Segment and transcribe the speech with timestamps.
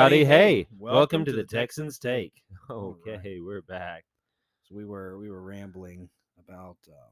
[0.00, 0.66] Hey, howdy, hey.
[0.78, 2.32] Welcome, to the Texans Take.
[2.70, 3.18] All right.
[3.18, 4.06] Okay, we're back.
[4.62, 7.10] So we were we were rambling about um,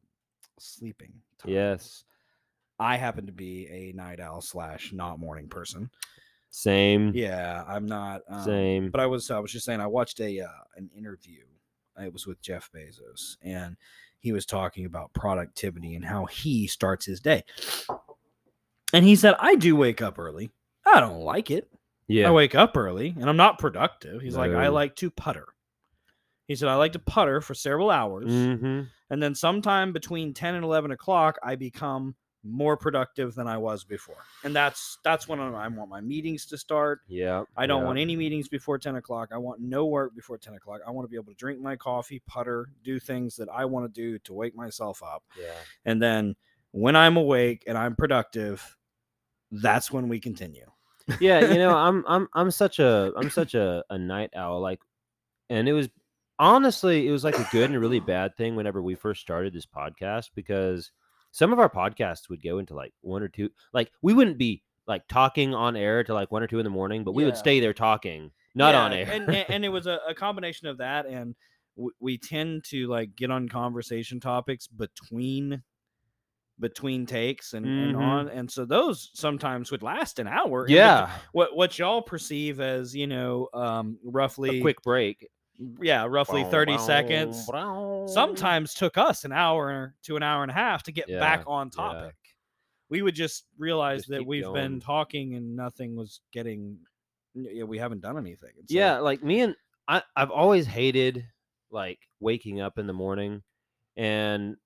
[0.58, 1.12] sleeping.
[1.44, 2.04] Yes.
[2.78, 5.90] I happen to be a night owl slash not morning person.
[6.48, 7.12] Same.
[7.14, 8.22] Yeah, I'm not.
[8.26, 8.90] Um, Same.
[8.90, 11.42] But I was I was just saying I watched a uh, an interview.
[12.00, 13.76] It was with Jeff Bezos, and
[14.18, 17.44] he was talking about productivity and how he starts his day.
[18.94, 20.52] And he said, "I do wake up early.
[20.86, 21.68] I don't like it.
[22.08, 22.28] Yeah.
[22.28, 24.22] I wake up early and I'm not productive.
[24.22, 25.46] He's like, I like to putter.
[26.46, 28.32] He said, I like to putter for several hours.
[28.32, 33.58] hmm And then sometime between 10 and 11 o'clock, I become more productive than I
[33.58, 34.24] was before.
[34.44, 37.00] And that's that's when I want my meetings to start.
[37.06, 37.44] Yeah.
[37.56, 37.86] I don't yeah.
[37.86, 39.28] want any meetings before 10 o'clock.
[39.32, 40.80] I want no work before 10 o'clock.
[40.86, 43.92] I want to be able to drink my coffee, putter, do things that I want
[43.92, 45.24] to do to wake myself up.
[45.38, 45.52] Yeah.
[45.84, 46.36] And then
[46.70, 48.76] when I'm awake and I'm productive,
[49.50, 50.70] that's when we continue.
[51.20, 54.80] Yeah you know i'm i'm i'm such a i'm such a, a night owl like
[55.50, 55.88] and it was
[56.38, 59.52] honestly it was like a good and a really bad thing whenever we first started
[59.52, 60.92] this podcast because
[61.30, 64.62] some of our podcasts would go into like one or two like we wouldn't be
[64.86, 67.36] like talking on air to like one or two in the morning but we would
[67.36, 69.10] stay there talking not on Yeah, air.
[69.10, 71.34] and, and and it was a, a combination of that and
[72.00, 75.62] we tend to like get on conversation topics between
[76.60, 78.00] between takes and, and Mhm.
[78.00, 82.94] on and so those sometimes would last an hour yeah what what y'all perceive as
[82.96, 85.28] you know um roughly a quick break
[85.80, 87.48] yeah roughly 30 seconds
[88.06, 91.44] sometimes took us an hour to an hour and a half to get back Yeah,
[91.46, 91.82] on yeah.
[91.82, 92.14] topic
[92.90, 94.54] we would just realize Just that we've going.
[94.54, 96.78] been talking and nothing was getting
[97.34, 99.54] yeah, we haven't done anything so- yeah like me and
[99.86, 101.24] I, i've always hated
[101.70, 103.42] like waking up in the morning
[103.96, 104.56] and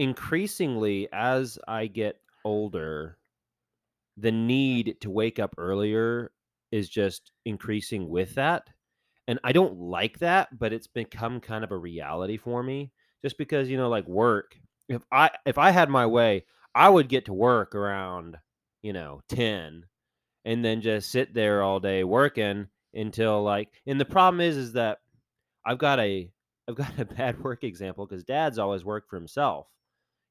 [0.00, 2.16] increasingly as i get
[2.46, 3.18] older
[4.16, 6.32] the need to wake up earlier
[6.72, 8.66] is just increasing with that
[9.28, 12.90] and i don't like that but it's become kind of a reality for me
[13.22, 14.56] just because you know like work
[14.88, 18.38] if i if i had my way i would get to work around
[18.80, 19.84] you know 10
[20.46, 24.72] and then just sit there all day working until like and the problem is is
[24.72, 25.00] that
[25.66, 26.32] i've got a
[26.66, 29.66] i've got a bad work example because dad's always worked for himself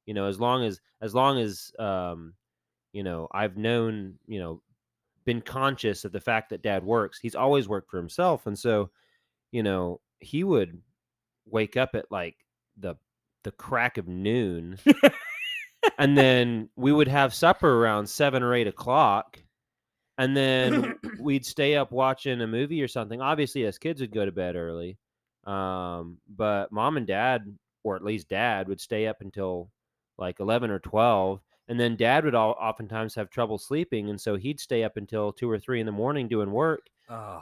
[0.10, 2.34] you know as long as as long as um
[2.94, 4.60] you know i've known you know
[5.24, 8.90] been conscious of the fact that dad works he's always worked for himself and so
[9.52, 10.82] you know he would
[11.46, 12.36] wake up at like
[12.78, 12.96] the
[13.44, 14.80] the crack of noon
[16.00, 19.38] and then we would have supper around seven or eight o'clock
[20.18, 24.26] and then we'd stay up watching a movie or something obviously as kids would go
[24.26, 24.98] to bed early
[25.46, 29.70] um, but mom and dad or at least dad would stay up until
[30.20, 34.36] like 11 or 12 and then dad would all, oftentimes have trouble sleeping and so
[34.36, 37.42] he'd stay up until 2 or 3 in the morning doing work Oh,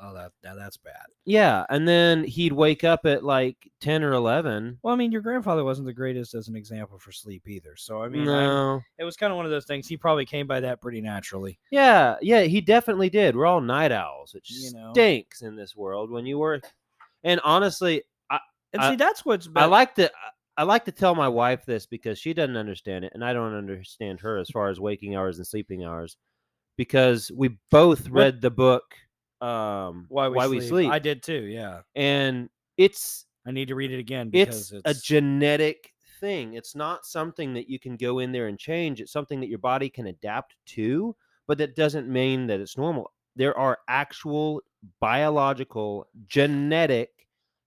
[0.00, 1.04] oh, that, that that's bad.
[1.24, 5.20] yeah and then he'd wake up at like 10 or 11 Well, I mean, your
[5.22, 7.74] grandfather wasn't the greatest as an example for sleep either.
[7.76, 9.86] So I mean, I- it was kind of one of those things.
[9.88, 11.58] He probably came by that pretty naturally.
[11.70, 13.34] Yeah, yeah, he definitely did.
[13.36, 14.92] We're all night owls, which You know.
[14.92, 16.62] stinks in this world when you work.
[17.24, 18.02] And honestly,
[18.72, 19.48] And I- see, that's what's.
[19.56, 20.10] I like to
[20.56, 23.54] I like to tell my wife this because she doesn't understand it, and I don't
[23.54, 26.16] understand her as far as waking hours and sleeping hours,
[26.76, 28.94] because we both read the book
[29.40, 30.68] um, why we, sleep.
[30.68, 31.42] sleep, I did too.
[31.42, 36.54] Yeah, and it's I need to read it again because it's, it's, a genetic thing.
[36.54, 39.00] It's not something that you can go in there and change.
[39.00, 41.14] It's something that your body can adapt to,
[41.46, 43.12] but that doesn't mean that it's normal.
[43.36, 44.62] There are actual
[45.00, 47.10] biological, genetic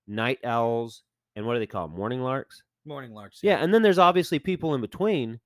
[0.08, 1.04] night owls,
[1.36, 1.92] and what do they call 'em?
[1.92, 2.64] Morning larks?
[2.90, 3.40] Morning larks.
[3.42, 5.40] Yeah, and then there's obviously people in between.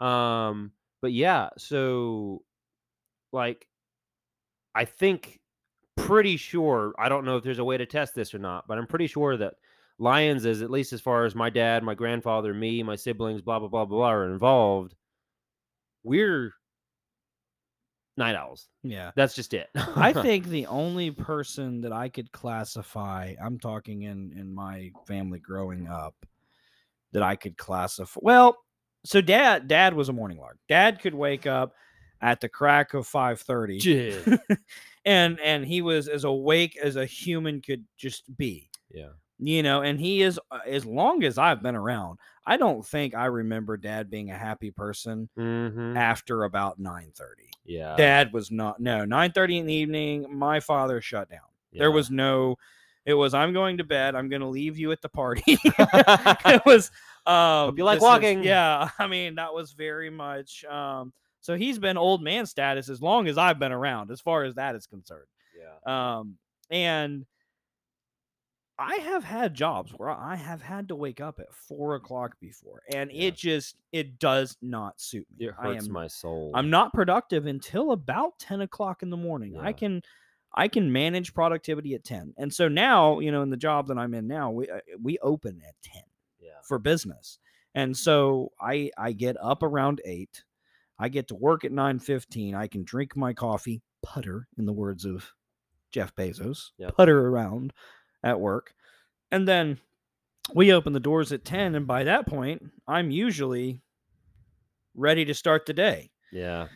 [0.00, 2.42] Um, but yeah, so
[3.32, 3.68] like
[4.74, 5.40] I think
[5.96, 8.78] pretty sure I don't know if there's a way to test this or not, but
[8.78, 9.54] I'm pretty sure that
[9.98, 13.60] lions is at least as far as my dad, my grandfather, me, my siblings, blah
[13.60, 14.94] blah blah blah, blah are involved.
[16.02, 16.52] We're
[18.16, 18.68] night owls.
[18.82, 19.10] yeah.
[19.16, 19.68] That's just it.
[19.74, 25.38] I think the only person that I could classify, I'm talking in in my family
[25.38, 26.14] growing up,
[27.16, 28.20] that I could classify.
[28.22, 28.58] Well,
[29.02, 30.58] so dad dad was a morning lark.
[30.68, 31.72] Dad could wake up
[32.20, 34.58] at the crack of 5:30 Jid.
[35.06, 38.68] and and he was as awake as a human could just be.
[38.92, 39.08] yeah.
[39.38, 43.14] You know, and he is uh, as long as I've been around, I don't think
[43.14, 47.48] I remember dad being a happy person hmm after about 9:30.
[47.64, 47.96] Yeah.
[47.96, 50.26] Dad was not no 9:30 in the evening.
[50.30, 51.48] My father shut down.
[51.72, 52.56] There was no.
[53.06, 54.14] It was I'm going to bed.
[54.14, 55.42] I'm going to leave you at the party.
[55.64, 56.90] it was.
[57.24, 58.42] Um, you like this is- walking.
[58.44, 60.64] yeah, I mean that was very much.
[60.64, 64.44] Um, So he's been old man status as long as I've been around, as far
[64.44, 65.26] as that is concerned.
[65.56, 66.18] Yeah.
[66.18, 66.36] Um,
[66.70, 67.24] and
[68.78, 72.82] I have had jobs where I have had to wake up at four o'clock before,
[72.92, 73.28] and Yeah.
[73.28, 75.46] it just it does not suit me.
[75.46, 76.50] It hurts am my soul.
[76.54, 79.56] I'm not productive until about 10 o'clock in the morning.
[79.58, 80.02] I can
[80.56, 82.34] I can manage productivity at 10.
[82.38, 85.18] And so now, you know, in the job that I'm in now, we uh, we
[85.18, 86.02] open at 10
[86.40, 86.48] Yeah.
[86.66, 87.38] for business.
[87.74, 90.44] And so I I get up around 8.
[90.98, 92.54] I get to work at 9:15.
[92.54, 95.32] I can drink my coffee, putter in the words of
[95.90, 96.70] Jeff Bezos.
[96.78, 96.96] Yep.
[96.96, 97.72] Putter around
[98.24, 98.72] at work.
[99.30, 99.78] And then
[100.54, 103.82] we open the doors at 10 and by that point, I'm usually
[104.94, 106.10] ready to start the day.
[106.32, 106.68] Yeah.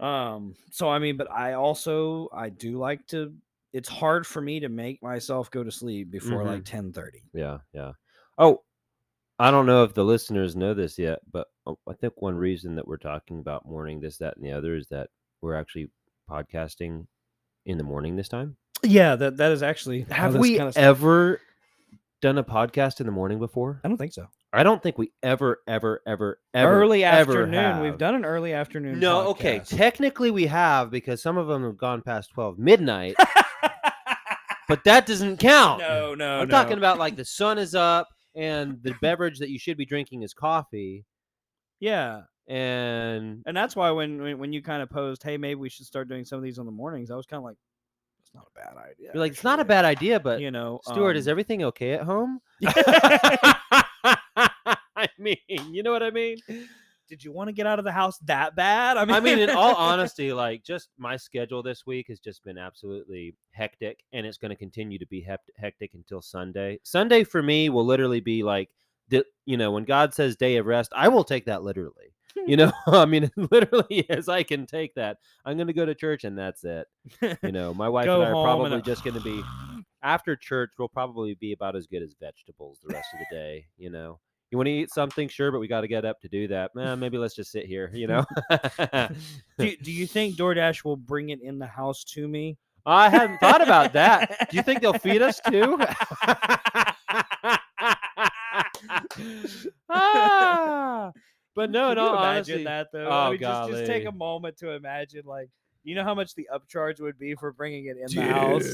[0.00, 3.32] Um, so I mean, but I also I do like to
[3.72, 7.22] it's hard for me to make myself go to sleep before like 10:30.
[7.34, 7.58] Yeah.
[7.72, 7.92] Yeah.
[8.38, 8.62] Oh,
[9.38, 12.74] I don't know if the listeners know this yet, but uh, I think one reason
[12.76, 15.10] that we're talking about morning this, that, and the other is that
[15.42, 15.90] we're actually
[16.30, 17.06] podcasting
[17.66, 18.56] in the morning this time.
[18.82, 21.40] Yeah, that that is actually Have we kinda ever
[22.22, 23.80] done a podcast in the morning before?
[23.84, 24.26] I don't think so.
[24.56, 27.82] I don't think we ever, ever, ever, ever, early ever afternoon.
[27.82, 28.98] We've done an early afternoon.
[28.98, 29.60] No, okay.
[29.60, 33.16] Technically, we have because some of them have gone past twelve midnight,
[34.68, 35.80] but that doesn't count.
[35.80, 36.50] no, no, I'm no.
[36.50, 40.22] talking about like the sun is up and the beverage that you should be drinking
[40.22, 41.04] is coffee,
[41.78, 45.84] yeah, and and that's why when when, you kind of posed, hey, maybe we should
[45.84, 47.10] start doing some of these on the mornings.
[47.10, 47.56] I was kind of like,
[48.22, 49.10] it's not a bad idea.
[49.12, 51.92] you're like, it's not a bad idea, but you know, Stuart, is um, everything okay
[51.92, 52.40] at home?
[54.96, 56.38] I mean, you know what I mean.
[57.08, 58.96] Did you want to get out of the house that bad?
[58.96, 62.42] I mean, I mean, in all honesty, like just my schedule this week has just
[62.42, 66.80] been absolutely hectic, and it's going to continue to be hep- hectic until Sunday.
[66.82, 68.70] Sunday for me will literally be like
[69.08, 72.12] the you know when God says day of rest, I will take that literally.
[72.46, 75.94] You know, I mean, literally as I can take that, I'm going to go to
[75.94, 76.86] church and that's it.
[77.42, 79.42] You know, my wife and I are probably and, just going to be
[80.02, 80.72] after church.
[80.78, 83.66] We'll probably be about as good as vegetables the rest of the day.
[83.78, 84.20] You know.
[84.56, 86.70] You want to eat something, sure, but we got to get up to do that.
[86.80, 88.24] Eh, maybe let's just sit here, you know.
[89.58, 92.56] do, do you think DoorDash will bring it in the house to me?
[92.86, 94.48] I hadn't thought about that.
[94.50, 95.78] Do you think they'll feed us too?
[99.90, 101.12] Ah,
[101.54, 103.08] but no, Can no, you imagine honestly, that though.
[103.08, 105.50] oh, I mean, just, just take a moment to imagine, like,
[105.84, 108.64] you know how much the upcharge would be for bringing it in the house.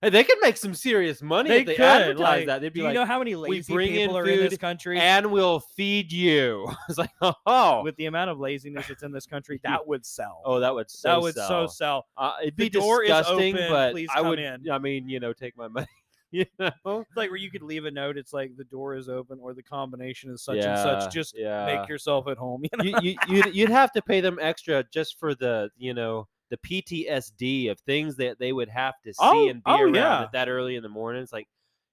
[0.00, 1.84] Hey, they could make some serious money They if they could.
[1.84, 2.60] advertise like, that.
[2.60, 4.96] They'd be do you like, know how many lazy people are in this country?
[4.98, 9.26] "And we'll feed you." It's like, oh, With the amount of laziness that's in this
[9.26, 10.40] country, that would sell.
[10.44, 11.48] oh, that would so that would sell.
[11.48, 12.06] so sell.
[12.16, 14.38] Uh, it'd The be door is disgusting, open, but please I would.
[14.38, 14.70] in.
[14.70, 15.86] I mean, you know, take my money.
[16.30, 18.18] You know, It's like where you could leave a note.
[18.18, 21.10] It's like the door is open, or the combination is such and such.
[21.10, 21.64] Just yeah.
[21.64, 22.64] make yourself at home.
[22.64, 23.00] You know?
[23.00, 26.56] you, you you'd, you'd have to pay them extra just for the you know the
[26.58, 30.22] PTSD of things that they would have to see Oh, and be oh, around yeah.
[30.22, 31.22] at that early in the morning.
[31.22, 31.48] It's like,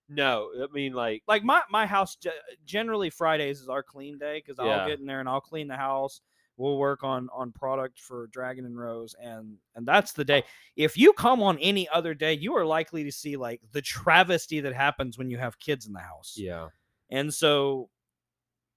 [0.07, 2.17] no, I mean like, like my my house
[2.65, 4.71] generally Fridays is our clean day because Yeah.
[4.81, 6.21] I'll get in there and I'll clean the house.
[6.57, 10.43] We'll work on on product for Dragon and Rose, and and that's the day.
[10.77, 14.61] If you come on any other day, you are likely to see like the travesty
[14.61, 16.35] that happens when you have kids in the house.
[16.37, 16.69] yeah,
[17.09, 17.89] And so,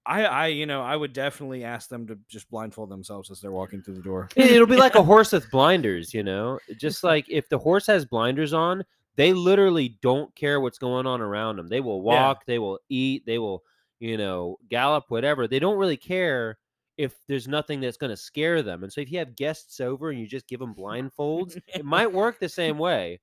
[0.09, 3.51] I I you know I would definitely ask them to just blindfold themselves as they're
[3.51, 4.27] walking through the door.
[4.35, 6.59] It- it'll be like a horse with blinders, you know.
[6.77, 8.83] Just like if the horse has blinders on,
[9.15, 11.67] they literally don't care what's going on around them.
[11.67, 12.27] They will Yeah.
[12.27, 13.63] walk, they will eat, they will,
[13.99, 15.47] you know, gallop, whatever.
[15.47, 16.57] They don't really care
[16.97, 18.83] if there's nothing that's going to scare them.
[18.83, 22.11] And so if you have guests over and you just give them blindfolds, it might
[22.11, 23.19] work the same way.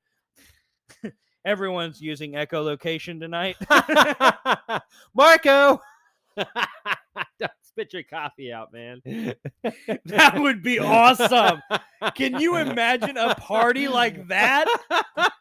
[1.44, 3.56] Everyone's using echolocation tonight.
[5.14, 5.80] Marco,
[7.38, 9.00] don't spit your coffee out, man.
[10.06, 11.62] that would be awesome.
[12.14, 14.66] Can you imagine a party like that?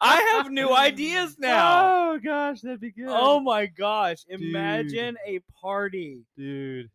[0.00, 2.12] I have new ideas now.
[2.14, 3.06] Oh gosh, that'd be good.
[3.08, 4.18] Oh my gosh.
[4.28, 6.20] Imagine a party.
[6.36, 6.90] dude.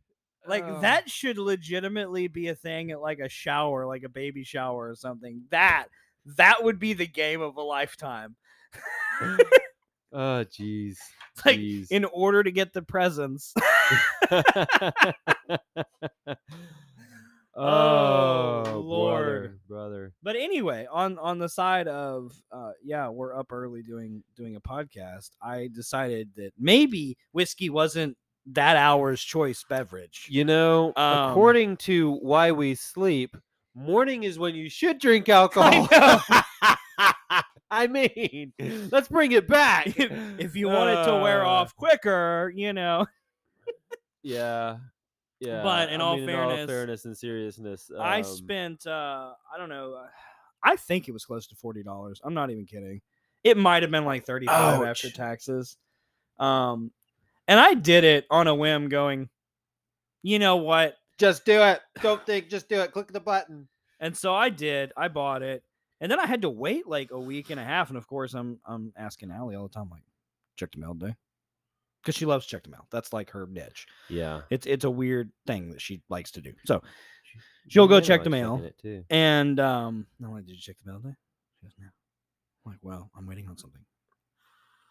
[0.48, 0.82] Like Oh.
[0.82, 4.96] that should legitimately be a thing at like a shower, like a baby shower or
[4.96, 5.44] something.
[5.52, 5.86] That
[6.38, 8.36] that would be the game of a lifetime.
[10.14, 10.98] Oh jeez.
[11.36, 11.88] It's like Jeez.
[11.92, 13.54] in order to get the presents.
[17.56, 19.42] oh, Lord.
[19.42, 20.14] brother, brother.
[20.24, 24.62] But anyway, on on the side of uh yeah, we're up early doing doing a
[24.62, 25.32] podcast.
[25.42, 30.28] I decided that maybe whiskey wasn't that hour's choice beverage.
[30.30, 33.38] You know, Um, according to why we sleep,
[33.76, 35.88] morning is when you should drink alcohol.
[37.72, 38.52] I mean,
[38.92, 39.88] let's bring it back.
[39.98, 43.08] if, you it to wear Uh, off quicker, you know.
[44.22, 44.78] yeah.
[45.40, 45.64] Yeah.
[45.64, 49.94] But in all mean, fairness, fairness and seriousness, I um, spent uh I don't know,
[49.94, 50.08] uh,
[50.64, 52.22] I think it was close to forty dollars.
[52.24, 53.02] I'm not even kidding.
[53.44, 55.78] It might have been like thirty five after taxes.
[56.38, 56.92] Um,
[57.48, 59.30] and I did it on a whim, going,
[60.22, 60.96] you know what?
[61.18, 61.80] Just do it.
[62.02, 62.50] Don't think.
[62.50, 62.92] Just do it.
[62.92, 63.68] Click the button.
[64.00, 64.92] And so I did.
[64.98, 65.64] I bought it,
[66.02, 67.88] and then I had to wait like a week and a half.
[67.90, 70.04] And of course, I'm I'm asking Allie all the time, like,
[70.58, 71.16] check the mail today,
[72.02, 72.86] because she loves check the mail.
[72.92, 73.88] That's like her niche.
[74.10, 74.42] Yeah.
[74.50, 76.54] It's it's a weird thing that she likes to do.
[76.66, 76.82] So
[77.70, 78.58] She'll go check the mail.
[79.10, 81.16] And um, I'm like, did you check the mail today?
[81.62, 81.86] She goes, no.
[82.66, 83.80] I'm like, well, I'm waiting on something.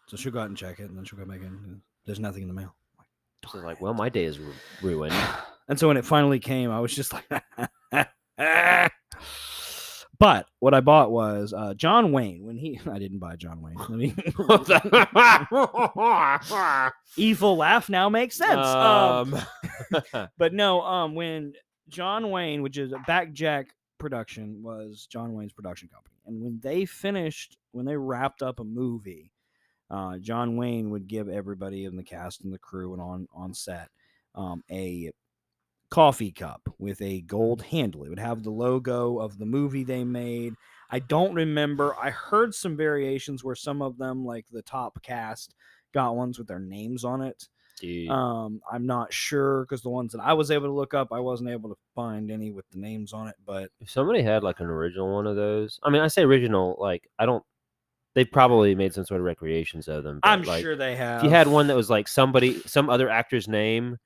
[0.07, 1.45] So she'll go out and check it, and then she'll go back in.
[1.47, 2.73] and There's nothing in the mail.
[2.99, 5.13] I'm So like, well, my day is ru- ruined.
[5.67, 7.25] and so when it finally came, I was just like,
[10.21, 12.45] but what I bought was uh, John Wayne.
[12.45, 13.75] When he, I didn't buy John Wayne.
[13.75, 14.13] Let me-
[17.17, 18.65] Evil laugh now makes sense.
[18.67, 21.53] Um, Um, but no, um, when
[21.89, 23.65] John Wayne, which is a Batjac
[23.97, 28.63] production, was John Wayne's production company, and when they finished, when they wrapped up a
[28.63, 29.31] movie,
[29.89, 33.53] uh, John Wayne would give everybody in the cast and the crew and on on
[33.53, 33.89] set
[34.35, 35.11] um, a
[35.91, 38.03] coffee cup with a gold handle.
[38.03, 40.55] It would have the logo of the movie they made.
[40.89, 41.95] I don't remember.
[41.95, 45.53] I heard some variations where some of them, like the top cast,
[45.93, 47.47] got ones with their names on it.
[48.09, 51.19] Um, I'm not sure because the ones that I was able to look up, I
[51.19, 53.35] wasn't able to find any with the names on it.
[53.45, 56.77] But if somebody had like an original one of those, I mean, I say original,
[56.79, 57.43] like I don't.
[58.13, 60.19] They probably made some sort of recreations of them.
[60.23, 61.19] I'm like, sure they have.
[61.19, 63.97] If you had one that was like somebody, some other actor's name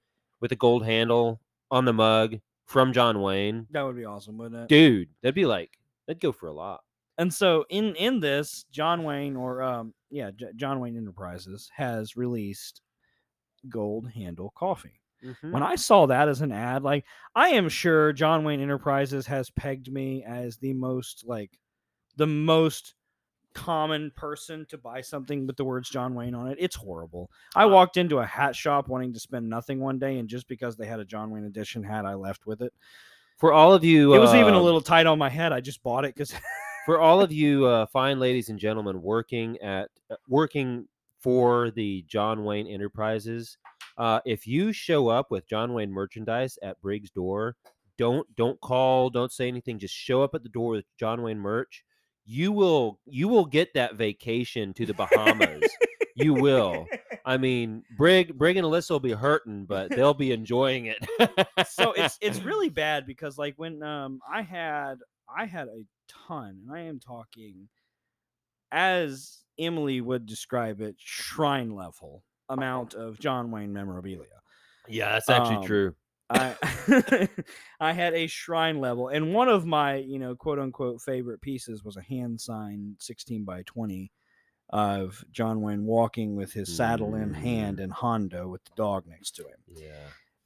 [0.41, 1.41] with a gold handle
[1.75, 4.69] on the mug from John Wayne, that would be awesome, wouldn't it?
[4.69, 5.77] dude, that'd be like
[6.07, 6.81] that'd go for a lot.
[7.17, 12.15] And so in in this, John Wayne or um yeah, J- John Wayne Enterprises has
[12.15, 12.81] released
[13.69, 14.99] gold handle coffee.
[15.23, 15.51] Mhm.
[15.51, 17.05] When I saw that as an ad, like
[17.35, 21.57] I am sure John Wayne Enterprises has pegged me as the most like
[22.17, 22.93] the most
[23.55, 26.57] common person to buy something with the words John Wayne on it.
[26.59, 27.31] It's horrible.
[27.55, 30.75] I walked into a hat shop wanting to spend nothing one day, and just because
[30.75, 32.73] they had a John Wayne edition hat, I left with it.
[33.37, 35.51] For all of you, It was even a uh, little tight on my head.
[35.51, 36.33] I just bought it because
[36.85, 40.87] for all of you uh, fine ladies and gentlemen working at uh, working
[41.19, 43.57] for the John Wayne Enterprises,
[43.97, 47.55] uh, if you show up with John Wayne merchandise at Brig's door,
[47.97, 49.79] don't don't call, don't say anything.
[49.79, 51.83] Just show up at the door with John Wayne merch.
[52.25, 55.63] You will you will get that vacation to the Bahamas.
[56.15, 56.87] you will.
[57.25, 60.97] I mean, Brig Brig and Alyssa will be hurting, but they'll be enjoying it.
[61.69, 64.95] so it's it's really bad because like when um I had
[65.29, 65.83] I had a
[66.27, 67.67] ton, and I am talking
[68.71, 74.27] as Emily would describe it, shrine level amount of John Wayne memorabilia.
[74.87, 75.95] yeah, that's actually Um, true.
[76.29, 76.55] I
[77.79, 81.83] I had a shrine level, and one of my you know quote unquote favorite pieces
[81.83, 84.11] was a hand signed sixteen by twenty
[84.69, 87.83] of John Wayne walking with his saddle in hand Mm.
[87.83, 89.59] and Hondo with the dog next to him,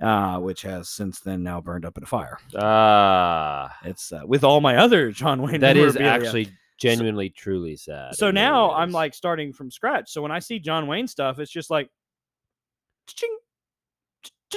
[0.01, 0.35] Yeah.
[0.35, 2.37] uh, which has since then now burned up in a fire.
[2.57, 3.77] Ah.
[3.85, 5.61] It's uh, with all my other John Wayne.
[5.61, 8.15] That is actually genuinely truly sad.
[8.15, 10.11] So now I'm like starting from scratch.
[10.11, 11.89] So when I see John Wayne stuff, it's just like,
[13.07, 13.37] ching,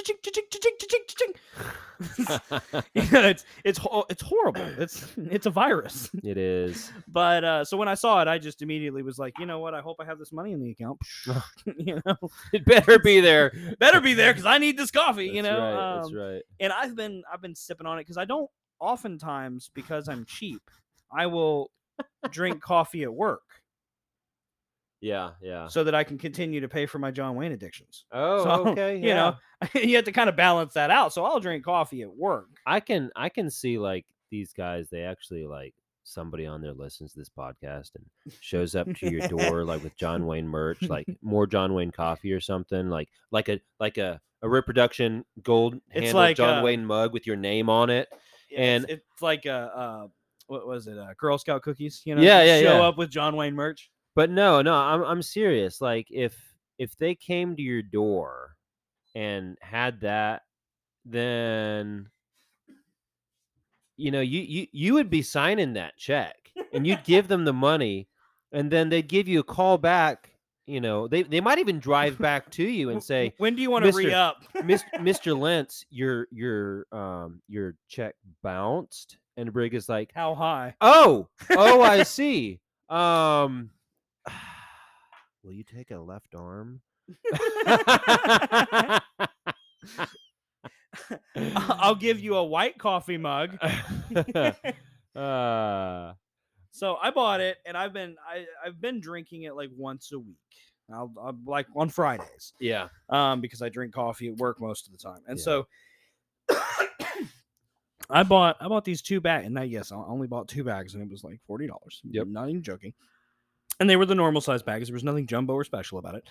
[2.95, 4.61] it's it's it's horrible.
[4.77, 6.09] It's it's a virus.
[6.23, 6.91] it is.
[7.07, 9.73] But uh, so when I saw it, I just immediately was like, you know what?
[9.73, 10.99] I hope I have this money in the account.
[11.77, 12.15] you know,
[12.51, 13.51] It better be there.
[13.79, 15.27] better be there because I need this coffee.
[15.27, 16.41] you That's know, right, that's Um, right.
[16.59, 20.61] and I've been I've been sipping on it because I don't oftentimes because I'm cheap.
[21.15, 21.69] I will
[22.31, 23.41] drink coffee at work
[25.03, 25.67] Yeah, yeah.
[25.67, 28.05] so that I can continue to pay for my John Wayne addictions.
[28.11, 28.95] Oh, so, okay.
[28.95, 29.35] you know,
[29.75, 31.11] you have to kind of balance that out.
[31.13, 32.47] So I'll drink coffee at work.
[32.65, 34.87] I can I can see like these guys.
[34.89, 35.73] They actually like
[36.05, 39.95] somebody on there listens to this podcast and shows up to your door like with
[39.97, 44.21] John Wayne merch, like more John Wayne coffee or something, like like a like a
[44.41, 48.07] a reproduction gold It's handle like, John uh, Wayne mug with your name on it.
[48.49, 50.07] Yeah, And- it's, it's like a uh,
[50.47, 50.97] what was it?
[50.97, 52.01] Uh, Girl Scout cookies.
[52.05, 52.87] You know, Yeah, yeah, Show yeah.
[52.87, 53.89] up with John Wayne merch.
[54.15, 55.81] But no, no, I'm I'm serious.
[55.81, 56.37] Like if
[56.77, 58.55] if they came to your door
[59.15, 60.43] and had that,
[61.05, 62.09] then
[63.97, 66.35] you know you you you would be signing that check
[66.73, 68.07] and you'd give them the money,
[68.51, 70.29] and then they'd give you a call back.
[70.65, 73.69] You know, they they might even drive back to you and say, when do you
[73.69, 74.43] want to re "Mister- up?
[74.63, 75.37] "Mis- "Mr.
[75.37, 80.75] Lentz, your your um your check bounced," and Brig is like, How high?
[80.79, 82.59] Oh, oh, I see.
[82.89, 83.71] Um,
[85.43, 86.81] will you take a left arm?
[91.35, 93.57] I'll give you a white coffee mug.
[95.15, 96.13] uh,
[96.71, 100.19] So I bought it, and I've been I, I've been drinking it like once a
[100.19, 100.37] week.
[100.93, 102.89] I'll, I'll like on Fridays, yeah.
[103.09, 105.43] um, because I drink coffee at work most of the time, and Yeah.
[105.43, 105.67] so
[108.09, 110.93] I bought I bought these two bags, and I yes I only bought two bags,
[110.93, 112.01] and it was like forty dollars.
[112.03, 112.27] Yep.
[112.27, 112.93] not even joking.
[113.79, 114.87] And they were the normal size bags.
[114.87, 116.27] There was nothing jumbo or special about it.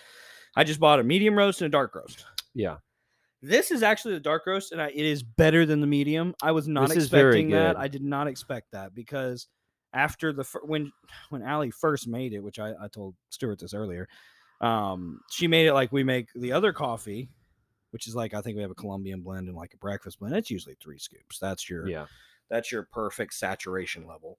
[0.57, 2.25] I just bought a medium roast and a dark roast.
[2.55, 2.77] Yeah.
[3.41, 6.35] This is actually the dark roast, and I, it is better than the medium.
[6.43, 7.77] I was not This expecting that.
[7.77, 9.49] I did not expect that because
[9.93, 10.93] after the fir- when
[11.31, 14.09] when Allie first made it, which I, I told Stuart this earlier,
[14.61, 17.29] um, she made it like we make the other coffee,
[17.91, 20.37] which is like I think we have a Colombian blend and like a breakfast blend.
[20.37, 21.41] It's usually three scoops.
[21.41, 22.07] That's your Yeah.
[22.49, 24.39] that's your perfect saturation level.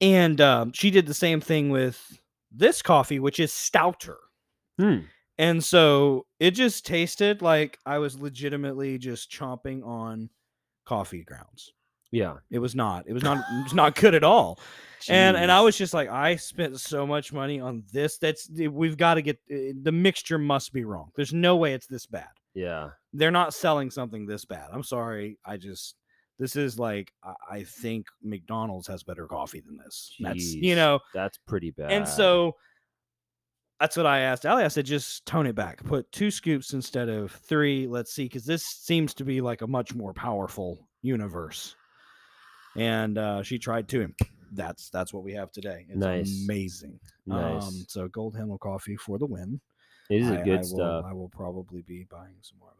[0.00, 4.18] And um, she did the same thing with this coffee, which is stouter.
[4.78, 5.00] Hmm.
[5.38, 10.30] And so it just tasted like I was legitimately just chomping on
[10.84, 11.72] coffee grounds.
[12.12, 12.36] Yeah.
[12.50, 13.04] It was not.
[13.06, 13.38] It was not.
[13.38, 14.58] it was not good at all.
[15.08, 18.18] And and I was just like, I spent so much money on this.
[18.18, 21.10] That's we've got to get uh, the mixture must be wrong.
[21.16, 22.28] There's no way it's this bad.
[22.52, 22.90] Yeah.
[23.14, 24.68] They're not selling something this bad.
[24.70, 25.38] I'm sorry.
[25.42, 25.94] I just
[26.40, 27.12] this is like
[27.48, 30.12] I, think McDonald's has better coffee than this.
[30.18, 31.92] That's you know That's pretty bad.
[31.92, 32.56] and so
[33.78, 34.64] that's what I asked Allie.
[34.64, 35.84] I said, just tone it back.
[35.84, 37.86] Put two scoops instead of three.
[37.86, 41.76] Let's see, because this seems to be like a much more powerful universe.
[42.76, 44.14] And uh, she tried to and
[44.52, 45.86] that's that's what we have today.
[45.88, 46.44] It's Nice.
[46.44, 46.98] amazing.
[47.26, 47.62] nice.
[47.62, 49.60] Um, so Gold Handle Coffee for the win.
[50.10, 51.04] it is I- a I good will- stuff.
[51.08, 52.79] I will probably be buying some more of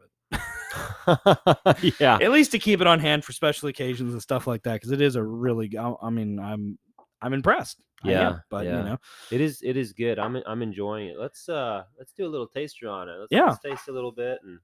[1.99, 2.17] yeah.
[2.21, 4.91] At least to keep it on hand for special occasions and stuff like that, because
[4.91, 6.77] it is a really—I mean, I'm
[7.21, 7.83] I'm impressed.
[8.03, 8.77] I am, Yeah, but yeah.
[8.77, 8.97] you know,
[9.31, 10.17] It is it is good.
[10.17, 11.19] I'm I'm enjoying it.
[11.19, 13.13] Let's uh let's do a little taster on it.
[13.13, 13.45] Let's, Yeah.
[13.45, 14.59] let's taste a little bit and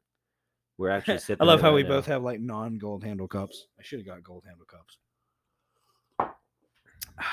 [0.79, 1.41] we're actually sitting.
[1.41, 1.89] I love how right we now.
[1.89, 3.67] both have like non-gold handle cups.
[3.79, 4.97] I should have got gold handle cups.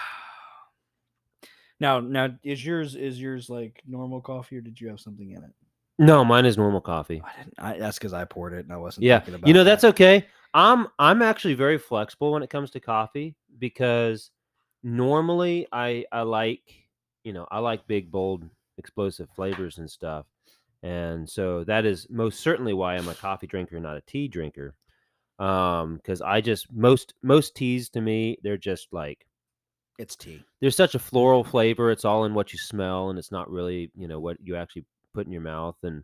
[1.80, 5.42] Now, now is yours is yours like normal coffee or did you have something in
[5.42, 5.50] it?
[5.98, 7.22] No, mine is normal coffee.
[7.24, 7.54] I didn't.
[7.58, 9.04] I, that's because I poured it and I wasn't.
[9.04, 9.18] Yeah.
[9.20, 9.70] thinking about You know that.
[9.70, 10.26] that's okay.
[10.52, 14.30] I'm I'm actually very flexible when it comes to coffee because
[14.82, 16.62] normally I I like,
[17.22, 18.44] you know, I like big bold
[18.78, 20.26] explosive flavors and stuff.
[20.82, 24.74] And so that is most certainly why I'm a coffee drinker, not a tea drinker.
[25.38, 29.26] Um, because I just most most teas to me, they're just like
[29.98, 30.42] it's tea.
[30.60, 31.90] there's such a floral flavor.
[31.90, 34.84] It's all in what you smell, and it's not really, you know, what you actually
[35.14, 35.76] put in your mouth.
[35.82, 36.02] And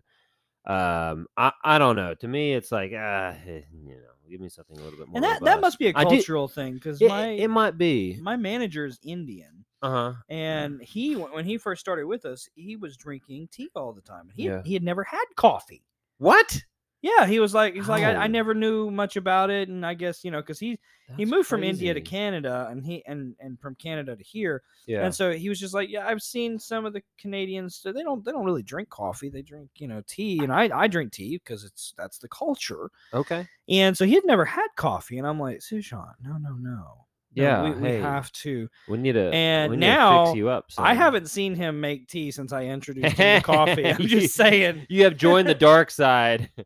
[0.67, 2.15] um, I, I don't know.
[2.15, 5.17] To me, it's like, eh, you know, give me something a little bit more.
[5.17, 8.19] And that, that must be a cultural thing because It, my it might be.
[8.23, 10.13] my manager is Indian Uh huh.
[10.29, 14.01] and he when when he first started with us he was drinking tea all the
[14.03, 14.31] time.
[14.35, 14.63] He Yeah.
[14.63, 15.85] he had never had coffee.
[16.19, 16.63] What?
[17.03, 18.29] Yeah, he was like he's like I, I Oh.
[18.29, 20.79] never knew much about it, and I guess you know because he
[21.17, 22.01] he That's moved from India to.
[22.01, 25.05] Canada and he and and from Canada to here, Yeah.
[25.05, 27.81] and so he was just like, yeah, I've seen some of the Canadians.
[27.83, 29.31] They don't they don't really drink coffee.
[29.31, 32.91] They drink you know tea, and I I drink tea because it's that's the culture.
[33.15, 33.47] okay.
[33.69, 37.07] And so he had never had coffee, and I'm like, Sushan, no, no, no.
[37.37, 38.69] No, Yeah, we, we hey, have to.
[38.89, 39.33] We need to.
[39.33, 40.67] And need to now, fix you up.
[40.77, 43.87] I haven't seen him make tea since I introduced him to coffee.
[43.87, 44.87] I'm just saying.
[44.89, 46.51] you have joined the dark side.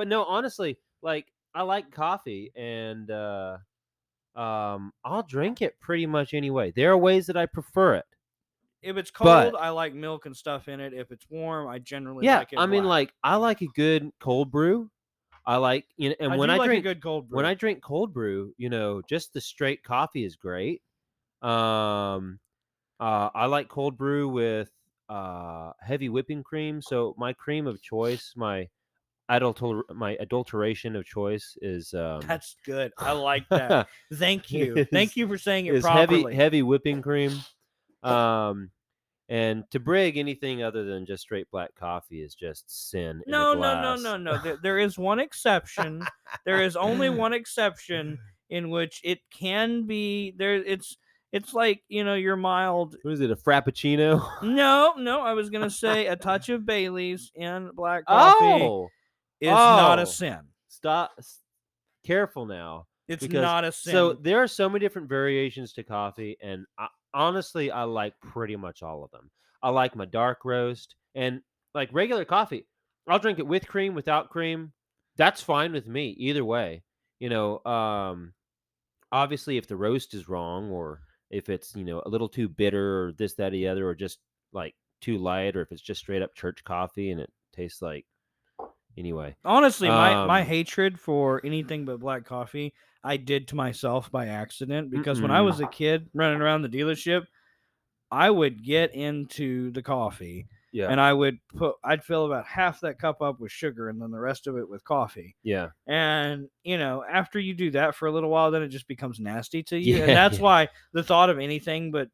[0.00, 3.58] but no, honestly, like I like coffee and uh
[4.34, 6.70] um I'll drink it pretty much anyway.
[6.74, 8.06] There are ways that I prefer it.
[8.80, 10.94] If it's But- cold, I like milk and stuff in it.
[10.94, 12.58] If it's warm, I generally yeah, like it.
[12.58, 14.90] I mean like I like a good cold brew.
[15.44, 17.36] I like you know and I when I like drink good cold brew.
[17.36, 20.80] when I drink cold brew, you know, just the straight coffee is great.
[21.42, 22.40] Um
[23.00, 24.70] uh I like cold brew with
[25.10, 26.80] uh heavy whipping cream.
[26.80, 28.66] So my cream of choice, my
[29.30, 32.92] adulter my adulteration of choice is um That's good.
[32.98, 33.88] I like that.
[34.14, 34.84] Thank you.
[34.86, 36.22] Thank you for saying it is properly.
[36.22, 37.32] heavy heavy whipping cream.
[38.02, 38.70] Um
[39.28, 43.22] and to brig anything other than just straight black coffee is just sin.
[43.26, 44.38] No, no, no, no, no.
[44.38, 46.02] There, there is one exception.
[46.44, 50.54] there is only one exception in which it can be there.
[50.54, 50.96] It's
[51.32, 52.96] it's like you know your mild.
[53.02, 53.30] What is it?
[53.30, 54.42] A frappuccino?
[54.42, 55.20] No, no.
[55.20, 58.88] I was gonna say a touch of Bailey's in black coffee Oh,
[59.40, 60.02] is not oh.
[60.02, 60.40] a sin.
[60.68, 61.12] stop!
[62.04, 62.86] Careful now.
[63.08, 63.92] It's because- not a sin.
[63.92, 68.56] So there are so many different variations to coffee, and I, honestly, I like pretty
[68.56, 69.30] much all of them.
[69.62, 71.42] I like my dark roast and
[71.74, 72.66] like regular coffee.
[73.06, 74.72] I'll drink it with cream, without cream.
[75.16, 76.82] That's fine with me either way.
[77.18, 78.32] You know, um,
[79.12, 81.00] obviously, if the roast is wrong or
[81.30, 83.94] if it's you know a little too bitter or this, that, or the other, or
[83.94, 84.18] just
[84.52, 88.06] like too light, or if it's just straight up church coffee and it tastes like
[89.00, 94.10] Anyway, Honestly, my my Um, hatred for anything but black coffee, I did to myself
[94.12, 97.24] by accident because when I was a kid running around the dealership,
[98.10, 102.80] I would get into the coffee yeah, and I would put I'd fill about half
[102.82, 105.34] that cup up with sugar and then the rest of it with coffee.
[105.42, 108.86] yeah, And you know, after you do that for a little while, then it just
[108.86, 109.96] becomes nasty to you.
[109.96, 110.44] Yeah, and that's yeah.
[110.44, 112.08] why the thought of anything but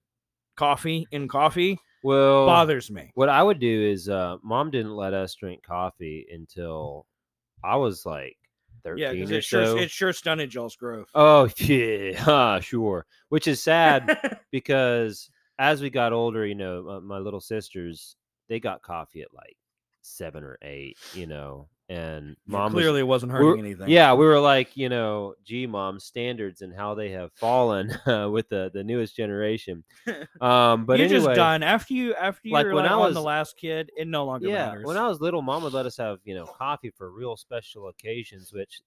[0.57, 3.11] coffee in coffee well, bothers me.
[3.15, 7.07] What I would do is, uh, mom didn't let us drink coffee until
[7.65, 8.37] I was like
[8.97, 9.79] Yeah, thirteen because or it sure so.
[9.79, 11.09] it sure stunted y'all's growth.
[11.15, 13.07] Oh yeah, huh, sure.
[13.29, 14.19] Which is sad
[14.51, 18.17] because as we got older, you know, uh, my little sisters
[18.49, 19.57] they got coffee at like
[20.03, 23.89] seven or eight, you know, and mom was- clearly it wasn't hurting anything.
[23.89, 28.29] Yeah, we were like, you know, gee, mom, standards and how they have fallen uh,
[28.33, 29.85] with the the newest generation.
[30.41, 33.57] Um, but you're anyway, just done after you after when like I was the last
[33.57, 33.91] kid.
[33.97, 34.85] It no longer yeah, matters.
[34.85, 37.89] when I was little, mom would let us have you know coffee for real special
[37.89, 38.81] occasions, which,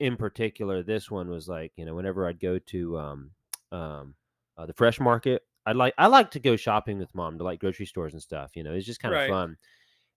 [0.00, 3.30] in particular, this one was like you know whenever I'd go to um
[3.72, 4.14] um
[4.56, 7.60] uh, the fresh market, I'd like I like to go shopping with mom to like
[7.60, 8.52] grocery stores and stuff.
[8.54, 9.30] You know, it's just kind of Right.
[9.30, 9.56] fun.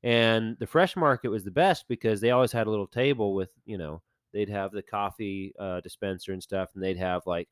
[0.04, 3.50] And the fresh market was the best because they always had a little table with
[3.66, 4.02] you know
[4.34, 7.50] they'd have the coffee uh, dispenser and stuff, and they'd have like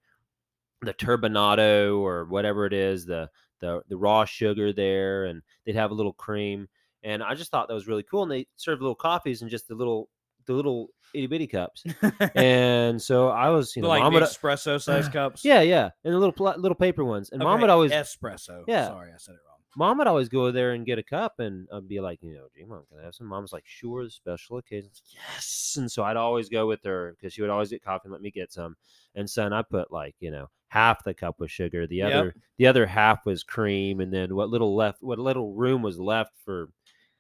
[0.81, 3.29] the turbinado or whatever it is, the
[3.61, 6.67] the the raw sugar there, and they'd have a little cream.
[7.03, 8.23] And I just thought that was really cool.
[8.23, 10.09] And they serve little coffees in just the little
[10.45, 11.83] the little itty bitty cups.
[12.35, 15.43] and so I was, you know, like mom would, espresso size cups.
[15.43, 17.29] yeah, yeah, and the little little paper ones.
[17.31, 18.63] And mom would always espresso.
[18.67, 18.87] Yeah.
[18.87, 19.54] Sorry, I said it wrong.
[19.75, 22.47] Mom would always go there and get a cup and I'd be like, you know,
[22.55, 23.27] gee, mom, can I have some?
[23.27, 25.01] Mom's like, sure, the special occasions.
[25.13, 25.75] Yes.
[25.77, 28.21] And so I'd always go with her because she would always get coffee and let
[28.21, 28.75] me get some.
[29.15, 31.87] And son, I put like, you know, half the cup was sugar.
[31.87, 32.13] The Yep.
[32.13, 33.99] other the other half was cream.
[33.99, 36.69] And then what little left what little room was left for,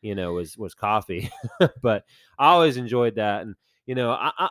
[0.01, 1.29] you know, was was coffee.
[1.81, 2.05] but
[2.39, 3.41] I always enjoyed that.
[3.43, 4.49] And, you know, I, I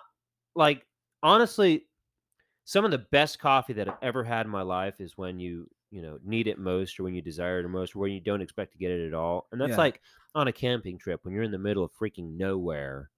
[0.54, 0.86] like
[1.22, 1.86] honestly,
[2.64, 5.68] some of the best coffee that I've ever had in my life is when you
[5.94, 8.40] you know need it most or when you desire it most or when you don't
[8.42, 9.76] expect to get it at all and that's Yeah.
[9.76, 10.00] like
[10.34, 13.10] on a camping trip when you're in the middle of freaking nowhere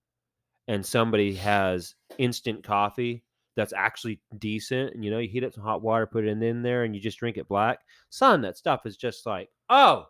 [0.68, 3.24] and somebody has instant coffee
[3.56, 6.42] that's actually decent and you know you heat up some hot water put it in,
[6.42, 7.78] in there and you just drink it black
[8.10, 10.06] son that stuff is just like oh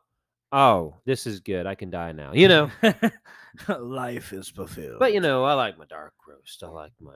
[0.50, 2.68] oh this is good i can die now you know
[3.78, 4.98] life is fulfilled.
[4.98, 6.62] but you know, I like my dark roast.
[6.62, 7.14] I like my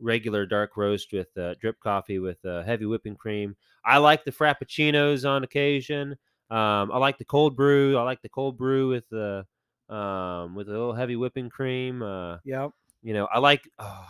[0.00, 3.56] regular dark roast with uh, drip coffee with uh, heavy whipping cream.
[3.84, 6.12] I like the frappuccinos on occasion.
[6.50, 7.96] Um, I like the cold brew.
[7.96, 9.46] I like the cold brew with the
[9.88, 12.02] um, with a little heavy whipping cream.
[12.02, 12.70] Uh, Yep.
[13.02, 14.06] you know, I like oh,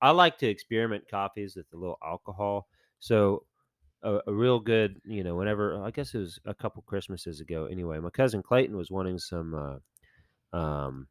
[0.00, 2.66] I like to experiment coffees with a little alcohol.
[2.98, 3.44] So
[4.02, 7.66] a, a real good, you know, whenever I guess it was a couple Christmases ago.
[7.66, 9.54] Anyway, my cousin Clayton was wanting some
[10.52, 11.06] uh, um,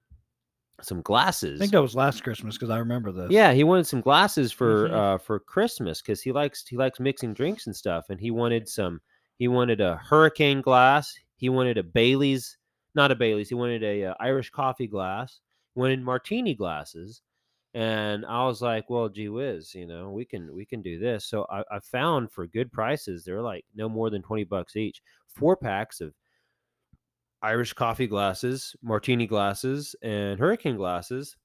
[0.86, 1.60] some glasses.
[1.60, 3.32] I think that was last Christmas because I remember this.
[3.32, 4.94] Yeah, he wanted some glasses for Mhm.
[4.94, 8.67] uh for Christmas because he likes he likes mixing drinks and stuff, and he wanted
[8.70, 9.02] some.
[9.38, 11.13] He wanted a hurricane glass.
[11.38, 12.58] He wanted a Bailey's,
[12.96, 13.50] not a Bailey's.
[13.50, 15.39] He wanted a uh, Irish coffee glass.
[15.74, 17.22] He wanted martini glasses,
[17.74, 21.26] and I was like, "Well, gee whiz, you know, we can we can do this."
[21.26, 25.02] So I, I found for good prices, they're like no more than twenty bucks each,
[25.28, 26.13] four packs of
[27.42, 31.36] Irish coffee glasses, martini glasses, and hurricane glasses,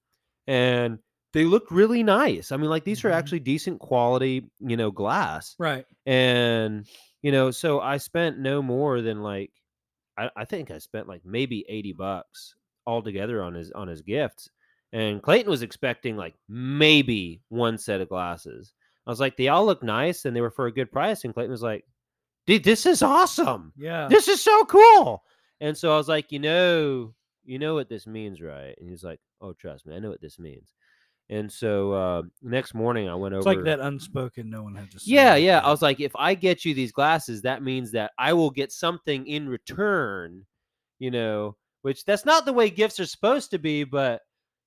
[0.46, 0.98] and
[1.32, 2.52] they look really nice.
[2.52, 3.14] I mean, like these are Mhm.
[3.14, 5.54] actually decent quality, you know, glass.
[5.58, 5.84] Right.
[6.06, 6.86] And
[7.22, 9.50] you know, so I spent no more than like
[10.18, 12.54] I, I think I spent like maybe 80 bucks
[12.86, 14.48] altogether on his on his gifts.
[14.92, 18.72] And Clayton was expecting like maybe one set of glasses.
[19.06, 21.24] I was like, they all look nice and they were for a good price.
[21.24, 21.84] And Clayton was like,
[22.46, 24.08] dude, this is awesome Yeah.
[24.08, 25.22] this is so cool.
[25.60, 27.14] And so I was like, you know,
[27.44, 28.74] you know what this means, right?
[28.78, 30.72] And he's like, oh, trust me, I know what this means.
[31.28, 33.52] And so uh, next morning I went it's over.
[33.58, 34.48] It's like that unspoken.
[34.48, 35.00] No one had to.
[35.00, 35.60] say Yeah, it, yeah.
[35.60, 38.70] I was like, if I get you these glasses, that means that I will get
[38.70, 40.46] something in return,
[40.98, 44.20] you know, which that's not the way gifts are supposed to be, but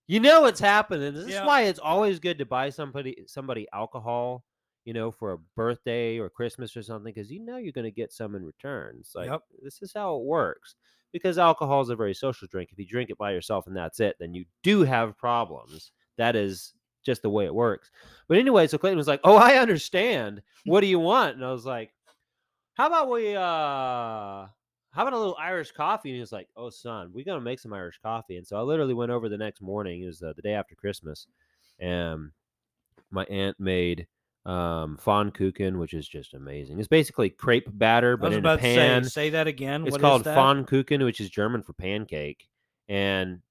[0.08, 1.14] you know what's happening.
[1.14, 4.44] This is why it's always good to buy somebody somebody alcohol,
[4.90, 8.12] you know, for a birthday or Christmas or something, because you know you're gonna get
[8.14, 8.98] some in return.
[9.00, 9.44] It's like Yep.
[9.64, 10.76] this is how it works.
[11.12, 12.72] Because alcohol is a very social drink.
[12.72, 15.92] If you drink it by yourself and that's it, then you do have problems.
[16.18, 17.92] That is just the way it works.
[18.28, 20.44] But anyway, so Clayton was like, "Oh, I understand.
[20.66, 21.94] What do you want?" And I was like,
[22.76, 24.48] "How about we uh
[24.92, 27.60] how about a little Irish coffee?" And he was like, "Oh, son, we're gonna make
[27.60, 30.04] some Irish coffee." And so I literally went over the next morning.
[30.04, 31.28] It was uh, the day after Christmas,
[31.80, 32.32] and
[33.12, 34.08] my aunt made
[34.46, 36.80] um pfannkuchen, which is just amazing.
[36.80, 39.04] It's basically crepe batter, but in a pan.
[39.04, 39.84] say, say that again.
[39.84, 40.38] It's What is called that?
[40.38, 42.48] Pfannkuchen, which is German for pancake,
[42.88, 43.42] and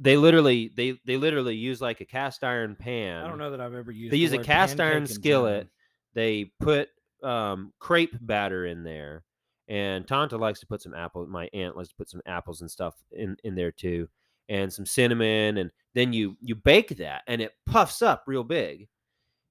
[0.00, 3.24] they literally they they literally use like a cast iron pan.
[3.24, 4.12] I don't know that I've ever used.
[4.12, 5.68] They the use a cast iron skillet.
[6.14, 6.88] They put
[7.22, 9.24] um, crepe batter in there,
[9.68, 11.26] and Tanta likes to put some apple.
[11.26, 14.08] My aunt likes to put some apples and stuff in in there too,
[14.48, 18.88] and some cinnamon, and then you you bake that, and it puffs up real big,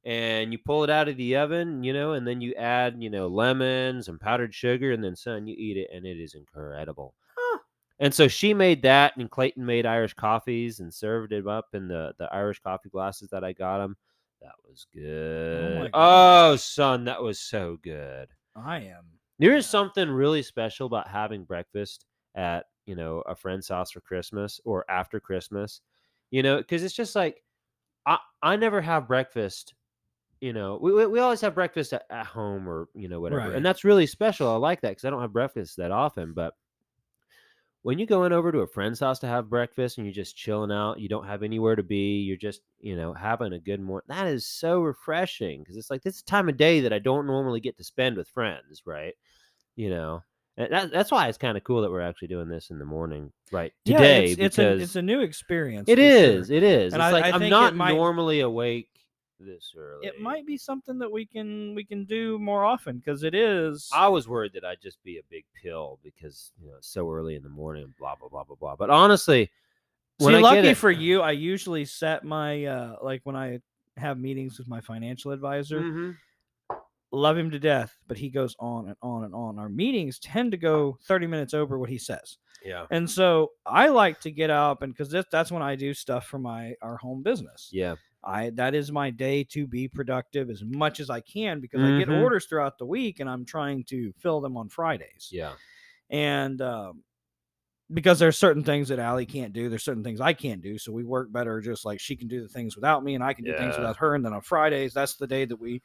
[0.06, 3.10] and you pull it out of the oven, you know, and then you add you
[3.10, 7.14] know lemons and powdered sugar, and then son, you eat it, and it is incredible.
[7.38, 7.60] Huh.
[8.00, 11.88] And so she made that, and Clayton made Irish coffees and served it up in
[11.88, 13.98] the the Irish coffee glasses that I got him.
[14.42, 14.86] That was
[15.54, 15.92] oh good.
[15.92, 16.44] gosh.
[16.52, 18.30] Oh, son, that was so good.
[18.56, 19.06] I am.
[19.40, 19.70] There is Yeah.
[19.70, 24.90] something really special about having breakfast at you know a friend's house for Christmas or
[24.90, 25.82] after Christmas,
[26.32, 27.44] you know, because it's just like
[28.06, 29.74] I I never have breakfast.
[30.42, 33.56] You know, we we, always have breakfast at, at home or you know whatever, Right.
[33.56, 34.50] and that's really special.
[34.50, 36.54] I like that because I don't have breakfast that often, but
[37.82, 40.72] when you going over to a friend's house to have breakfast and you're just chilling
[40.72, 44.06] out, you don't have anywhere to be, you're just, you know, having a good morning.
[44.10, 47.62] That is so refreshing because it's like this time of day that I don't normally
[47.62, 49.14] get to spend with friends, right?
[49.78, 50.24] You know,
[50.58, 52.86] and that, that's why it's kind of cool that we're actually doing this in the
[52.86, 53.72] morning, right?
[53.86, 55.88] Yeah, Today, it's, it's because a it's a new experience.
[55.88, 56.56] it is, sure.
[56.58, 56.94] it is.
[56.94, 58.90] And it's I- like I I'm not might- normally awake
[59.40, 60.06] this early.
[60.08, 63.90] It might be something that we can we can do more often because it is.
[63.94, 67.36] I was worried that I'd just be a big pill because you know so early
[67.36, 68.76] in the morning, blah blah blah blah blah.
[68.76, 69.50] But honestly,
[70.22, 73.60] See, lucky it, for you, I usually set my uh like when I
[73.98, 75.82] have meetings with my financial advisor.
[75.82, 76.16] Mhm.
[77.12, 79.58] Love him to death, but he goes on and on and on.
[79.58, 82.38] Our meetings tend to go 30 minutes over what he says.
[82.64, 86.28] yeah, And so I like to get up and because that's when I do stuff
[86.28, 87.70] for my our home business.
[87.72, 87.96] yeah.
[88.24, 91.98] I that is my day to be productive as much as I can because I
[91.98, 92.22] get Mhm.
[92.22, 95.30] orders throughout the week and I'm trying to fill them on Fridays.
[95.32, 95.54] Yeah.
[96.10, 97.04] And um,
[97.94, 100.78] because there's certain things that Allie can't do, there's certain things I can't do.
[100.78, 103.34] So we work better just like she can do the things without me and I
[103.34, 104.16] can do things without her.
[104.16, 105.82] And then on Fridays, that's the day that we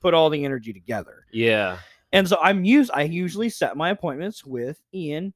[0.00, 1.26] put all the energy together.
[1.32, 1.78] Yeah.
[2.12, 5.34] And so I'm used I usually set my appointments with Ian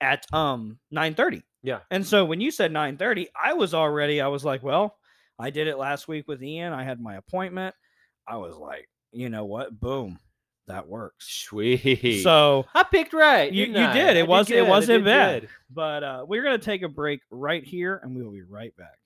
[0.00, 1.42] at um 9:30.
[1.62, 1.80] Yeah.
[1.90, 4.98] And so when you said 9:30, I was already I was like, well,
[5.38, 6.72] I did it last week with Ian.
[6.72, 7.74] I had my appointment.
[8.26, 9.78] I was like, you know what?
[9.78, 10.18] Boom.
[10.66, 11.26] That works.
[11.28, 12.22] Sweet.
[12.22, 13.52] So, I picked right.
[13.52, 13.92] You- didn't you I?
[13.92, 14.16] did.
[14.16, 14.66] It I was- it good.
[14.66, 15.40] I wasn't did bad.
[15.42, 15.50] good.
[15.70, 18.74] but uh we're going to take a break right here and we will be right
[18.76, 18.98] back.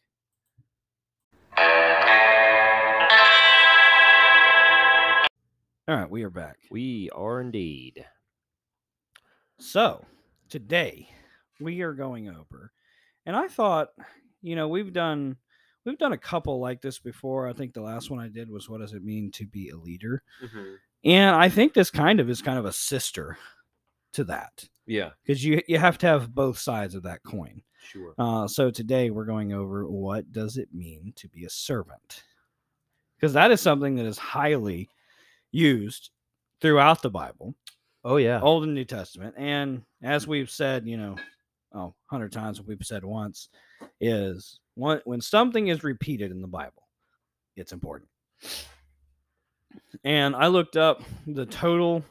[5.88, 6.56] All right, we are back.
[6.70, 8.04] We are indeed.
[9.58, 10.04] So,
[10.48, 11.08] today
[11.58, 12.70] we are going over,
[13.26, 13.88] and I thought,
[14.40, 15.36] you know, we've done
[15.84, 17.48] we've done a couple like this before.
[17.48, 19.76] I think the last one I did was what does it mean to be a
[19.76, 20.22] leader?
[21.04, 23.38] And I think this kind of is kind of a sister
[24.12, 25.10] to that Yeah.
[25.22, 27.62] because you you have to have both sides of that coin.
[27.82, 28.12] Sure.
[28.18, 32.24] Uh, so today we're going over what does it mean to be a servant?
[33.16, 34.88] Because that is something that is highly
[35.52, 36.10] used
[36.60, 37.54] throughout the Bible.
[38.04, 38.40] Oh yeah.
[38.40, 39.34] Old and New Testament.
[39.38, 41.16] And as we've said, you know,
[41.74, 43.48] oh, 100 times what we've said once
[44.00, 46.88] is when, when something is repeated in the Bible,
[47.56, 48.08] it's important.
[50.04, 52.04] And I looked up the total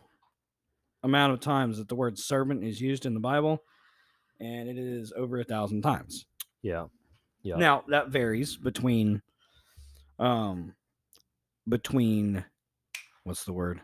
[1.04, 3.64] amount of times that the word servant is used in the Bible,
[4.40, 6.26] and it is over a thousand times.
[6.62, 6.86] Yeah.
[7.42, 7.56] Yeah.
[7.56, 9.22] Now that varies between,
[10.20, 10.74] um,
[11.68, 12.44] between,
[13.24, 13.82] what's the word?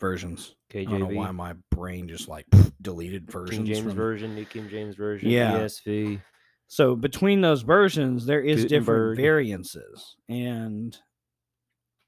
[0.00, 0.54] Versions.
[0.74, 2.46] I don't know why my brain just like
[2.82, 3.58] deleted versions.
[3.58, 5.58] King James from- version, New King James version, Yeah.
[5.58, 6.22] ESV.
[6.68, 10.16] So between those versions, there is different variances.
[10.28, 10.96] And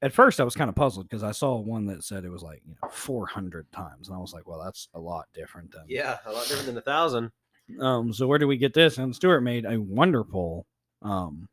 [0.01, 2.41] at first, I was kind of puzzled because I saw one that said it was
[2.43, 5.83] like you know 400 times, and I was like, well, that's a lot different than
[5.87, 7.31] Yeah, a lot different than a thousand.
[7.79, 8.97] Um, so where do we get this?
[8.97, 10.65] And Stuart made a wonderful
[11.03, 11.47] um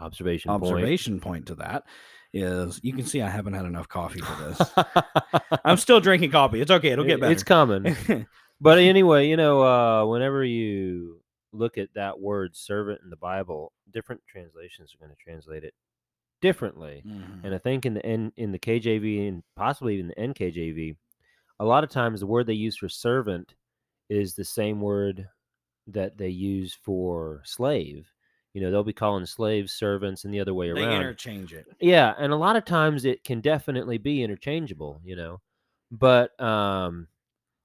[0.00, 0.50] Observation.
[0.50, 0.62] point.
[0.62, 1.84] observation point to that.
[2.42, 4.70] Is you can see I haven't had enough coffee for this.
[5.64, 6.60] I'm still drinking coffee.
[6.60, 6.90] It's okay.
[6.90, 7.32] It'll get better.
[7.32, 7.96] It's coming.
[8.60, 11.20] But anyway, you know, uh, whenever you
[11.52, 15.74] look at that word servant in the Bible, different translations are going to translate it
[16.40, 17.02] differently.
[17.06, 17.44] Mhm.
[17.44, 20.96] And I think in the N, in the KJV and possibly even the NKJV,
[21.60, 23.54] a lot of times the word they use for servant
[24.08, 25.28] is the same word
[25.88, 28.10] that they use for slave.
[28.56, 30.76] You know, they'll be calling slaves servants and the other way around.
[30.76, 31.02] they around.
[31.02, 31.66] interchange it.
[31.78, 35.42] Yeah, and a lot of times it can definitely be interchangeable, you know.
[35.90, 37.06] But um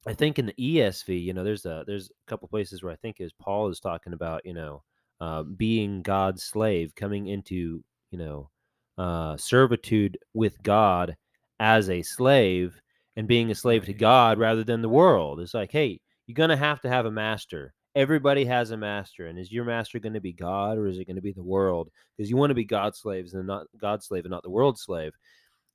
[0.05, 2.97] I think in the ESV, you know, there's a there's a couple places where I
[2.97, 4.83] think is Paul is talking about, you know,
[5.21, 8.49] uh, being God's slave, coming into, you know,
[8.97, 11.15] uh, servitude with God
[11.61, 12.81] as a slave
[13.15, 15.39] and being a slave to God rather than the world.
[15.39, 19.37] It's like, hey, you're gonna have to have a master, everybody has a master, and
[19.37, 21.89] is your master going to be God or is it going to be the world?
[22.15, 24.81] Because you want to be God's slaves and not God's slave and not the world's
[24.81, 25.13] slave.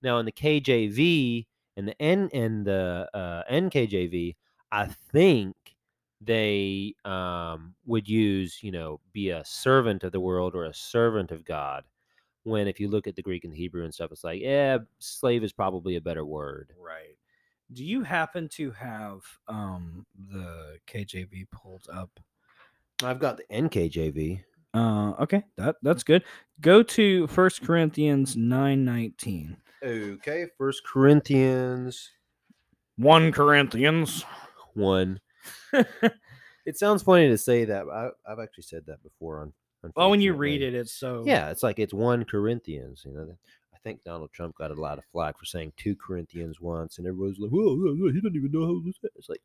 [0.03, 4.37] Now, in the KJV and the N and the uh, NKJV,
[4.73, 5.57] I think
[6.21, 11.31] they um, would use, you know, be a servant of the world or a servant
[11.31, 11.85] of God.
[12.45, 14.79] When if you look at the Greek and the Hebrew and stuff, it's like, yeah,
[14.99, 16.73] slave is probably a better word.
[16.79, 17.16] Right.
[17.73, 22.11] Do you happen to have um the KJV pulled up?
[23.03, 24.43] I've got the NKJV.
[24.75, 26.25] Uh okay, that that's good.
[26.61, 29.57] Go to First Corinthians 9:19.
[29.83, 32.11] Okay, First Corinthians
[32.97, 34.25] 1 Corinthians.
[34.75, 35.21] one.
[36.67, 37.87] It sounds funny to say that.
[37.87, 39.93] But I, I've actually said that before on.
[39.95, 43.05] well, when you read it, it's so yeah, it's like it's one Corinthians.
[43.07, 43.39] You know,
[43.77, 47.07] I think Donald Trump got a lot of flack for saying two Corinthians once, and
[47.07, 49.43] everybody's like, "Whoa, whoa, whoa, he doesn't even know how to say." It's like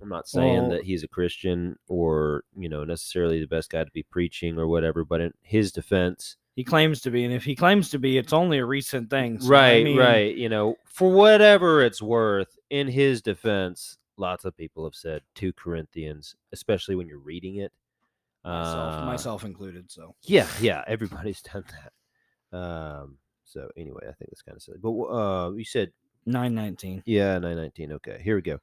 [0.00, 3.82] I'm not saying Well- that he's a Christian or you know necessarily the best guy
[3.82, 7.44] to be preaching or whatever, but in his defense, he claims to be, and if
[7.44, 9.40] he claims to be, it's only a recent thing.
[9.40, 14.44] so, I right, mean, right, you know, for whatever it's worth, in his defense, lots
[14.44, 17.72] of people have said two Corinthians, especially when you're reading it.
[18.44, 19.90] Myself, Uh, myself included.
[19.90, 21.64] So Yeah, yeah, everybody's done
[22.52, 22.56] that.
[22.56, 24.78] Um, so anyway, I think that's kind of silly.
[24.82, 25.92] But uh, you said
[26.26, 27.02] nine nineteen.
[27.06, 27.92] yeah, nine nineteen.
[27.92, 28.58] Okay, here we go.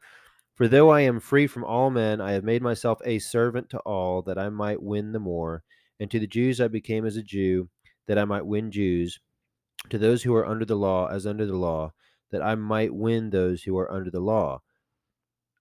[0.56, 3.80] For though I am free from all men, I have made myself a servant to
[3.80, 5.64] all, that I might win the more.
[6.00, 7.70] And to the Jews I became as a Jew,
[8.08, 9.20] that I might win Jews.
[9.90, 11.94] To those who are under the law, as under the law,
[12.32, 14.62] that I might win those who are under the law.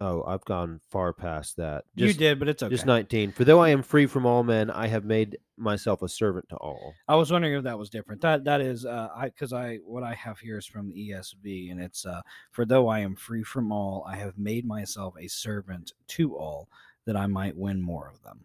[0.03, 1.85] Oh, I've gone far past that.
[1.95, 2.75] you did, but it's okay.
[2.75, 3.33] Just 19.
[3.33, 6.57] For though I am free from all men, I have made myself a servant to
[6.57, 6.95] all.
[7.07, 8.23] I was wondering if that was different.
[8.23, 11.71] That that is, uh, I because I what I have here is from the ESV,
[11.71, 15.29] and it's uh, for though I am free from all, I have made myself a
[15.29, 16.71] servant to all,
[17.05, 18.45] that I might win more of them.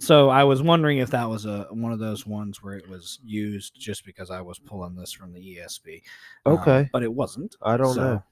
[0.00, 3.18] So I was wondering if that was a one of those ones where it was
[3.24, 6.02] used just because I was pulling this from the ESV.
[6.46, 6.88] um, Okay.
[6.92, 7.56] but it wasn't.
[7.62, 8.22] I don't So- know.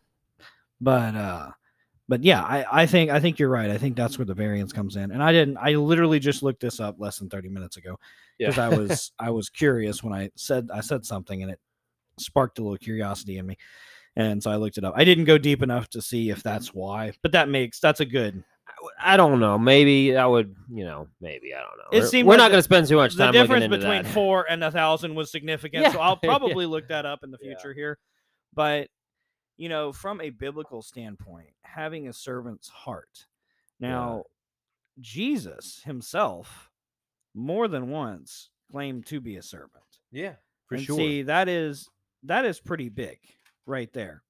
[0.81, 1.51] But uh
[2.13, 3.71] but yeah, I, I think I think you're right.
[3.71, 5.13] I think that's where the variance comes in.
[5.13, 7.99] And I didn't I literally just looked this up less than 30 minutes ago
[8.39, 11.59] because I was I was curious when I said I said something and it
[12.19, 13.57] sparked a little curiosity in me.
[14.15, 14.93] And so I looked it up.
[14.95, 18.05] I didn't go deep enough to see if that's why, but that makes that's a
[18.05, 18.45] good.
[19.01, 19.57] I don't know.
[19.57, 21.99] Maybe I would, you know, maybe I don't know.
[21.99, 23.33] It We're- We're like not going to spend too much time.
[23.33, 24.07] The difference between that.
[24.13, 25.95] four and a thousand was significant.
[25.95, 26.29] So I'll yeah.
[26.29, 27.55] probably look that up in the Yeah.
[27.55, 27.99] future here.
[28.53, 28.89] But
[29.57, 33.27] you know, from a biblical standpoint, having a servant's heart.
[33.81, 34.25] Now,
[35.01, 36.71] Jesus himself,
[37.35, 39.85] more than once, claimed to be a servant.
[40.11, 40.35] Yeah,
[40.67, 40.97] for and sure.
[40.97, 41.89] See, that is
[42.25, 43.19] that is pretty big
[43.67, 44.23] right there.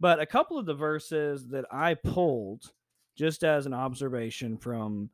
[0.00, 2.72] But a couple of the verses that I pulled
[3.16, 5.10] just as an observation from,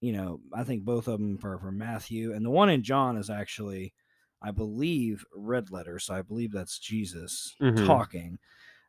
[0.00, 3.16] you know, I think both of them are from Matthew, and the one in John
[3.16, 3.94] is actually,
[4.44, 5.98] I believe, red letter.
[5.98, 7.86] So I believe that's Jesus Mhm.
[7.86, 8.38] talking.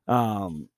[0.07, 0.69] Um,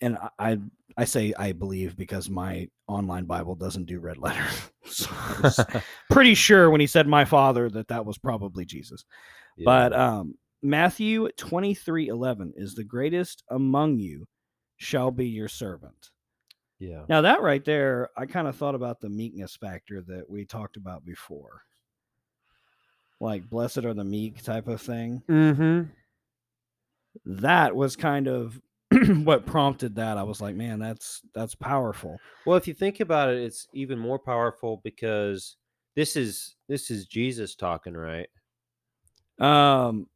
[0.00, 0.58] and I, I
[0.96, 4.46] I say I believe because my online Bible doesn't do red letter.
[4.84, 5.10] so
[6.10, 9.04] pretty sure when he said my father that that was probably Jesus.
[9.56, 9.64] Yeah.
[9.64, 14.26] But um, Matthew 23 11 is the greatest among you
[14.76, 16.10] shall be your servant.
[16.78, 20.44] yeah, Now, that right there, I kind of thought about the meekness factor that we
[20.44, 21.62] talked about before.
[23.20, 25.22] Like, blessed are the meek type of thing.
[25.28, 25.82] mm-hmm.
[27.26, 28.60] That was kind of
[29.24, 30.18] what prompted that.
[30.18, 32.18] I was like, man, that's that's powerful.
[32.44, 35.56] Well, if you think about it, it's even more powerful because
[35.96, 38.28] this is this is Jesus talking, right?
[39.40, 40.08] Um,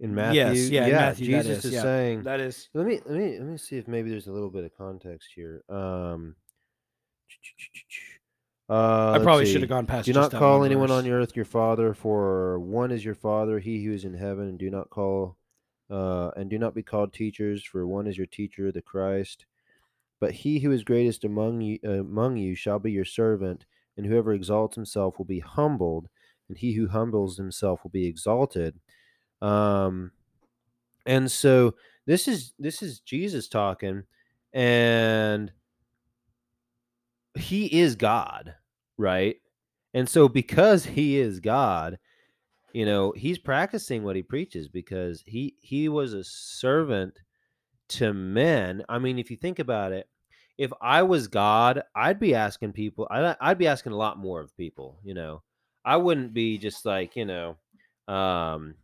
[0.00, 1.82] In Matthew, Yes, yeah, in Matthew, Jesus is, is yeah.
[1.82, 2.22] saying.
[2.22, 4.64] that is Let me let me let me see if maybe there's a little bit
[4.64, 5.62] of context here.
[5.68, 6.36] Um,
[8.70, 10.06] uh, I probably should have gone past.
[10.06, 10.98] Do not call one anyone verse.
[10.98, 14.48] on your earth your father, for one is your father, he who is in heaven,
[14.48, 15.36] and do not call,
[15.90, 19.44] uh, and do not be called teachers, for one is your teacher, the Christ.
[20.20, 23.66] But he who is greatest among you, uh, among you shall be your servant,
[23.96, 26.08] and whoever exalts himself will be humbled,
[26.48, 28.78] and he who humbles himself will be exalted.
[29.42, 30.12] Um,
[31.06, 31.74] and so
[32.06, 34.04] this is this is Jesus talking,
[34.52, 35.50] and
[37.34, 38.54] he is God,
[39.00, 39.36] right?
[39.94, 41.98] And so because he is God,
[42.72, 47.18] you know, he's practicing what he preaches because he he was a servant
[47.88, 48.84] to men.
[48.88, 50.08] I mean, if you think about it,
[50.58, 54.40] if I was God, I'd be asking people, I, I'd be asking a lot more
[54.40, 55.42] of people, you know.
[55.84, 57.56] I wouldn't be just like, you know,
[58.06, 58.74] um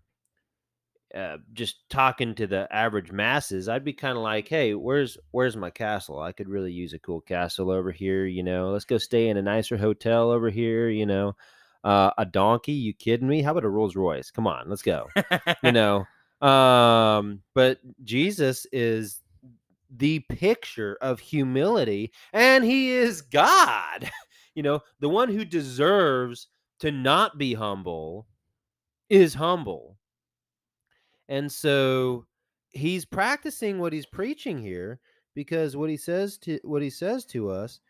[1.16, 5.56] uh, just talking to the average masses, I'd be kind of like, "Hey, where's where's
[5.56, 6.20] my castle?
[6.20, 8.26] I could really use a cool castle over here.
[8.26, 10.88] You know, let's go stay in a nicer hotel over here.
[10.88, 11.36] You know,
[11.84, 12.72] uh, a donkey?
[12.72, 13.40] You kidding me?
[13.40, 14.30] How about a Rolls Royce?
[14.30, 15.08] Come on, let's go.
[15.62, 16.04] you know,
[16.46, 19.22] um, but Jesus is
[19.96, 24.10] the picture of humility, and He is God.
[24.54, 26.48] you know, the one who deserves
[26.80, 28.26] to not be humble
[29.08, 29.95] is humble
[31.28, 32.26] and so
[32.70, 35.00] he's practicing what he's preaching here
[35.34, 37.80] because what he says to what he says to us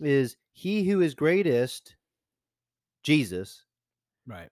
[0.00, 1.96] is he who is greatest
[3.02, 3.64] Jesus
[4.26, 4.50] right.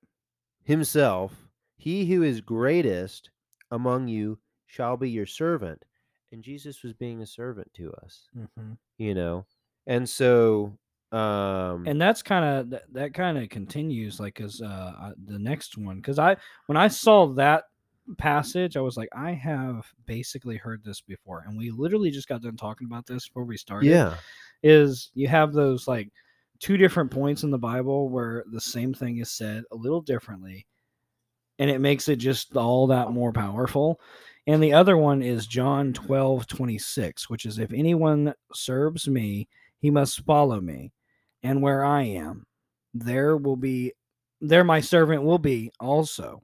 [0.65, 1.33] himself
[1.77, 3.31] he who is greatest
[3.71, 5.85] among you shall be your servant.
[6.33, 8.73] And Jesus was being a servant to us mm-hmm.
[8.99, 9.47] you know?
[9.87, 10.79] And so
[11.13, 15.79] um and that's kind of that, that kind of continues like as uh the next
[15.79, 16.35] one because i
[16.67, 17.65] when i saw that
[18.19, 21.45] passage, I was like, I have basically heard this before.
[21.47, 23.89] And we literally just got done talking about this before we started.
[23.89, 24.17] yeah
[24.63, 26.11] Is you have those like
[26.61, 30.67] two different points in the Bible where the same thing is said a little differently.
[31.59, 34.01] And it makes it just all that more powerful.
[34.47, 39.49] And the other one is John 12, 26, which is if anyone serves me,
[39.79, 40.93] he must follow me.
[41.43, 42.47] And where I am,
[42.93, 43.93] there will be,
[44.41, 46.43] there my servant will be also.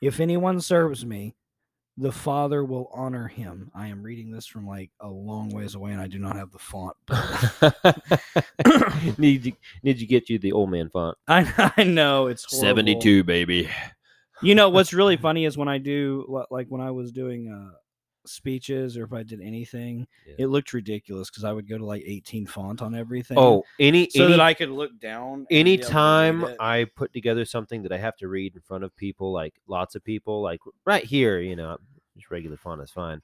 [0.00, 1.34] If anyone serves me,
[1.96, 3.70] the Father will honor him.
[3.74, 6.50] I am reading this from like a long ways away, and I do not have
[6.50, 6.96] the font.
[9.18, 11.18] need you need you get you the old man font.
[11.28, 12.68] I I know it's horrible.
[12.68, 13.68] Seventy two, baby.
[14.42, 17.76] You know what's really funny is when I do like when I was doing uh
[18.30, 20.34] speeches or if I did anything, Yeah.
[20.38, 23.38] it looked ridiculous because I would go to like 18 font on everything.
[23.38, 25.32] Oh, any so any that I could look down.
[25.32, 26.56] and be able to read anytime.
[26.60, 29.94] I put together something that I have to read in front of people, like lots
[29.94, 31.76] of people, like right here, you know,
[32.16, 33.20] just regular font is fine,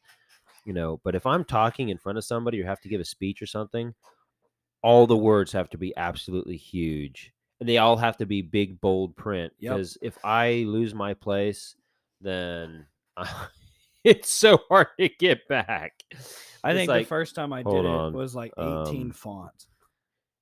[0.64, 1.00] you know.
[1.04, 3.46] But if I'm talking in front of somebody or have to give a speech or
[3.46, 3.94] something,
[4.82, 8.80] all the words have to be absolutely huge, and they all have to be big,
[8.80, 9.52] bold print.
[9.58, 9.72] Yep.
[9.72, 11.74] Because if I lose my place,
[12.20, 12.86] then
[14.06, 15.94] it's so hard to get back.
[16.64, 19.10] I It's think like, the first time I did it on, was like 18 um,
[19.12, 19.66] font.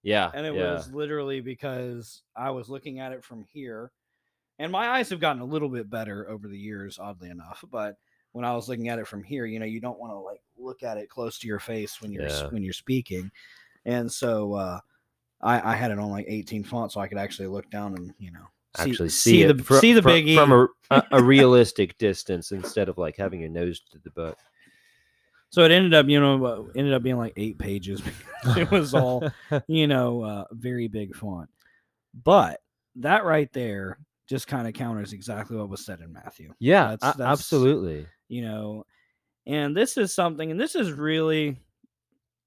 [0.02, 0.74] yeah, and it yeah.
[0.74, 3.90] was literally because I was looking at it from here,
[4.58, 7.64] and my eyes have gotten a little bit better over the years, oddly enough.
[7.70, 7.96] But
[8.32, 10.40] when I was looking at it from here, you know, you don't want to like
[10.56, 12.48] look at it close to your face when you're Yeah.
[12.48, 13.30] when you're speaking,
[13.84, 14.80] and so uh,
[15.42, 18.14] I, I had it on like 18 font, so I could actually look down and
[18.18, 18.46] you know
[18.76, 20.36] see, actually see, the fro- see the fro- big E.
[20.36, 20.52] from
[20.90, 24.38] a, a, realistic distance instead of like having your nose to the book.
[25.50, 28.00] So it ended up, you know, uh, ended up being like eight pages.
[28.00, 29.28] because it was all
[29.68, 31.48] you know, uh, very big font.
[32.24, 32.60] But
[32.96, 33.98] that right there
[34.28, 36.52] just kind of counters exactly what was said in Matthew.
[36.58, 38.06] yeah, That's- that's- absolutely.
[38.28, 38.86] You know,
[39.46, 41.58] and this is something, and this is really,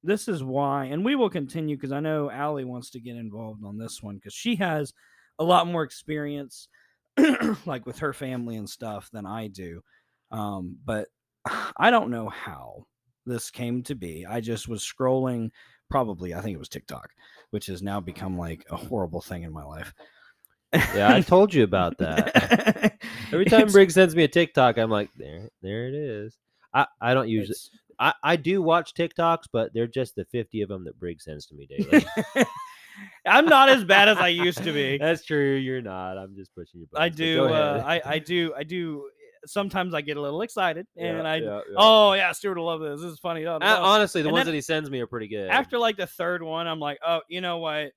[0.04, 3.64] this is why, and we will continue because I know Allie wants to get involved
[3.64, 4.94] on this one because she has
[5.40, 6.68] a lot more experience,
[7.66, 9.82] like with her family and stuff, than I do.
[10.32, 11.08] Um, but
[11.78, 12.86] I don't know how
[13.26, 14.26] this came to be.
[14.26, 15.50] I just was scrolling,
[15.90, 17.10] probably, I think it was TikTok,
[17.52, 19.94] which has now become like a horrible thing in my life.
[20.74, 22.98] Yeah, I told you about that.
[23.32, 26.38] Every time It's- Briggs sends me a TikTok, I'm like, there, there it is.
[26.74, 27.56] I, I don't usually.
[28.00, 31.48] I, I do watch TikToks, but they're just the 50 of them that Briggs sends
[31.48, 32.06] to me daily.
[33.26, 34.98] I'm not as bad as I used to be.
[35.02, 35.56] That's true.
[35.56, 36.18] You're not.
[36.18, 36.88] I'm just pushing you.
[36.96, 37.46] I do.
[37.46, 37.84] Uh.
[37.86, 38.54] I I do.
[38.58, 39.10] I do.
[39.46, 41.36] Sometimes I get a little excited, Yeah, and I.
[41.38, 41.76] yeah, yeah.
[41.78, 43.02] Oh yeah, Stuart will love this.
[43.02, 43.44] This is funny.
[43.44, 45.50] da, Uh, honestly, the and ones then that he sends me are pretty good.
[45.50, 47.92] After like the third one, I'm like, oh, you know what?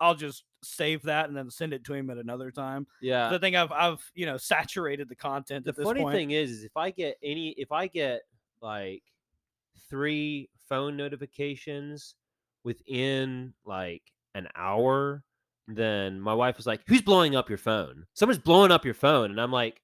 [0.00, 2.86] I'll just save that and then send it to him at another time.
[3.00, 6.14] yeah, I think I've I've you know saturated the content the at this funny point.
[6.14, 8.22] thing is, is if I get any, if I get
[8.60, 9.02] like
[9.88, 12.14] three phone notifications
[12.64, 14.02] within like
[14.34, 15.22] an hour,
[15.68, 18.06] then my wife was like, "Who's blowing up your phone?
[18.14, 19.80] Someone's blowing up your phone," and I'm like.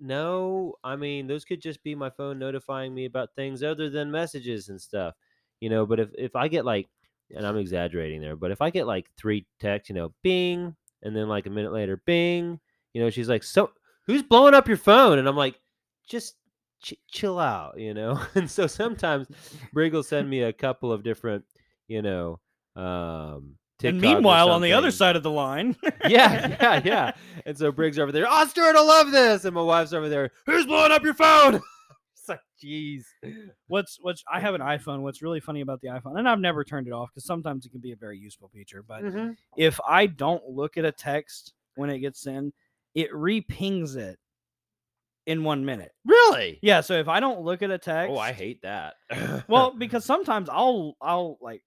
[0.00, 4.10] No, I mean those could just be my phone notifying me about things other than
[4.10, 5.14] messages and stuff,
[5.60, 5.86] you know.
[5.86, 6.88] But if if I get like,
[7.30, 11.14] and I'm exaggerating there, but if I get like three texts, you know, Bing, and
[11.16, 12.58] then like a minute later, Bing,
[12.94, 13.70] you know, she's like, "So
[14.06, 15.60] who's blowing up your phone?" And I'm like,
[16.08, 16.36] "Just
[16.82, 18.20] ch- chill out," you know.
[18.34, 19.28] and so sometimes
[19.72, 21.44] Brig will send me a couple of different,
[21.88, 22.38] you know,
[22.76, 23.56] um.
[23.82, 25.76] and meanwhile, on the other side of the line,
[26.08, 27.12] yeah, yeah, yeah.
[27.46, 29.44] And so Brig's over there, oh, Stuart, I love this.
[29.44, 31.54] And my wife's over there, who's blowing up your phone?
[32.16, 33.02] it's like, jeez.
[33.66, 35.00] what's what's I have an iPhone.
[35.00, 37.70] What's really funny about the iPhone, and I've never turned it off because sometimes it
[37.70, 38.82] can be a very useful feature.
[38.82, 39.36] But Mhm.
[39.56, 42.52] if I don't look at a text when it gets in,
[42.94, 44.18] it repings it
[45.26, 45.92] in one minute.
[46.04, 46.58] Really?
[46.62, 46.80] Yeah.
[46.80, 48.94] So if I don't look at a text, Oh, I hate that.
[49.48, 51.62] well, because sometimes I'll I'll like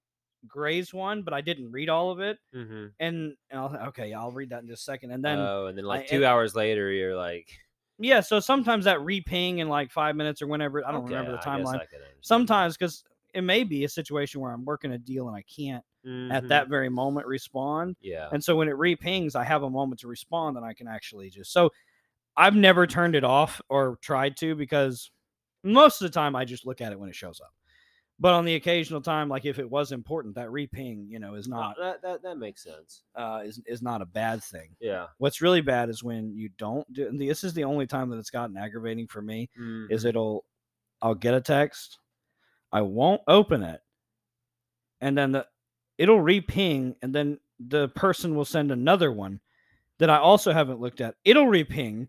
[0.47, 4.31] graze one, but I didn't read all of it, hmm and, and I'll okay, I'll
[4.31, 6.25] read that in just a second, and then oh, and then like I- two and-
[6.25, 7.49] hours later, you're like,
[7.99, 8.19] yeah.
[8.21, 11.49] So sometimes that reping in like five minutes or whenever I don't remember the "Okay,
[11.51, 11.75] I guess timeline.
[11.75, 14.97] I could understand that." Sometimes because it may be a situation where I'm working a
[14.97, 15.83] deal and I can't
[16.31, 16.47] at Mhm.
[16.49, 17.95] that very moment respond.
[17.99, 18.29] Yeah.
[18.31, 21.29] And so when it repings, I have a moment to respond and I can actually
[21.31, 21.71] just so
[22.37, 25.09] I've never turned it off or tried to because
[25.63, 27.53] most of the time I just look at it when it shows up.
[28.17, 31.47] But on the occasional time, like if it was important, that reping, you know, is
[31.47, 33.03] Uh, not that, that that makes sense.
[33.15, 34.75] uh, is is not a bad thing.
[34.79, 35.07] Yeah.
[35.17, 37.07] What's really bad is when you don't do.
[37.09, 39.49] and This is the only time that it's gotten aggravating for me.
[39.89, 40.09] Is Mhm.
[40.09, 40.45] it'll,
[41.01, 41.99] I'll get a text,
[42.71, 43.81] I won't open it,
[45.01, 45.47] and then the,
[45.97, 49.39] it'll reping, and then the person will send another one
[49.97, 51.15] that I also haven't looked at.
[51.25, 52.07] It'll reping,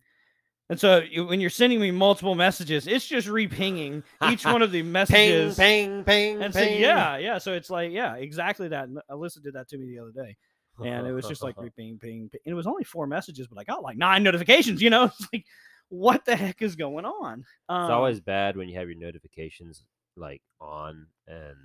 [0.68, 4.72] and so you, when you're sending me multiple messages, it's just repinging each one of
[4.72, 5.56] the ping, messages.
[5.56, 7.38] ping, ping, and so yeah, yeah.
[7.38, 8.88] So it's like yeah, exactly that.
[8.88, 10.36] And Alyssa did that to me the other day
[10.84, 12.30] and it was just like ping, ping, ping.
[12.32, 14.82] And it was only four messages, but I got like nine notifications.
[14.82, 15.44] You know, it's like,
[15.88, 17.44] what the heck is going on?
[17.68, 19.84] Um, It's always bad when you have your notifications
[20.16, 21.56] like on and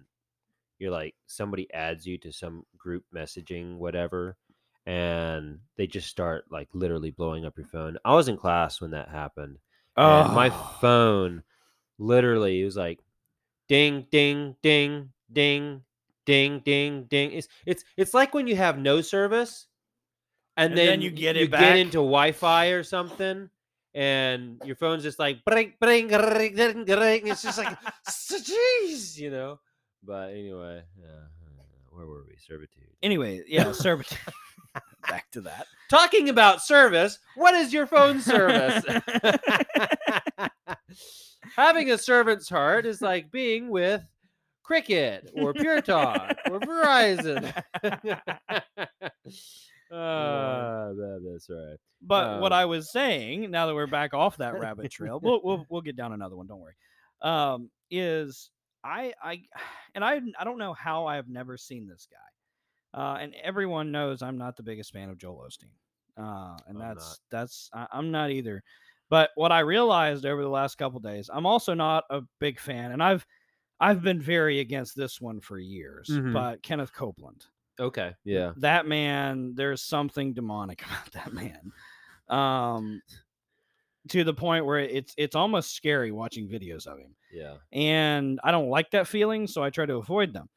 [0.77, 4.35] you're like somebody adds you to some group messaging whatever
[4.85, 7.97] and they just start like literally blowing up your phone.
[8.03, 9.57] I was in class when that happened.
[9.97, 10.77] And my Oh.
[10.81, 11.43] phone
[11.99, 12.99] literally it was like
[13.67, 15.83] ding ding ding ding
[16.25, 17.31] ding ding ding.
[17.33, 19.67] It's it's it's like when you have no service
[20.57, 21.59] and, And then, then you get it you back.
[21.59, 23.49] get into Wi-Fi or something
[23.93, 27.27] and your phone's just like bring bring ring, ring, ring.
[27.27, 27.77] It's just like
[28.07, 29.59] jeez, you know.
[30.03, 32.35] But anyway, yeah, uh, where were we?
[32.37, 32.87] Servitude.
[33.03, 34.17] Anyway, yeah, servitude.
[35.09, 35.65] Back to that.
[35.89, 38.83] Talking about service, what is your phone service?
[41.55, 44.01] Having a servant's heart is like being with
[44.63, 47.51] Cricket or Pure Talk or Verizon.
[49.93, 51.77] Ah, that- that's right.
[52.01, 55.41] But what Um, I was saying, now that we're back off that rabbit trail, we'll
[55.43, 56.47] we'll we'll get down another one.
[56.47, 56.75] Don't worry.
[57.21, 58.49] Um, is
[58.85, 59.43] I I
[59.95, 62.17] and I I don't know how I have never seen this guy.
[62.93, 65.71] Uh, and everyone knows I'm not the biggest fan of Joel Osteen.
[66.17, 67.17] Uh, and I'm that's not.
[67.29, 68.63] that's I, I'm not either.
[69.09, 72.91] But what I realized over the last couple days, I'm also not a big fan,
[72.91, 73.25] and I've
[73.79, 76.07] I've been very against this one for years.
[76.09, 76.33] Mhm.
[76.33, 77.45] But Kenneth Copeland,
[77.79, 78.13] Okay.
[78.23, 78.51] Yeah.
[78.57, 81.71] that man there's something demonic about that man
[82.29, 83.01] um
[84.09, 87.55] to the point where it's it's almost scary watching videos of him Yeah.
[87.71, 90.47] and i don't like that feeling so i try to avoid them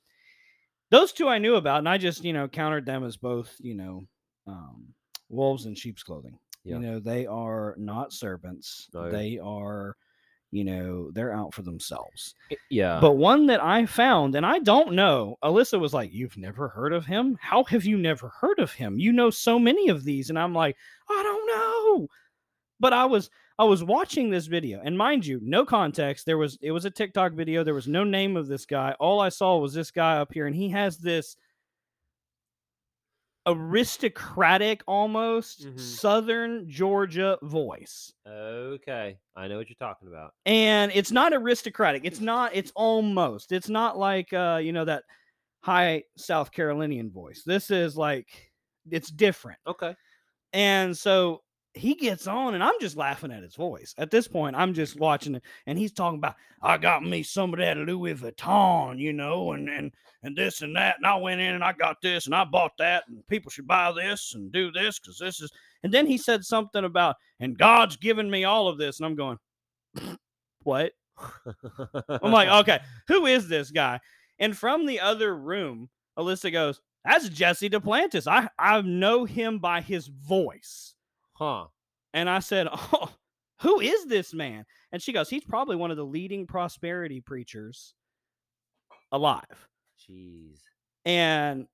[0.95, 3.75] those two i knew about and i just you know countered them as both you
[3.75, 4.03] know
[4.47, 4.87] um
[5.29, 6.75] wolves in sheep's clothing Yeah.
[6.77, 9.11] you know they are not servants No.
[9.11, 9.97] they are
[10.53, 12.35] you know they're out for themselves
[12.71, 12.99] Yeah.
[13.01, 16.93] but one that I found, and I don't know, Alyssa was like, You've never heard
[16.93, 17.37] of him?
[17.41, 18.97] How have you never heard of him?
[18.97, 20.29] You know so many of these.
[20.31, 20.77] And I'm like,
[21.11, 22.07] I don't know.
[22.79, 26.27] But I was I was watching this video, and mind you, no context.
[26.27, 27.63] There was it was a TikTok video.
[27.63, 28.97] There was no name of this guy.
[28.99, 31.37] All I saw was this guy up here, and he has this
[33.47, 35.79] aristocratic almost Mhm.
[35.79, 39.19] southern Georgia voice okay.
[39.37, 40.33] I know what you're talking about.
[40.47, 45.05] and it's not aristocratic it's not it's almost it's not like uh you know that
[45.63, 48.51] high south carolinian voice this is like
[48.91, 49.95] it's different Okay.
[50.55, 51.44] and so
[51.75, 54.99] he gets on and i'm just laughing at his voice at this point i'm just
[54.99, 59.12] watching it and he's talking about i got me some of that louis vuitton you
[59.12, 62.27] know and and and this and that and i went in and i got this
[62.27, 65.51] and i bought that and people should buy this and do this because this is
[65.83, 69.16] and then he said something about and god's given me all of this and i'm
[69.16, 69.39] going
[70.62, 70.93] what
[72.22, 74.01] I'm like, okay, who is this guy?
[74.39, 78.27] And from the other room, Alyssa goes, That's Jesse Duplantis.
[78.27, 80.94] I, I know him by his voice.
[81.35, 81.66] Huh.
[82.12, 83.11] And I said, Oh,
[83.61, 84.64] who is this man?
[84.93, 87.95] And she goes, He's probably one of the leading prosperity preachers
[89.12, 89.68] alive.
[90.09, 90.59] Jeez.
[91.05, 91.66] And,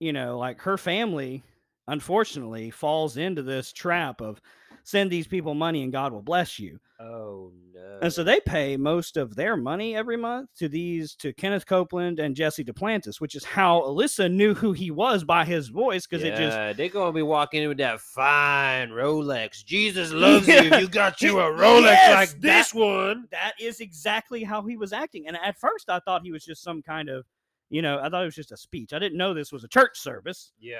[0.00, 1.42] you know, like her family,
[1.86, 4.40] unfortunately, falls into this trap of
[4.88, 6.78] send these people money and God will bless you.
[6.98, 7.98] Oh no.
[8.00, 12.18] And so they pay most of their money every month to these to Kenneth Copeland
[12.18, 16.24] and Jesse Duplantis, which is how Alyssa knew who he was by his voice because
[16.24, 19.62] it just they're gonna be walking in with that fine Rolex.
[19.64, 20.54] Jesus loves you.
[20.54, 20.78] Yeah.
[20.78, 23.28] You got you a Rolex yes, like this that- one.
[23.30, 25.28] that is exactly how he was acting.
[25.28, 27.26] And at first I thought he was just some kind of,
[27.68, 28.92] you know, I thought it was just a speech.
[28.94, 30.52] I didn't know this was a church service.
[30.58, 30.78] Yeah.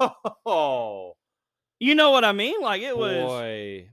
[0.46, 1.12] Oh
[1.80, 2.60] You know what I mean?
[2.60, 3.88] Like it was boy.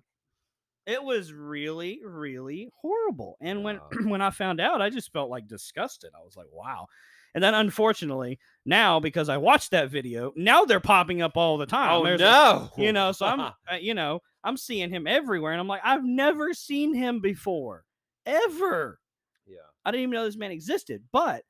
[0.86, 3.38] It was really, really horrible.
[3.42, 3.90] And when Wow.
[4.12, 6.12] when I found out, I just felt like disgusted.
[6.16, 6.88] I was like, wow.
[7.36, 11.66] And then unfortunately, now because I watched that video, now they're popping up all the
[11.66, 11.92] time.
[11.94, 12.72] Oh There's a- no!
[12.78, 13.40] you know, so I'm
[13.72, 17.84] uh, you know, I'm seeing him everywhere and I'm like, I've never seen him before.
[18.26, 19.00] Ever.
[19.46, 19.58] yeah.
[19.86, 21.04] I didn't even know this man existed.
[21.14, 21.44] But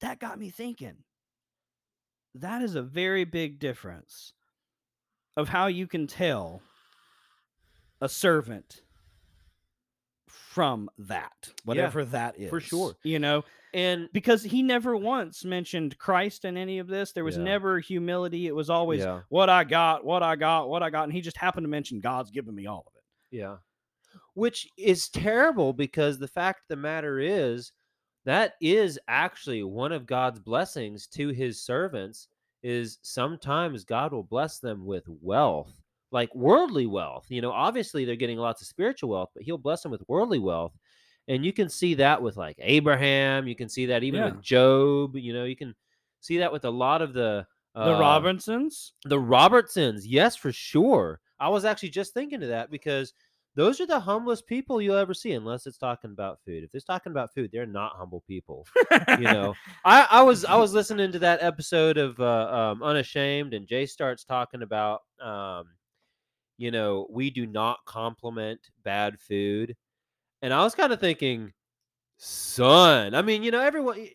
[0.00, 0.96] that got me thinking.
[2.36, 4.32] That is a very big difference
[5.36, 6.62] of how you can tell
[8.00, 8.82] a servant
[10.28, 12.48] from that, whatever that is.
[12.50, 12.94] for sure.
[13.02, 17.10] You know, And because he never once mentioned Christ in any of this.
[17.12, 17.42] There was Yeah.
[17.42, 18.46] never humility.
[18.46, 21.04] It was always yeah, what I got, what I got, what I got.
[21.04, 23.36] And he just happened to mention God's given me all of it.
[23.36, 23.56] yeah.
[24.34, 27.72] Which is terrible because the fact of the matter is
[28.24, 32.28] that is actually one of God's blessings to his servants
[32.64, 35.70] is sometimes God will bless them with wealth,
[36.10, 37.26] like worldly wealth.
[37.28, 40.40] You know, obviously they're getting lots of spiritual wealth, but he'll bless them with worldly
[40.40, 40.72] wealth.
[41.28, 44.30] And you can see that with like Abraham, you can see that even Yeah.
[44.30, 45.74] with Job, you know, you can
[46.20, 51.20] see that with a lot of the The uh, Robinsons, the Robertsons, yes, for sure.
[51.38, 53.12] I was actually just thinking of that because
[53.56, 56.64] those are the humblest people you'll ever see, unless it's talking about food.
[56.64, 58.66] If it's talking about food, they're not humble people.
[58.90, 63.54] You know, I, I was I was listening to that episode of uh, um, Unashamed,
[63.54, 65.66] and Jase starts talking about, um,
[66.58, 69.76] you know, we do not compliment bad food,
[70.42, 71.52] and I was kind of thinking,
[72.18, 73.14] son.
[73.14, 74.08] I mean, you know, everyone.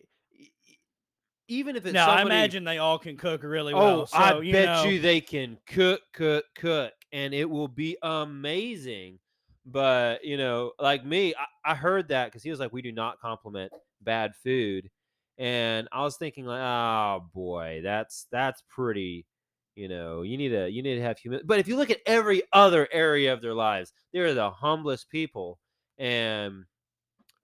[1.48, 4.06] Even if it's now I imagine they all can cook really Oh, well.
[4.06, 7.96] So, I you bet know, you they can cook, cook, cook, and it will be
[8.02, 9.18] amazing.
[9.66, 12.92] But you know, like me, I, I heard that because he was like, "We do
[12.92, 14.90] not compliment bad food,"
[15.38, 19.26] and I was thinking like, "Oh boy, that's that's pretty."
[19.76, 21.46] You know, you need to you need to have humility.
[21.46, 25.58] But if you look at every other area of their lives, they're the humblest people,
[25.98, 26.64] and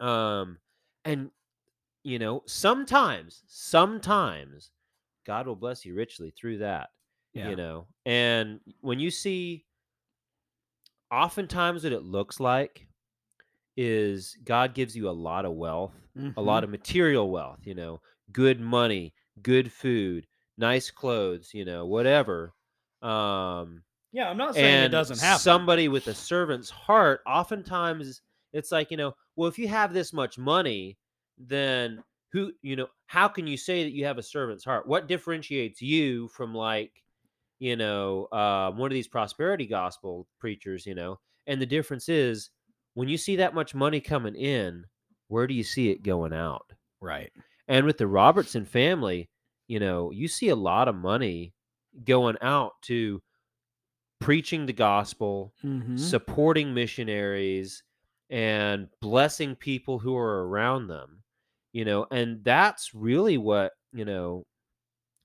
[0.00, 0.58] um,
[1.04, 1.30] and
[2.02, 4.70] you know, sometimes, sometimes
[5.24, 6.90] God will bless you richly through that
[7.36, 7.50] yeah.
[7.50, 9.64] you know and when you see
[11.10, 12.88] oftentimes what it looks like
[13.76, 15.94] is god gives you a lot of wealth
[16.36, 16.42] a Mhm.
[16.42, 18.00] lot of material wealth you know
[18.32, 20.26] good money good food
[20.58, 22.52] nice clothes you know whatever
[23.02, 23.82] um
[24.12, 25.42] Yeah, I'm not saying it doesn't happen.
[25.44, 30.12] somebody with a servant's heart oftentimes it's like you know well if you have this
[30.12, 30.98] much money
[31.38, 32.02] then
[32.32, 35.82] who you know how can you say that you have a servant's heart what differentiates
[35.82, 37.02] you from like
[37.58, 42.50] you know uh, one of these prosperity gospel preachers you know and the difference is
[42.94, 44.84] when you see that much money coming in
[45.28, 47.32] where do you see it going out right.
[47.68, 49.28] and with the Robertson family,
[49.68, 51.52] you know, you see a lot of money
[52.04, 53.20] going out to
[54.20, 55.98] preaching the gospel, Mhm.
[55.98, 57.82] supporting missionaries,
[58.30, 61.22] and blessing people who are around them.
[61.72, 64.46] You know, and that's really what, you know,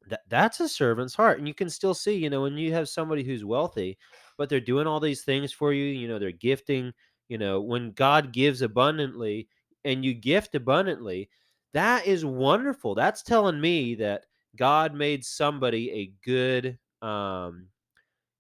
[0.08, 1.40] that that's a servant's heart.
[1.40, 3.98] And you can still see, you know, when you have somebody who's wealthy,
[4.38, 6.94] but they're doing all these things for you, you know, they're gifting,
[7.30, 9.48] you know, when God gives abundantly
[9.86, 11.30] and you gift abundantly,
[11.74, 12.96] that is wonderful.
[12.96, 14.26] That's telling me that
[14.58, 17.68] God made somebody a good um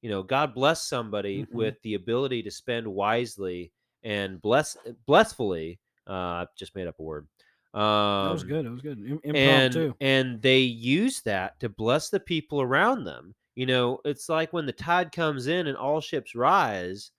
[0.01, 1.53] you know, God bless somebody Mhm.
[1.53, 3.71] with the ability to spend wisely
[4.03, 5.79] and bless blessfully.
[6.07, 6.11] Uh
[6.45, 7.27] I just made up a word.
[7.73, 8.65] Um that was good.
[8.65, 8.97] It was good.
[8.99, 9.93] Im- and Impromptu.
[10.01, 14.65] and they use that to bless the people around them you know it's like when
[14.65, 17.11] the tide comes in and all ships rise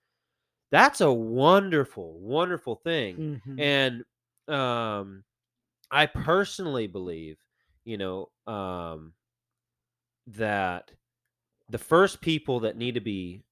[0.71, 3.59] that's a wonderful wonderful thing Mhm.
[4.47, 5.23] and um
[5.91, 7.37] i personally believe
[7.85, 9.13] you know um
[10.27, 10.91] that
[11.69, 13.43] the first people that need to be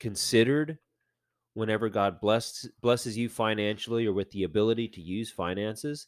[0.00, 0.78] considered
[1.54, 6.06] whenever god bless, blesses you financially or with the ability to use finances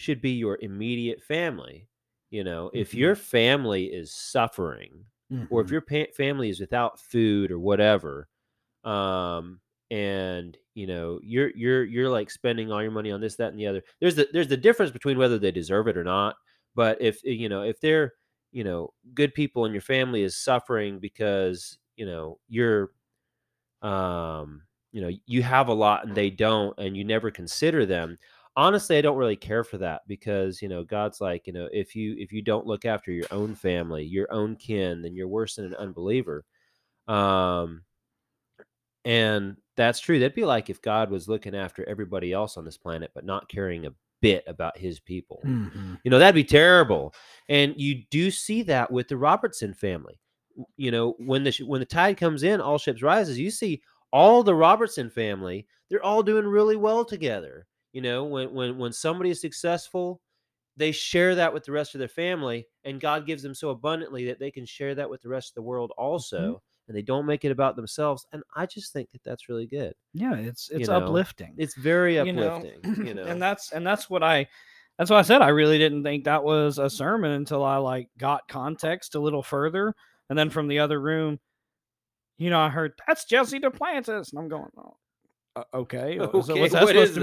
[0.00, 1.88] should be your immediate family
[2.30, 2.96] you know if Mhm.
[2.96, 5.04] your family is suffering
[5.50, 5.72] or if Mhm.
[5.72, 8.28] your pa- family is without food or whatever
[8.84, 13.50] um and you know you're you're you're like spending all your money on this that
[13.50, 16.36] and the other there's the there's the difference between whether they deserve it or not
[16.74, 18.14] but if you know if they're
[18.52, 22.92] you know good people in your family is suffering because you know you're
[23.82, 28.18] um you know you have a lot and they don't and you never consider them
[28.56, 31.94] honestly i don't really care for that because you know god's like you know if
[31.94, 35.56] you if you don't look after your own family your own kin then you're worse
[35.56, 36.44] than an unbeliever.
[37.08, 37.82] Um
[39.04, 40.18] and that's true.
[40.18, 43.48] That'd be like if god was looking after everybody else on this planet but not
[43.48, 45.40] caring a bit about his people.
[45.44, 45.98] Mhm.
[46.04, 47.14] you know that'd be terrible.
[47.48, 50.18] And you do see that with the robertson family.
[50.76, 53.80] You know when the sh- when the tide comes in all ships rises you see
[54.12, 57.66] all the Robertson family, they're all doing really well together.
[57.92, 60.20] You know, when when when somebody is successful,
[60.76, 64.26] they share that with the rest of their family, and God gives them so abundantly
[64.26, 66.04] that they can share that with the rest of the world mm-hmm.
[66.04, 66.62] also.
[66.88, 68.26] And they don't make it about themselves.
[68.32, 69.92] And I just think that that's really good.
[70.12, 71.54] Yeah, it's it's know, uplifting.
[71.56, 73.06] It's very You know, uplifting.
[73.06, 74.48] You know, and that's and that's what I
[74.98, 75.40] that's what I said.
[75.40, 79.42] I really didn't think that was a sermon until I like got context a little
[79.42, 79.94] further,
[80.28, 81.38] and then from the other room,
[82.38, 84.96] you know, I heard that's Jesse Duplantis, and I'm going, oh,
[85.56, 87.20] uh, okay, uh, so what's that what supposed is to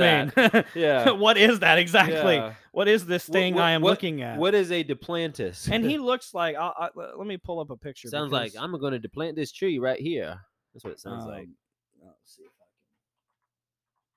[0.53, 0.65] mean?
[0.75, 1.11] yeah.
[1.11, 2.35] what is that exactly?
[2.35, 2.53] Yeah.
[2.71, 4.37] What is this thing what- I am what- looking at?
[4.37, 5.69] What is a Duplantis?
[5.71, 6.55] and he looks like.
[6.57, 8.09] I, I, let me pull up a picture.
[8.09, 10.39] sounds like I'm going to deplant this tree right here.
[10.73, 11.43] That's what it sounds like.
[11.43, 11.55] um,
[12.03, 12.67] Let's see if I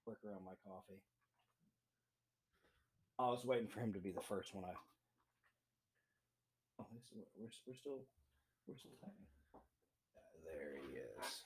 [0.05, 1.01] can work around my coffee.
[3.19, 4.65] I was waiting for him to be the first one.
[4.65, 4.73] I.
[6.81, 8.01] Oh, this is, we're, we're still
[8.67, 9.15] we're still typing.
[10.45, 11.45] There he is.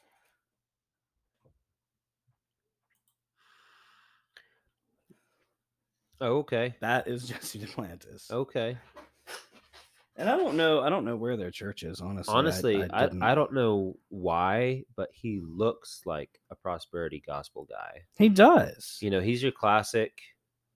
[6.20, 6.74] Oh, okay.
[6.80, 8.30] That is Jesse Duplantis.
[8.30, 8.76] Okay.
[10.16, 10.80] And I don't know.
[10.80, 12.00] I don't know where their church is.
[12.00, 12.32] Honestly.
[12.34, 17.66] Honestly, I, I, didn't- I, don't know why, but he looks like a prosperity gospel
[17.68, 18.02] guy.
[18.16, 18.96] He does.
[19.00, 20.12] You know, he's your classic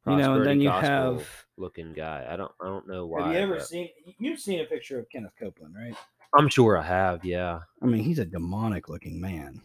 [0.08, 1.28] You know, and then you have.
[1.56, 2.26] looking guy.
[2.28, 3.26] I don't I don't know why.
[3.26, 3.88] Have you ever but- seen?
[4.18, 5.94] You've seen a picture of Kenneth Copeland, right?
[6.36, 7.60] I'm sure I have, yeah.
[7.80, 9.62] I mean, he's a demonic looking man.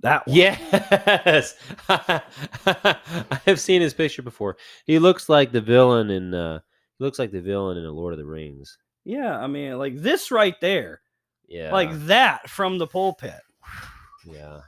[0.00, 0.36] That one.
[0.36, 1.54] Yes.
[1.88, 2.98] I
[3.46, 4.56] have seen his picture before.
[4.84, 6.60] He looks like the villain in uh
[6.98, 8.76] he looks like the villain in the Lord of the Rings.
[9.04, 11.00] Yeah, I mean, like this right there,
[11.48, 11.72] Yeah.
[11.72, 13.40] like that from the pulpit.
[14.26, 14.60] yeah.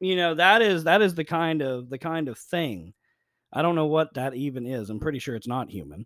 [0.00, 2.92] You know, that is that is the kind of the kind of thing.
[3.52, 4.90] I don't know what that even is.
[4.90, 6.04] I'm pretty sure it's not human.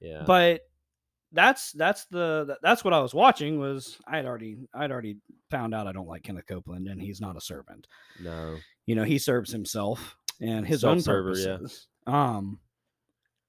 [0.00, 0.24] Yeah.
[0.26, 0.60] But
[1.32, 5.18] that's that's the that's what I was watching was I had already I'd already
[5.50, 7.86] found out I don't like Kenneth Copeland and he's not a servant.
[8.20, 8.56] no.
[8.86, 11.04] You know, he serves himself and his own yeah.
[11.04, 11.86] purposes.
[12.06, 12.58] Um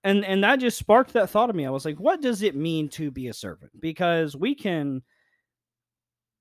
[0.03, 1.65] and and that just sparked that thought of me.
[1.65, 3.71] I was like, what does it mean to be a servant?
[3.79, 5.01] Because we can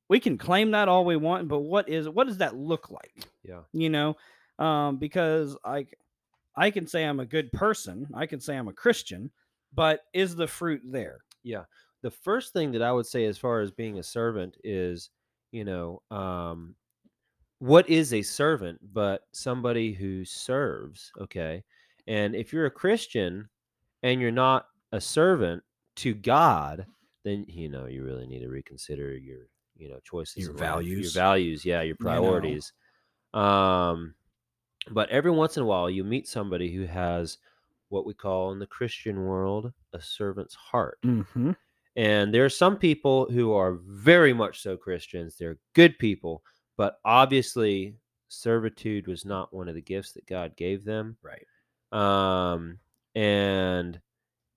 [0.08, 3.12] we can claim that all we want, but what is what does that look like?
[3.42, 3.60] Yeah.
[3.72, 4.16] You know,
[4.58, 5.86] um, because I
[6.56, 9.30] I can say I'm a good person, I can say I'm a Christian,
[9.72, 11.20] but is the fruit there?
[12.02, 15.10] The first thing that I would say as far as being a servant is,
[15.52, 16.74] you know, um,
[17.58, 21.62] what is a servant but somebody who serves, okay?
[22.06, 23.48] And if you're a Christian
[24.02, 25.62] and you're not a servant
[25.96, 26.86] to God,
[27.22, 31.14] then you know you really need to reconsider your, you know, choices, Your values.
[31.14, 32.10] your values, yeah, your You know.
[32.10, 32.72] priorities.
[33.34, 34.14] Um,
[34.90, 37.36] but every once in a while, you meet somebody who has
[37.90, 40.98] what we call in the Christian world a servant's heart.
[41.04, 41.52] Mm-hmm.
[41.96, 45.36] And there are some people who are very much so Christians.
[45.36, 46.42] They're good people,
[46.76, 47.96] but obviously
[48.28, 51.16] servitude was not one of the gifts that God gave them.
[51.22, 51.46] Right.
[51.92, 52.78] Um,
[53.14, 54.00] and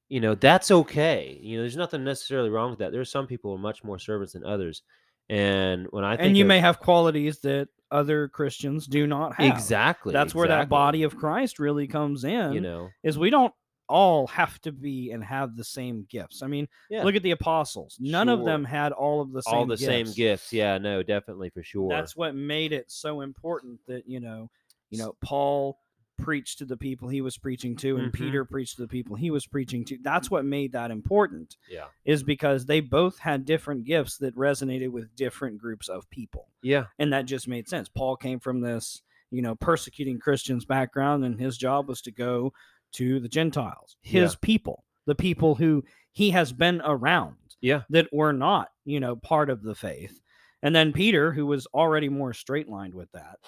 [0.10, 1.40] you know that's okay.
[1.42, 2.92] You know, there's nothing necessarily wrong with that.
[2.92, 4.84] There are some people who are much more servants than others.
[5.30, 9.36] And when I think And you of- may have qualities that other Christians do not
[9.36, 9.53] have.
[9.55, 12.53] exactly That's where that body of Christ really comes in.
[12.53, 13.53] you know, is we don't
[13.89, 16.41] all have to be and have the same gifts.
[16.41, 17.97] I mean, yeah, look at the apostles.
[17.99, 20.15] None of them had all of the same all the same gifts.
[20.15, 20.53] gifts.
[20.53, 21.89] Yeah, no, definitely for sure.
[21.89, 24.49] That's what made it so important that, you know,
[24.89, 25.78] you know, Paul
[26.18, 28.14] preached to the people he was preaching to and Mhm.
[28.16, 29.97] Peter preached to the people he was preaching to.
[30.01, 34.89] That's what made that important yeah, is because they both had different gifts that resonated
[34.89, 36.47] with different groups of people.
[36.61, 37.89] yeah, And that just made sense.
[37.89, 39.01] Paul came from this,
[39.32, 42.53] you know, persecuting Christians background and his job was to go
[42.93, 44.38] to the Gentiles, his Yeah.
[44.41, 49.49] people, the people who he has been around yeah, that were not, you know, part
[49.49, 50.22] of the faith.
[50.61, 53.39] And then Peter, who was already more straight lined with that,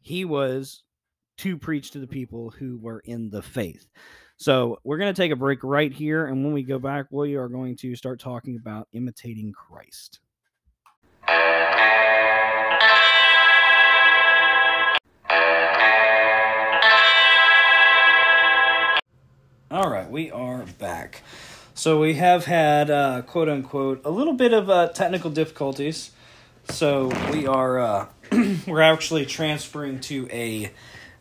[0.00, 0.82] he was
[1.38, 3.86] to preach to the people who were in the faith.
[4.38, 6.26] So we're going to take a break right here.
[6.26, 10.20] And when we go back, we are going to start talking about imitating Christ.
[19.68, 21.22] All right, we are back.
[21.74, 26.12] So we have had uh, quote unquote a little bit of uh, technical difficulties.
[26.70, 28.06] So we are uh,
[28.66, 30.72] we're actually transferring to a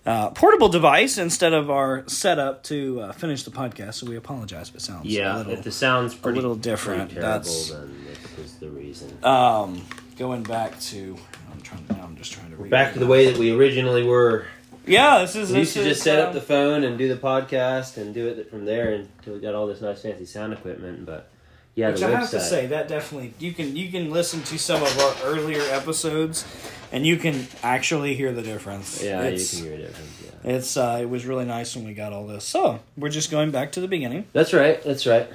[0.05, 3.95] uh, portable device instead of our setup to uh, finish the podcast.
[3.95, 5.35] So we apologize if it sounds yeah.
[5.35, 5.53] a little.
[5.53, 9.17] if the sound's pretty, little different, that's- then it was the reason.
[9.23, 9.81] um,
[10.17, 11.17] going back to
[11.51, 14.03] I'm trying to now I'm just trying to Back to the way that we originally
[14.03, 14.45] were.
[14.85, 17.15] Yeah, this is We used to just set up um, the phone and do the
[17.15, 21.05] podcast and do it from there until we got all this nice fancy sound equipment.
[21.05, 21.29] But
[21.75, 24.57] Yeah, Which the I have to say that definitely you can you can listen to
[24.57, 26.45] some of our earlier episodes,
[26.93, 29.03] and you can actually hear the difference.
[29.03, 30.23] Yeah, it's, you can hear a difference.
[30.23, 30.51] Yeah.
[30.55, 32.45] It's uh, it was really nice when we got all this.
[32.45, 34.25] So we're just going back to the beginning.
[34.31, 34.81] That's right.
[34.83, 35.27] That's right.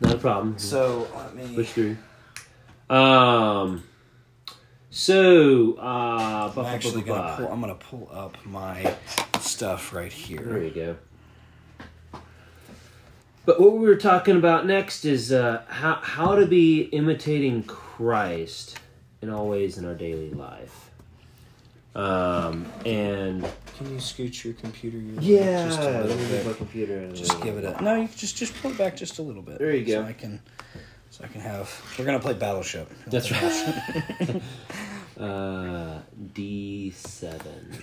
[0.00, 0.58] Not a problem.
[0.58, 1.54] So let me.
[1.54, 1.96] Push through.
[2.90, 3.84] Um.
[4.90, 7.48] So, uh, I'm actually gonna pull.
[7.48, 8.94] I'm gonna pull up my
[9.40, 10.40] stuff right here.
[10.40, 10.96] There you go.
[13.46, 18.78] But what we were talking about next is uh, how how to be imitating Christ
[19.20, 20.90] in all ways in our daily life.
[21.94, 24.98] Um, and Can you scoot your computer?
[24.98, 26.56] Your yeah, just a little move my bit.
[26.56, 27.12] computer.
[27.12, 27.80] Just give it up.
[27.80, 27.96] no.
[28.02, 29.58] You just just pull it back just a little bit.
[29.58, 30.08] There you So go.
[30.08, 30.40] I can.
[31.10, 31.70] So I can have.
[31.98, 32.90] We're gonna play Battleship.
[33.06, 34.42] That's right.
[35.18, 36.00] uh,
[36.32, 37.78] D seven.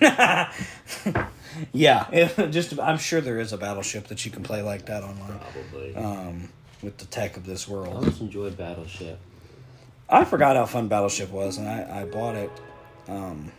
[1.72, 5.02] yeah, it, just I'm sure there is a Battleship that you can play like that
[5.02, 5.38] online.
[5.38, 5.96] Probably.
[5.96, 6.48] Um,
[6.82, 7.86] with the tech of this world.
[7.86, 8.04] I world.
[8.04, 9.18] always enjoyed Battleship.
[10.08, 12.50] I forgot how fun Battleship was, and I, I bought it
[13.08, 13.50] um,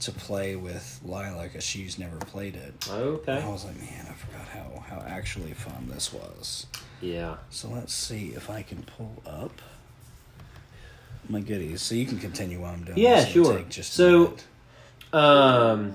[0.00, 2.88] to play with Lila because she's never played it.
[2.88, 3.40] Okay.
[3.40, 6.66] I was like, man, I forgot how, how actually fun this was.
[7.00, 7.36] Yeah.
[7.50, 9.60] So let's see if I can pull up
[11.28, 11.82] my goodies.
[11.82, 13.24] So you can continue while I'm doing Yeah.
[13.24, 13.62] Sure.
[13.68, 14.34] just So-
[15.12, 15.92] Um,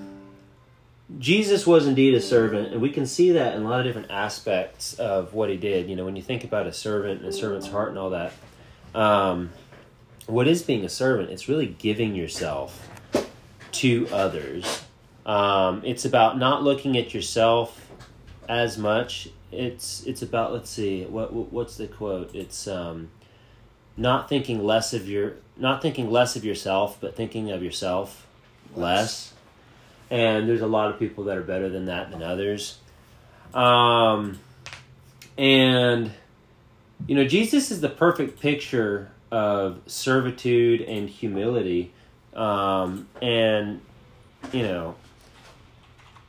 [1.18, 4.10] Jesus was indeed a servant, and we can see that in a lot of different
[4.10, 5.88] aspects of what he did.
[5.90, 8.32] You know, when you think about a servant and a servant's heart and all that,
[8.94, 9.50] um,
[10.26, 11.30] what is being a servant?
[11.30, 12.88] It's really giving yourself
[13.72, 14.82] to others.
[15.26, 17.88] Um, it's about not looking at yourself
[18.48, 19.28] as much.
[19.52, 22.34] It's it's about let's see what what- what's the quote?
[22.34, 23.08] It's um,
[24.00, 28.26] not thinking less of your not thinking less of yourself, but thinking of yourself
[28.74, 29.34] less.
[30.10, 32.78] And there's a lot of people that are better than that than others.
[33.52, 34.38] Um,
[35.36, 36.10] and
[37.06, 41.92] you know, Jesus is the perfect picture of servitude and humility.
[42.34, 43.82] Um, and
[44.50, 44.94] you know,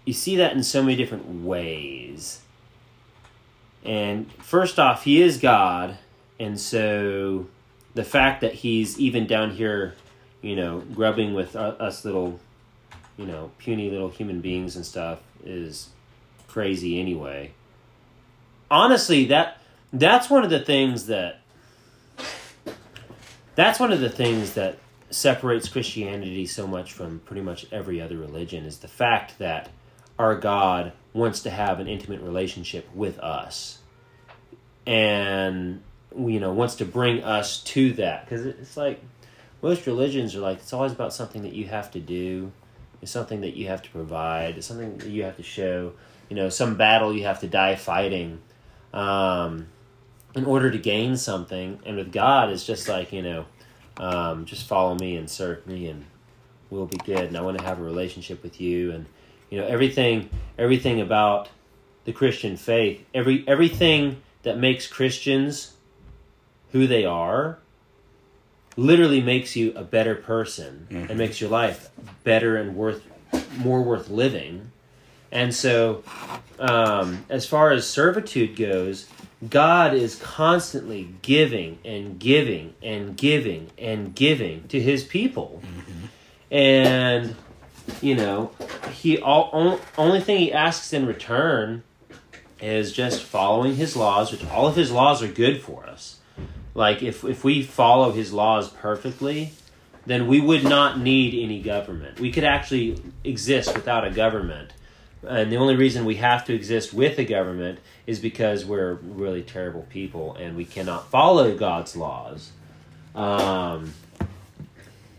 [0.04, 2.42] you see that in so many different ways.
[3.86, 5.98] And first off, he is God,
[6.38, 7.48] and so
[7.94, 9.96] the fact that he's even down here,
[10.42, 12.40] you know, grubbing with uh, us little,
[13.18, 15.90] you know, puny little human beings and stuff is
[16.48, 17.52] crazy anyway.
[18.70, 19.62] Honestly, that
[19.92, 21.42] that's one of the things that
[23.56, 24.78] that's one of the things that
[25.10, 29.70] separates Christianity so much from pretty much every other religion is the fact that
[30.18, 33.80] our God wants to have an intimate relationship with us
[34.86, 35.82] and
[36.18, 38.26] you know wants to bring us to that.
[38.26, 39.02] Because it's like
[39.62, 42.52] most religions are like it's always about something that you have to do.
[43.02, 44.58] It's something that you have to provide.
[44.58, 45.94] It's something that you have to show.
[46.30, 48.42] You know some battle you have to die fighting
[48.94, 49.68] um,
[50.36, 51.80] in order to gain something.
[51.86, 53.46] And with god it's just like you know
[53.98, 56.06] um, just follow me and serve me and
[56.70, 57.26] we'll be good.
[57.26, 58.92] And i want to have a relationship with you.
[58.92, 59.06] And
[59.52, 61.50] you know everything everything about
[62.06, 65.74] the christian faith every everything that makes christians
[66.72, 67.60] who they are
[68.78, 71.90] literally makes you a better person and makes your life
[72.24, 73.06] better and worth
[73.58, 74.72] more worth living.
[75.32, 76.04] And so
[76.60, 79.08] um, as far as servitude goes
[79.50, 85.62] god is constantly giving and giving and giving and giving to his people.
[86.52, 87.36] And
[88.02, 88.52] you know
[88.92, 91.84] he all on, only thing he asks in return
[92.62, 96.20] is just following his laws which all of his laws are good for us
[96.74, 99.52] like if if we follow his laws perfectly
[100.06, 102.20] then we would not need any government.
[102.20, 104.74] We could actually exist without a government.
[105.28, 109.44] And the only reason we have to exist with a government is because we're really
[109.44, 112.52] terrible people and we cannot follow god's laws.
[113.14, 113.94] Um,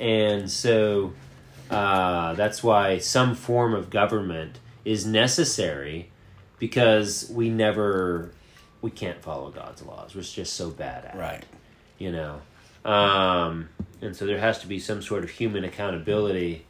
[0.00, 1.12] and so
[1.70, 6.10] uh, that's why some form of government is necessary
[6.58, 8.32] because we never
[8.82, 11.44] we can't follow god's laws we're just so bad at it Right.
[11.98, 12.40] you know
[12.84, 13.68] um,
[14.00, 16.66] and so there has to be some sort of human accountability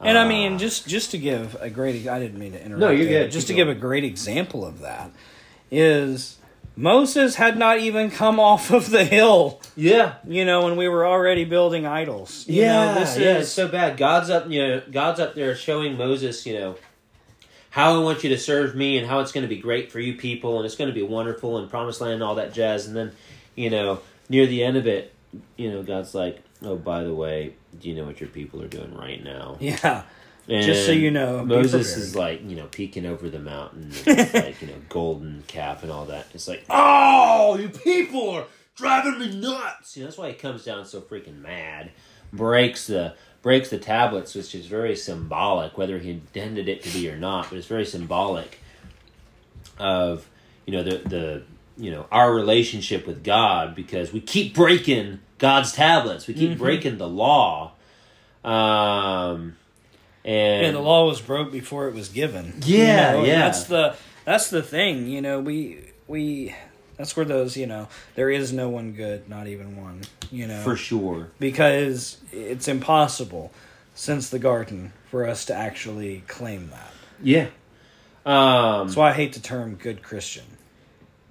[0.00, 2.80] And I Uh, mean, just just to give a great, I didn't mean to interrupt.
[2.80, 3.30] No, you're there, good.
[3.32, 5.10] Just Keep to give a great example of that
[5.70, 6.38] is
[6.76, 9.60] Moses had not even come off of the hill.
[9.76, 12.46] yeah You know, when we were already building idols.
[12.48, 13.98] You yeah, know, this yeah, is it's so bad.
[13.98, 16.76] God's up, you know, God's up there showing Moses, you know,
[17.70, 20.00] how I want you to serve me and how it's going to be great for
[20.00, 22.86] you people and it's going to be wonderful and promised land and all that jazz.
[22.86, 23.12] And then,
[23.54, 25.14] you know, near the end of it,
[25.56, 28.68] you know, God's like, oh, by the way, do you know what your people are
[28.68, 29.56] doing right now?
[29.60, 30.02] yeah.
[30.48, 34.60] And Just so you know, Moses is like, you know, peeking over the mountain, like,
[34.60, 36.26] you know, golden calf and all that.
[36.34, 39.96] It's like, oh, you people are driving me nuts.
[39.96, 41.92] You know, that's why he comes down so freaking mad,
[42.32, 47.10] breaks the breaks the tablets, which is very symbolic, whether he intended it to be
[47.10, 47.48] or not.
[47.48, 48.58] But it's very symbolic
[49.78, 50.28] of
[50.66, 51.42] you know the the
[51.78, 56.58] you know our relationship with God because we keep breaking God's tablets, we keep Mhm.
[56.58, 57.72] breaking the law.
[58.44, 59.56] Um,
[60.24, 62.60] and, and the law was broke before it was given.
[62.64, 63.38] Yeah, You know, yeah.
[63.40, 65.06] That's the that's the thing.
[65.06, 66.54] You know, we we
[67.00, 70.02] that's where those you know there is no one good, not even one.
[70.30, 71.30] You know, for sure.
[71.40, 73.52] because it's impossible
[73.94, 76.92] since the garden for us to actually claim that.
[77.22, 77.48] Yeah.
[78.24, 80.44] Um, That's why I hate the term "good Christian."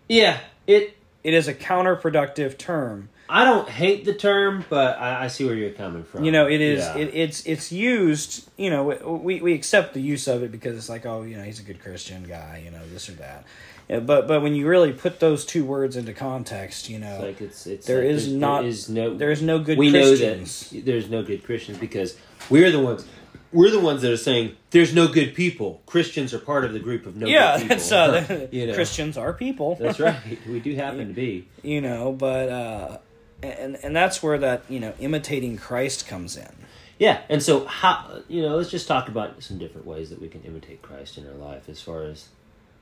[0.10, 0.96] yeah, it.
[1.22, 3.10] It is a counterproductive term.
[3.28, 6.24] I don't hate the term, but I, I see where you're coming from.
[6.24, 6.98] You know, it is Yeah.
[6.98, 8.50] it, it's it's used.
[8.58, 8.84] You know,
[9.22, 11.64] we we accept the use of it because it's like, oh, you know, he's a
[11.64, 12.62] good Christian guy.
[12.66, 13.44] You know, this or that.
[13.90, 17.24] Yeah, but but when you really put those two words into context, you know, It's
[17.24, 19.90] like it's it's There like is not- there is no there is no good we
[19.92, 20.72] Christians.
[20.72, 22.16] know that there's no good Christians because
[22.50, 23.06] we're the ones
[23.52, 25.82] we're the ones that are saying there's no good people.
[25.88, 27.76] Christians are part of the group of no yeah, good people.
[27.78, 28.74] that's uh, You know.
[28.76, 29.76] Christians are people.
[29.76, 30.16] That's right.
[30.48, 31.48] We do happen to be.
[31.64, 32.98] you know, but uh,
[33.42, 36.52] and and that's where that you know imitating Christ comes in.
[37.00, 40.28] Yeah, and so how you know, let's just talk about some different ways that we
[40.28, 42.28] can imitate Christ in our life as far as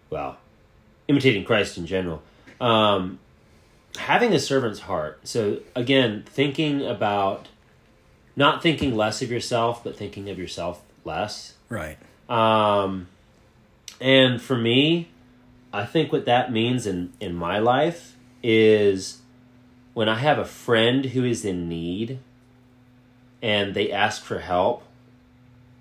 [0.09, 0.37] well,
[1.07, 2.21] imitating Christ in general.
[2.59, 3.19] Um
[3.97, 5.19] having a servant's heart.
[5.23, 7.47] So again, thinking about
[8.35, 11.55] not thinking less of yourself, but thinking of yourself less.
[11.69, 11.97] Right.
[12.29, 13.07] Um,
[13.99, 15.09] and for me,
[15.73, 19.21] I think what that means in, in my life is
[19.93, 22.19] when I have a friend who is in need
[23.41, 24.83] and they ask for help,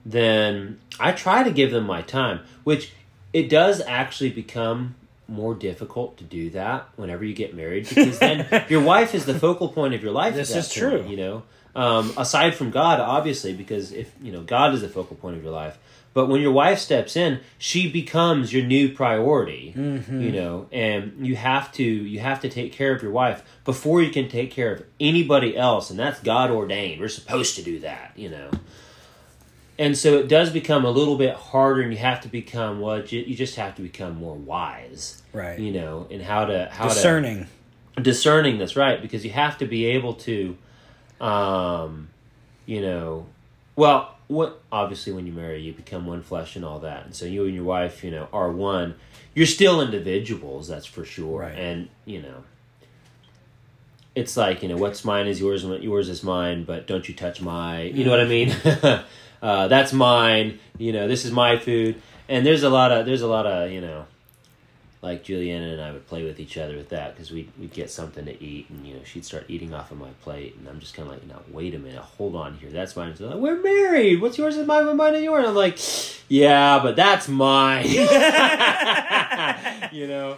[0.05, 2.93] then I try to give them my time, which
[3.33, 4.95] it does actually become
[5.29, 9.39] more difficult to do that whenever you get married because then your wife is the
[9.39, 10.35] focal point of your life.
[10.35, 10.99] This is true.
[10.99, 11.43] point, You know,
[11.75, 15.43] um, aside from God, obviously, because if you know God is the focal point of
[15.43, 15.79] your life,
[16.15, 19.75] but when your wife steps in, she becomes your new priority.
[19.77, 20.21] Mm-hmm.
[20.23, 24.01] You know, and you have to you have to take care of your wife before
[24.03, 27.01] you can take care of anybody else, and that's God ordained.
[27.01, 28.13] We're supposed to do that.
[28.17, 28.51] You know.
[29.79, 33.05] And so it does become a little bit harder, and you have to become well.
[33.05, 35.59] You just have to become more wise, Right.
[35.59, 37.47] you know, and how to how to Discerning.
[38.01, 40.57] discerning that's right because you have to be able to
[41.21, 42.09] um
[42.67, 43.25] you know
[43.75, 47.25] well what obviously when you marry you become one flesh and all that and so
[47.25, 48.95] you and your wife you know are one
[49.35, 51.57] you're still individuals that's for sure Right.
[51.57, 52.45] and you know
[54.15, 57.09] it's like you know what's mine is yours and what yours is mine but don't
[57.09, 58.55] you touch my you know what i mean
[59.47, 60.59] uh, that's mine.
[60.77, 62.03] You know this is my food.
[62.29, 64.07] And there's a lot of there's a lot of you know
[65.03, 67.89] like Juliana and I would play with each other with that because we'd, we'd get
[67.89, 70.81] something to eat and you know she'd start eating off of my plate and I'm
[70.81, 72.01] just kind of like now wait a minute.
[72.01, 72.71] Hold on here.
[72.71, 73.15] That's mine.
[73.21, 74.21] Like, we're married.
[74.21, 74.97] What's yours is mine?
[74.97, 75.39] Mine and yours?
[75.39, 75.79] And I'm like
[76.29, 77.87] yeah but that's mine.
[79.93, 80.37] You know?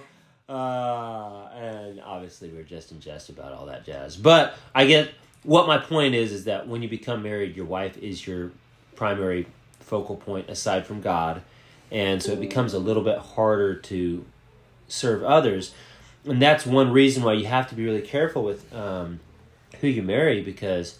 [0.49, 4.19] Uh, and obviously we're just in jest about all that jazz.
[4.19, 5.11] But I get
[5.45, 8.53] what my point is is that when you become married your wife is your
[8.99, 9.47] primary
[9.81, 11.41] focal point aside from God.
[11.91, 14.25] And so it becomes a little bit harder to
[14.89, 15.73] serve others.
[16.27, 19.21] And that's one reason why you have to be really careful with um,
[19.81, 20.99] who you marry because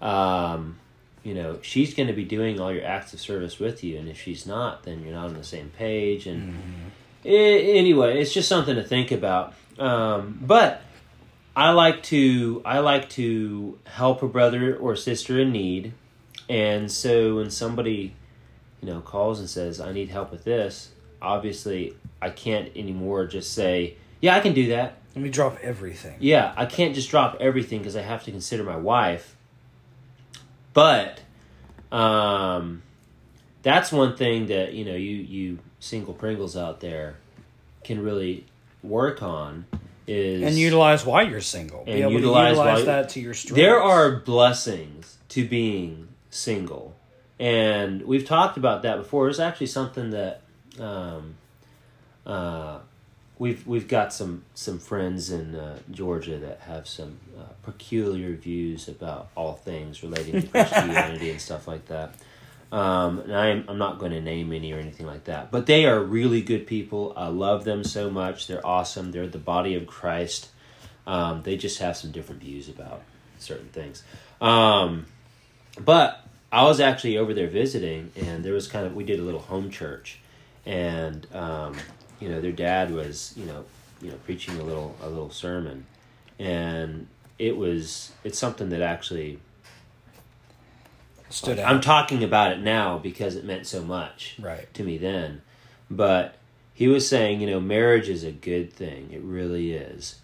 [0.00, 0.76] um,
[1.24, 3.96] you know she's going to be doing all your acts of service with you.
[3.98, 6.26] And if she's not then you're not on the same page.
[6.26, 6.54] And
[7.24, 9.54] I- anyway it's just something to think about.
[9.78, 10.82] Um, but
[11.56, 15.92] i like to i like to help a brother or sister in need
[16.48, 18.14] and so when somebody
[18.80, 20.90] you know calls and says i need help with this
[21.20, 26.16] obviously i can't anymore just say yeah i can do that Let me drop everything.
[26.20, 29.34] yeah, I can't just drop everything because I have to consider my wife.
[30.74, 31.20] But
[31.90, 32.82] um,
[33.62, 37.16] that's one thing that you know you you single Pringles out there
[37.84, 38.44] can really
[38.82, 39.64] work on
[40.06, 41.84] is And utilize why you're single.
[41.84, 43.56] Be And able utilize to utilize why- that to your strengths.
[43.56, 46.96] there are blessings to being single,
[47.38, 49.28] and we've talked about that before.
[49.28, 50.42] It's actually something that
[50.80, 51.34] um,
[52.26, 52.78] uh,
[53.38, 58.88] we've we've got some some friends in uh, Georgia that have some uh, peculiar views
[58.88, 62.14] about all things relating to Christianity and stuff like that.
[62.70, 65.86] Um, and I'm I'm not going to name any or anything like that, but they
[65.86, 67.14] are really good people.
[67.16, 68.46] I love them so much.
[68.46, 69.12] They're awesome.
[69.12, 70.50] They're the body of Christ.
[71.06, 73.02] Um, they just have some different views about
[73.38, 74.02] certain things.
[74.42, 75.06] Um,
[75.84, 79.22] but I was actually over there visiting, and there was kind of we did a
[79.22, 80.20] little home church,
[80.66, 81.76] and um,
[82.20, 83.64] you know their dad was you know
[84.00, 85.86] you know preaching a little a little sermon,
[86.38, 87.06] and
[87.38, 89.38] it was it's something that actually
[91.30, 91.70] Stood out.
[91.70, 94.72] I'm talking about it now because it meant so much right.
[94.74, 95.42] to me then.
[95.90, 96.36] But
[96.72, 99.10] he was saying, you know, marriage is a good thing.
[99.12, 100.20] It really is.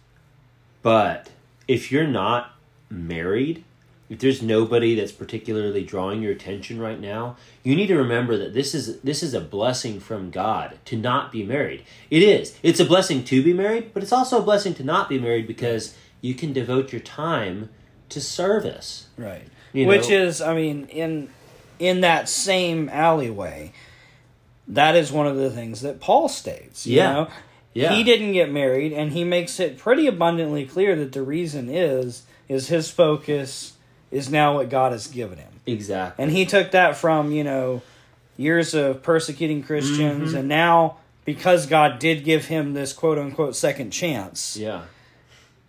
[0.82, 1.30] But
[1.68, 2.52] if you're not
[2.88, 3.64] married,
[4.10, 8.52] if there's nobody that's particularly drawing your attention right now, you need to remember that
[8.54, 11.84] this is this is a blessing from God to not be married.
[12.10, 12.58] It is.
[12.62, 15.46] It's a blessing to be married, but it's also a blessing to not be married
[15.46, 17.70] because you can devote your time
[18.10, 19.08] to service.
[19.16, 19.44] Right.
[19.72, 20.16] You Which know?
[20.24, 21.30] is, I mean, in
[21.78, 23.72] in that same alleyway,
[24.68, 26.86] that is one of the things that Paul states.
[26.86, 27.12] You Yeah.
[27.12, 27.28] know?
[27.72, 27.92] Yeah.
[27.94, 32.22] He didn't get married, and he makes it pretty abundantly clear that the reason is
[32.48, 33.72] is his focus
[34.14, 35.52] is now what God has given him.
[35.66, 36.22] Exactly.
[36.22, 37.82] And he took that from, you know,
[38.36, 40.36] years of persecuting Christians, Mm-hmm.
[40.38, 44.82] and now because God did give him this quote unquote second chance, Yeah.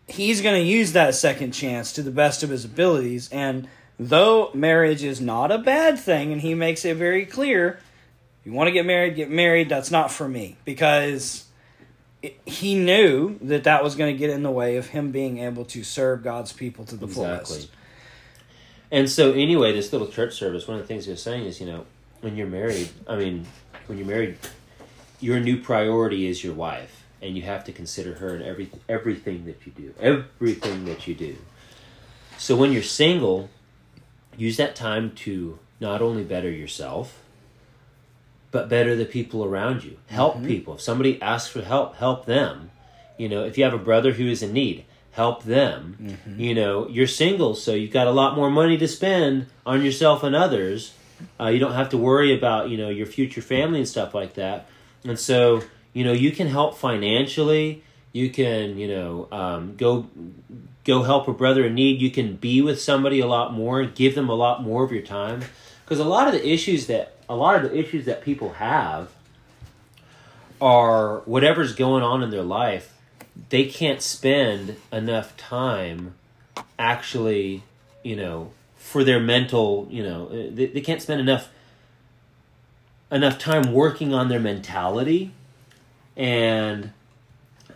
[0.08, 3.30] he's going to use that second chance to the best of his abilities.
[3.32, 3.68] And
[4.00, 7.80] though marriage is not a bad thing, and he makes it very clear,
[8.44, 9.70] you want to get married, get married.
[9.70, 11.46] That's not for me because
[12.22, 15.38] it, he knew that that was going to get in the way of him being
[15.40, 17.46] able to serve God's people to the Exactly.
[17.56, 17.70] fullest.
[18.96, 21.60] And so, anyway, this little church service, one of the things he was saying is,
[21.60, 21.86] you know,
[22.22, 23.46] when you're married, I mean,
[23.88, 24.38] when you're married,
[25.20, 29.44] your new priority is your wife, and you have to consider her in every everything
[29.48, 31.36] that you do, everything that you do.
[32.38, 33.50] So when you're single,
[34.38, 37.22] use that time to not only better yourself,
[38.50, 39.98] but better the people around you.
[40.08, 40.48] Help mm-hmm.
[40.48, 40.76] people.
[40.76, 42.72] If somebody asks for help, help them.
[43.18, 44.86] You know, if you have a brother who is in need,
[45.16, 46.18] help them.
[46.38, 50.24] You know, you're single, so you've got a lot more money to spend on yourself
[50.24, 50.94] and others.
[51.40, 54.34] Uh, you don't have to worry about you know your future family and stuff like
[54.34, 54.68] that.
[55.06, 55.64] And so
[55.94, 57.84] you know you can help financially.
[58.12, 60.08] You can you know um, go
[60.84, 62.02] go help a brother in need.
[62.02, 63.80] You can be with somebody a lot more.
[63.80, 65.44] And give them a lot more of your time
[65.86, 69.10] because a lot of the issues that a lot of the issues that people have
[70.60, 72.95] are whatever's going on in their life
[73.50, 76.16] they can't spend enough time
[76.78, 77.64] actually
[78.04, 81.50] you know for their mental you know uh, they, they can't spend enough
[83.12, 85.32] enough time working on their mentality.
[86.18, 86.92] And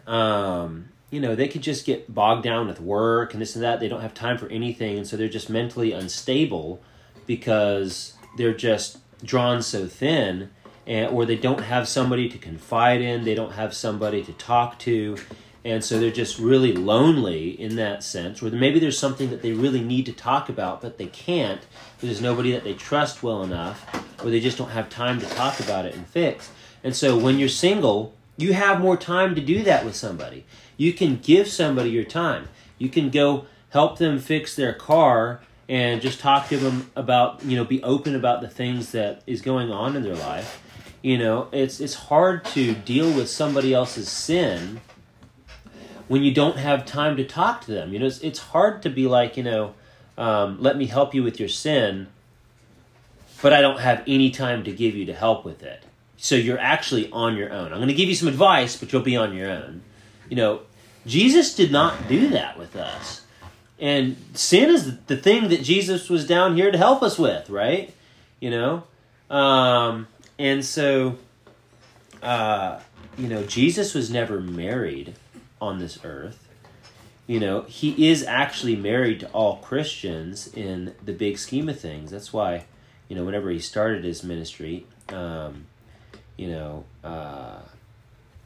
[0.08, 3.80] um you know they could just get bogged down with work and this and that.
[3.80, 4.98] They don't have time for anything.
[4.98, 6.82] And so they're just mentally unstable
[7.26, 10.50] because they're just drawn so thin
[10.88, 13.24] and or they don't have somebody to confide in.
[13.24, 15.18] They don't have somebody to talk to
[15.66, 19.52] and so they're just really lonely in that sense where maybe there's something that they
[19.52, 21.62] really need to talk about but they can't
[22.00, 23.86] there's nobody that they trust well enough
[24.24, 26.50] or they just don't have time to talk about it and fix.
[26.84, 30.46] And so when you're single you have more time to do that with somebody.
[30.78, 32.48] You can give somebody your time.
[32.78, 37.58] You can go help them fix their car and just talk to them about you
[37.58, 40.64] know be open about the things that is going on in their life.
[41.02, 44.80] You know it's it's hard to deal with somebody else's sin
[46.10, 47.94] when you don't have time to talk to them.
[47.94, 49.74] You know it's, it's hard to be like you know
[50.18, 52.08] um, let me help you with your sin
[53.42, 55.84] but i don't have any time to give you to help with it.
[56.18, 57.72] So you're actually on your own.
[57.72, 59.82] I'm going to give you some advice but you'll be on your own.
[60.28, 60.62] You know
[61.06, 63.22] jesus did not do that with us.
[63.80, 67.94] And sin is the thing that Jesus was down here to help us with, right?
[68.42, 68.84] You know,
[69.30, 70.08] um,
[70.38, 71.18] and so,
[72.22, 72.80] uh,
[73.18, 75.16] you know, Jesus was never married
[75.62, 76.48] on this earth.
[77.28, 82.10] You know, he is actually married to all Christians in the big scheme of things.
[82.10, 82.66] That's why,
[83.08, 85.66] you know, whenever he started his ministry, um,
[86.38, 87.60] you know, uh,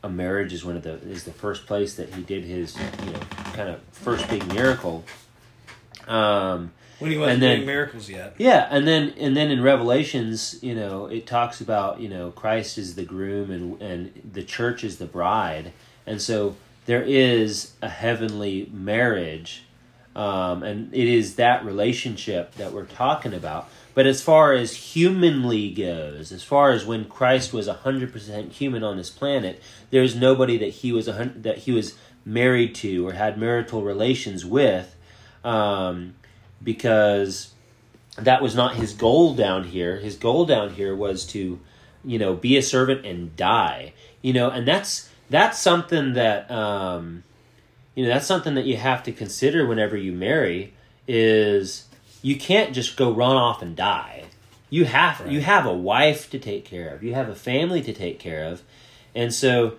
[0.04, 2.76] a marriage is one of the is the first place that he did his
[3.06, 3.20] you know
[3.54, 5.06] kind of first big miracle.
[6.08, 8.36] Um, When he wasn't doing miracles yet.
[8.38, 12.78] yeah, and then and then in Revelations, you know, it talks about you know Christ
[12.78, 15.72] is the groom and and the church is the bride,
[16.06, 19.64] and so there is a heavenly marriage,
[20.16, 23.70] um, and it is that relationship that we're talking about.
[23.94, 28.84] But as far as humanly goes, as far as when Christ was hundred percent human
[28.84, 29.62] on this planet,
[29.92, 31.96] there's nobody that he was that he was
[32.26, 34.96] married to or had marital relations with.
[35.44, 36.16] Um,
[36.64, 37.54] because
[38.18, 39.98] that was not his goal down here.
[39.98, 41.60] His goal down here was to,
[42.06, 43.94] you know, be a servant and die.
[44.22, 47.24] You know, and that's that's something that um,
[47.96, 50.74] you know that's something that you have to consider whenever you marry
[51.08, 51.88] is
[52.22, 54.26] you can't just go run off and die.
[54.70, 57.04] You have you have a wife to take care of.
[57.04, 58.64] You have a family to take care of,
[59.14, 59.78] and so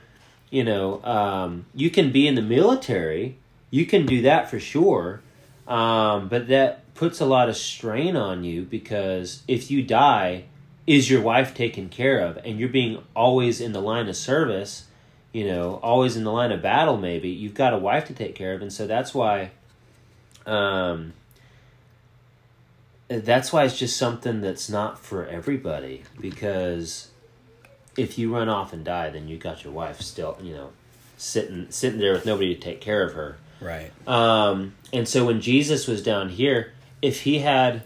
[0.51, 3.39] you know um, you can be in the military.
[3.71, 5.21] you can do that for sure.
[5.67, 10.45] Um, but that puts a lot of strain on you because if you die,
[10.87, 12.39] is your wife taken care of?
[12.45, 14.85] And you're being always in the line of service,
[15.35, 17.29] you know, always in the line of battle, maybe.
[17.29, 18.63] You've got a wife to take care of.
[18.63, 19.51] And so that's why.
[20.47, 21.13] Um,
[23.09, 27.09] that's why it's just something that's not for everybody because
[27.97, 30.71] if you run off and die then you got your wife still you know
[31.17, 33.91] sitting sitting there with nobody to take care of her Right.
[34.09, 37.85] um, and so when Jesus was down here, if he had,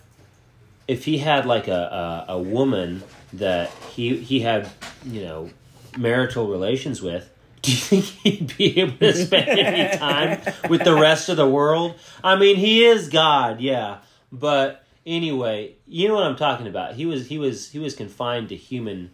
[0.88, 3.02] if he had like a, a, a woman
[3.34, 4.68] that he he had,
[5.04, 5.50] you know,
[5.96, 7.30] marital relations with,
[7.62, 11.48] do you think he'd be able to spend any time with the rest of the
[11.48, 11.94] world?
[12.22, 13.98] I mean, he is God, yeah,
[14.30, 16.94] but anyway, you know what I'm talking about.
[16.94, 19.10] He was he was he was confined to human,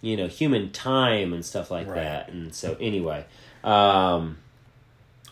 [0.00, 1.96] you know, human time and stuff like Right.
[1.96, 2.28] that.
[2.28, 3.24] And so anyway,
[3.64, 4.38] um,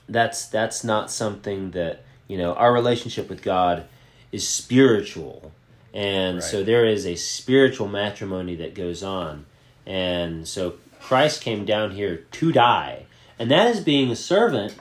[0.08, 3.86] that's that's not something that you know our relationship with god
[4.32, 5.52] is spiritual
[5.92, 9.46] and so there is a spiritual matrimony that goes on
[9.86, 10.74] and so
[11.06, 13.06] christ came down here to die
[13.38, 14.74] and that is being a servant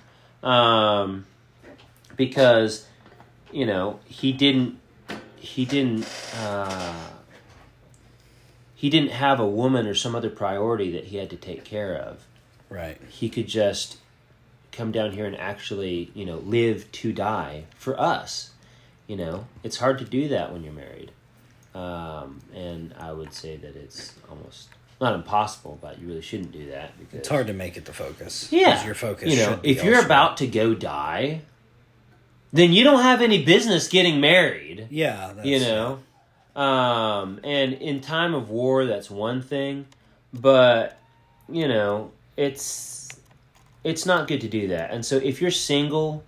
[0.44, 1.26] um,
[2.16, 2.88] because
[3.52, 4.80] you know he didn't
[5.38, 6.08] he didn't
[6.40, 7.10] uh,
[8.74, 11.96] he didn't have a woman or some other priority that he had to take care
[11.96, 12.26] of
[12.70, 12.98] Right.
[13.10, 13.98] he could just
[14.72, 18.52] come down here and actually, you know, live to die for us.
[19.08, 21.12] You know, it's hard to do that when you're married.
[21.74, 24.70] Um, and I would say that it's almost
[25.02, 27.94] not impossible, but you really shouldn't do that because It's hard to make it the
[27.94, 28.48] focus.
[28.52, 29.30] Yeah, Your focus.
[29.30, 30.06] You know, should be if you're elsewhere.
[30.06, 31.42] about to go die,
[32.54, 35.34] then you don't have any business getting married Yeah.
[35.36, 36.00] That's, you know
[36.56, 39.86] um and in time of war that's one thing
[40.34, 40.98] but
[41.50, 43.10] you know it's
[43.84, 46.24] it's not good to do that and so if you're single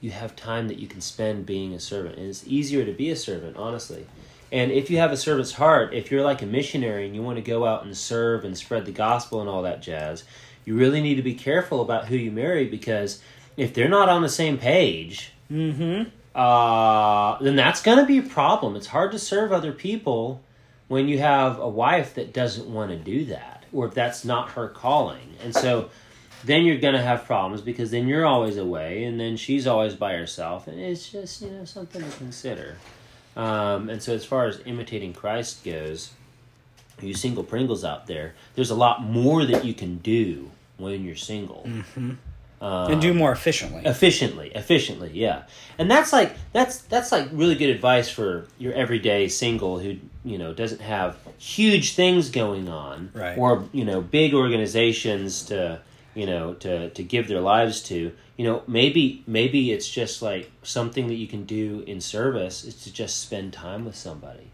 [0.00, 3.10] you have time that you can spend being a servant and it's easier to be
[3.10, 4.06] a servant honestly
[4.52, 7.36] and if you have a servant's heart if you're like a missionary and you want
[7.36, 10.24] to go out and serve and spread the gospel and all that jazz
[10.64, 13.20] you really need to be careful about who you marry because
[13.56, 16.08] if they're not on the same page Mm-hmm.
[16.34, 18.74] uh, then that's going to be a problem.
[18.74, 20.42] It's hard to serve other people
[20.88, 24.50] when you have a wife that doesn't want to do that, or if that's not
[24.50, 25.34] her calling.
[25.42, 25.88] And so
[26.44, 29.94] then you're going to have problems because then you're always away, and then she's always
[29.94, 32.76] by herself, and it's just you know something to consider.
[33.36, 36.12] Um, and so as far as imitating Christ goes,
[37.02, 41.16] you single Pringles out there, there's a lot more that you can do when you're
[41.16, 41.64] single.
[41.66, 42.12] Mm-hmm.
[42.58, 43.82] Um, and do more efficiently.
[43.84, 45.42] efficiently efficiently yeah
[45.78, 50.38] and that's like that's that's like really good advice for your everyday single who you
[50.38, 53.36] know doesn't have huge things going on Right.
[53.36, 55.82] or you know big organizations to
[56.16, 60.50] you know to to give their lives to you know maybe maybe it's just like
[60.62, 64.50] something that you can do in service is to just spend time with somebody.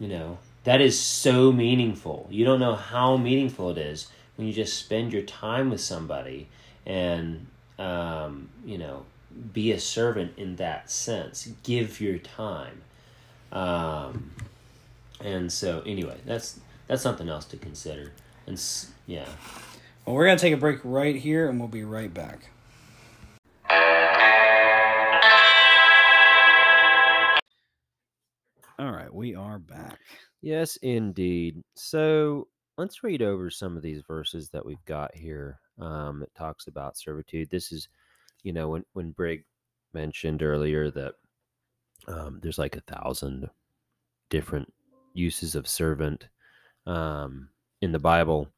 [0.00, 2.26] You know that is so meaningful.
[2.28, 6.48] You don't know how meaningful it is when you just spend your time with somebody
[6.84, 7.46] and
[7.78, 9.04] um, you know
[9.52, 11.48] be a servant in that sense.
[11.62, 12.82] Give your time.
[13.52, 14.32] Um,
[15.20, 16.58] and so anyway that's
[16.88, 18.10] that's something else to consider.
[18.48, 18.60] And
[19.06, 19.28] yeah
[20.10, 22.50] Well, we're gonna take a break right here, and we'll be right back.
[28.76, 30.00] All right, we are back.
[30.42, 31.62] Yes, indeed.
[31.76, 36.66] So let's read over some of these verses that we've got here um, that talks
[36.66, 37.48] about servitude.
[37.48, 37.88] This is,
[38.42, 39.44] you know, when when Brig
[39.92, 41.14] mentioned earlier that
[42.08, 43.48] um, there's like a thousand
[44.28, 44.72] different
[45.14, 46.26] uses of servant
[46.84, 47.48] um,
[47.80, 48.48] in the Bible.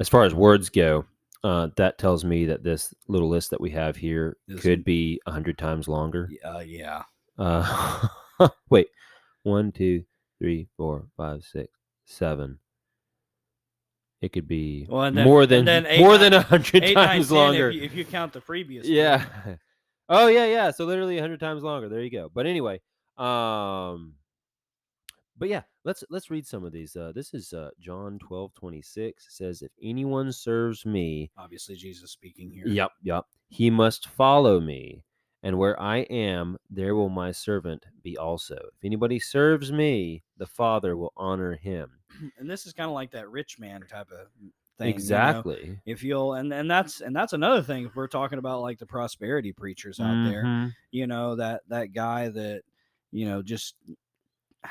[0.00, 1.04] As far as words go,
[1.44, 5.20] uh, that tells me that this little list that we have here Is- could be
[5.26, 6.28] a hundred times longer.
[6.44, 7.02] Uh, yeah.
[7.38, 8.08] Uh,
[8.70, 8.88] wait,
[9.42, 10.04] one, two,
[10.40, 11.70] three, four, five, six,
[12.04, 12.58] seven.
[14.20, 17.68] It could be Well, then- more than eight, more than a hundred times 10 longer.
[17.70, 18.86] If you, if you count the previous.
[18.86, 19.24] yeah.
[20.10, 20.70] Oh yeah, yeah.
[20.70, 21.90] So literally a hundred times longer.
[21.90, 22.30] There you go.
[22.34, 22.80] But anyway,
[23.18, 24.14] um,
[25.38, 26.96] but yeah, let's let's read some of these.
[26.96, 32.10] Uh, this is uh, John twelve twenty six says, "If anyone serves me, Obviously, Jesus
[32.10, 32.66] speaking here.
[32.66, 33.24] Yep, yep.
[33.48, 35.04] He must follow me,
[35.42, 38.56] and where I am, there will my servant be also.
[38.56, 41.90] If anybody serves me, the Father will honor him.
[42.38, 44.26] And this is kind of like that rich man type of
[44.78, 44.86] thing.
[44.86, 44.88] you know?
[44.90, 45.78] exactly.
[45.86, 47.84] If you'll, and and that's and that's another thing.
[47.86, 50.72] If we're talking about like the prosperity preachers out there, Mhm.
[50.90, 52.62] you know that that guy that
[53.12, 53.74] you know just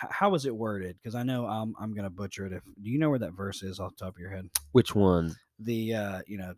[0.09, 2.99] how is it worded because i know i'm i'm gonna butcher it if do you
[2.99, 5.35] know where that verse is off the top of your head Which one?
[5.59, 6.53] the uh you know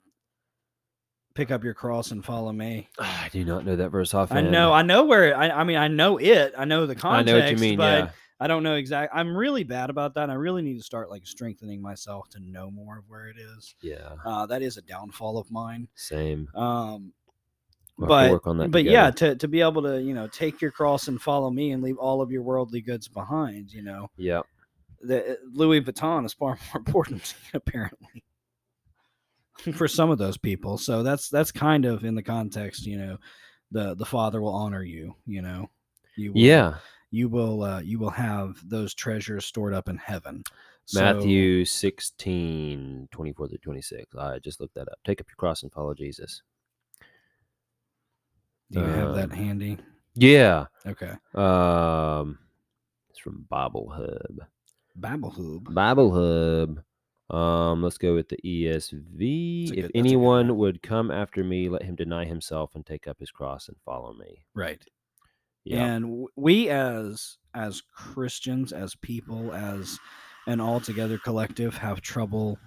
[1.35, 2.89] pick up your cross and follow me.
[2.99, 4.31] Ah, I do not know that verse off.
[4.33, 5.37] I know, I know where.
[5.37, 6.53] I, I mean, I know it.
[6.57, 7.29] I know the context.
[7.29, 7.77] I know what you mean.
[7.77, 8.09] but Yeah.
[8.41, 9.17] I don't know exactly.
[9.17, 10.23] I'm really bad about that.
[10.23, 13.37] and I really need to start like strengthening myself to know more of where it
[13.37, 13.73] is.
[13.81, 14.15] Yeah.
[14.25, 15.87] Uh, that is a downfall of mine.
[15.95, 16.49] Same.
[16.55, 17.13] Um,
[17.99, 18.71] We'll but work on that.
[18.71, 21.71] but yeah, to to be able to you know take your cross and follow me
[21.71, 23.71] and leave all of your worldly goods behind.
[23.73, 24.41] You know, Yeah.
[25.01, 28.23] the Louis Vuitton is far more important apparently
[29.73, 30.77] for some of those people.
[30.77, 32.85] So that's that's kind of in the context.
[32.85, 33.17] You know,
[33.71, 35.15] the the Father will honor you.
[35.25, 35.69] You know,
[36.15, 36.75] you will, Yeah.
[37.11, 40.43] you will uh, you will have those treasures stored up in heaven.
[40.85, 44.15] So- Matthew 16, 24 through 26.
[44.15, 44.97] I just looked that up.
[45.05, 46.41] Take up your cross and follow Jesus.
[48.71, 49.77] Do you have that um, handy?
[50.15, 50.65] Yeah.
[50.85, 51.13] Okay.
[51.33, 52.39] Um,
[53.09, 54.47] it's from Bible Hub.
[54.95, 55.73] Babel Hoob.
[55.73, 56.83] Bible Hub.
[57.35, 59.69] Um, let's go with the ESV.
[59.69, 63.19] If good- good anyone would come after me, let him deny himself and take up
[63.19, 64.45] his cross and follow me.
[64.55, 64.83] Right.
[65.63, 65.85] Yeah.
[65.85, 69.99] And we as as Christians, as people, as
[70.47, 72.57] an altogether collective, have trouble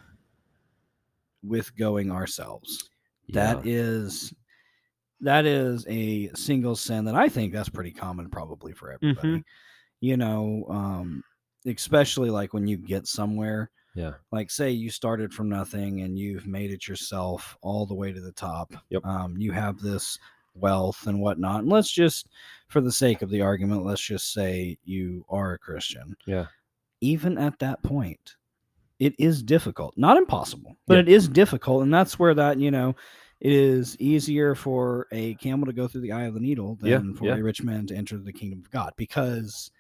[1.43, 2.89] with going ourselves.
[3.27, 3.55] yeah.
[3.55, 4.33] That is
[5.23, 9.29] that is a single sin that I think that's pretty common probably for everybody.
[9.39, 9.45] Mhm.
[10.01, 11.23] You know, um,
[11.65, 14.15] especially like when you get somewhere, Yeah.
[14.33, 18.21] like say you started from nothing and you've made it yourself all the way to
[18.21, 18.75] the top.
[18.91, 19.07] Yep.
[19.07, 20.19] Um, you have this
[20.55, 21.61] wealth and whatnot.
[21.61, 22.29] And let's just,
[22.69, 26.17] for the sake of the argument, let's just say you are a Christian.
[26.27, 26.47] Yeah.
[27.01, 28.37] Even at that point,
[28.99, 29.97] it is difficult.
[29.97, 31.01] Not impossible, but Yeah.
[31.01, 31.83] it is difficult.
[31.85, 32.95] And that's where that, you know,
[33.43, 36.99] it is easier for a camel to go through the eye of the needle Yeah,
[36.99, 37.35] than for yeah.
[37.35, 39.73] a rich man to enter the kingdom of God because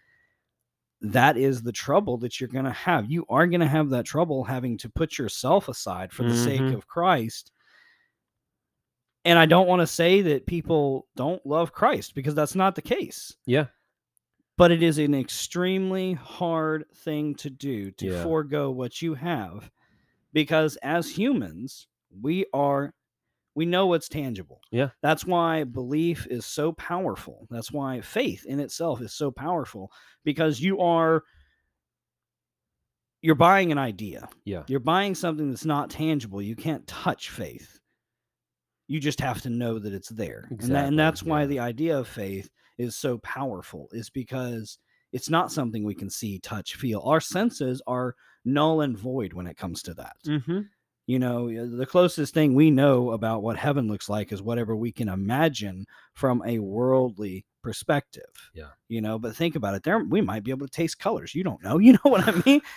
[1.00, 3.08] that is the trouble that you're going to have.
[3.08, 6.60] You are going to have that trouble having to put yourself aside for the sake
[6.60, 6.74] Mhm.
[6.74, 7.52] of Christ.
[9.24, 12.82] And I don't want to say that people don't love Christ because that's not the
[12.82, 13.36] case.
[13.46, 13.66] Yeah.
[14.58, 18.22] But it is an extremely hard thing to do to Yeah.
[18.24, 19.70] forego what you have
[20.32, 21.86] because as humans,
[22.20, 22.92] we are
[23.54, 24.60] we know what's tangible.
[24.70, 24.90] Yeah.
[25.02, 27.46] That's why belief is so powerful.
[27.50, 29.92] That's why faith in itself is so powerful
[30.24, 31.22] because you are
[33.20, 34.28] you're buying an idea.
[34.44, 34.64] Yeah.
[34.66, 36.42] You're buying something that's not tangible.
[36.42, 37.78] You can't touch faith.
[38.88, 40.48] You just have to know that it's there.
[40.50, 44.78] And, that, Exactly, and that's why the idea of faith is so powerful, is because
[45.12, 47.00] it's not something we can see, touch, feel.
[47.04, 50.16] Our senses are null and void when it comes to that.
[50.26, 50.60] Mm-hmm.
[51.06, 54.92] You know, the closest thing we know about what heaven looks like is whatever we
[54.92, 58.50] can imagine from a worldly perspective.
[58.54, 58.68] Yeah.
[58.88, 59.82] You know, but think about it.
[59.82, 61.34] There we might be able to taste colors.
[61.34, 61.78] You don't know.
[61.82, 62.60] You know what I mean?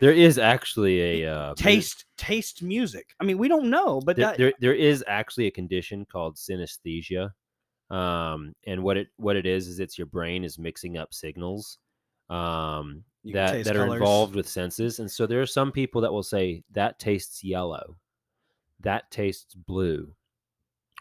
[0.00, 3.14] There is actually a uh, taste taste music.
[3.20, 6.34] I mean, we don't know, but there, that there there is actually a condition called
[6.34, 7.30] synesthesia
[7.90, 11.78] um and what it what it is is it's your brain is mixing up signals
[12.30, 13.98] um You that that are colors.
[14.00, 17.96] involved with senses and so there are some people that will say that tastes yellow
[18.80, 20.10] that tastes blue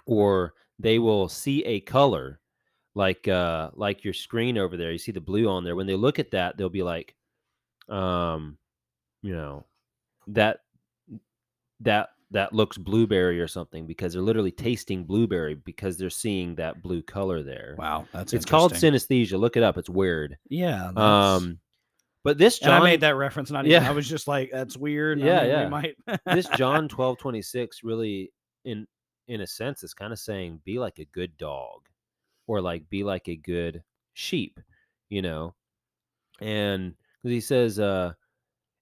[0.05, 2.39] or they will see a color
[2.95, 5.95] like uh like your screen over there you see the blue on there when they
[5.95, 7.15] look at that they'll be like
[7.87, 8.57] um
[9.21, 9.65] you know
[10.27, 10.59] that
[11.79, 16.81] that that looks blueberry or something because they're literally tasting blueberry because they're seeing that
[16.83, 20.91] blue color there wow, that's it's called synesthesia look it up it's weird Yeah.
[20.93, 21.59] that's- um
[22.23, 23.49] but this and john I made that reference.
[23.51, 23.81] Not even.
[23.81, 23.89] Yeah.
[23.89, 25.21] I was just like, that's weird.
[25.21, 25.69] I Yeah, mean, we yeah.
[25.69, 25.95] might.
[26.35, 28.31] this John twelve twenty six really
[28.65, 28.85] in
[29.27, 31.81] in a sense is kind of saying be like a good dog
[32.47, 33.83] or like be like a good
[34.13, 34.59] sheep,
[35.09, 35.53] you know.
[36.41, 38.13] And he says, uh,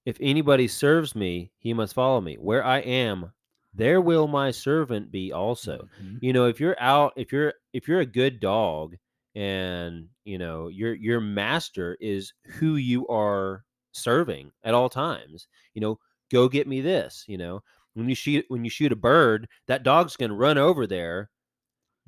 [0.05, 2.35] if anybody serves me, he must follow me.
[2.35, 3.31] Where I am,
[3.73, 5.87] there will my servant be also.
[6.01, 6.19] Mhm.
[6.21, 8.95] You know, if you're out, if you're if you're a good dog
[9.37, 15.81] and you know your your master is who you are serving at all times, you
[15.81, 15.99] know,
[16.31, 17.61] go get me this, you know.
[17.93, 21.29] When you shoot when you shoot a bird, that dog's going to run over there,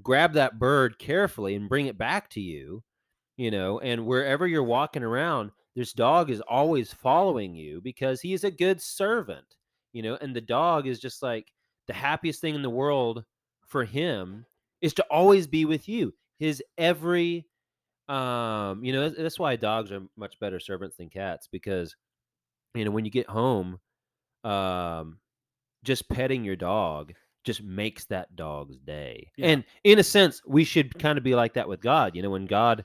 [0.01, 2.83] grab that bird carefully and bring it back to you,
[3.37, 8.33] you know, and wherever you're walking around, this dog is always following you because he
[8.33, 9.45] is a good servant,
[9.93, 11.51] you know, and the dog is just like
[11.87, 13.23] the happiest thing in the world
[13.67, 14.45] for him
[14.81, 16.11] is to always be with you.
[16.39, 17.45] His every
[18.07, 21.95] um, you know, that's, that's why dogs are much better servants than cats because
[22.73, 23.79] you know, when you get home,
[24.43, 25.19] um
[25.83, 27.13] just petting your dog
[27.43, 29.31] just makes that dog's day.
[29.37, 29.47] Yeah.
[29.47, 32.15] And in a sense, we should kind of be like that with God.
[32.15, 32.83] You know, when God,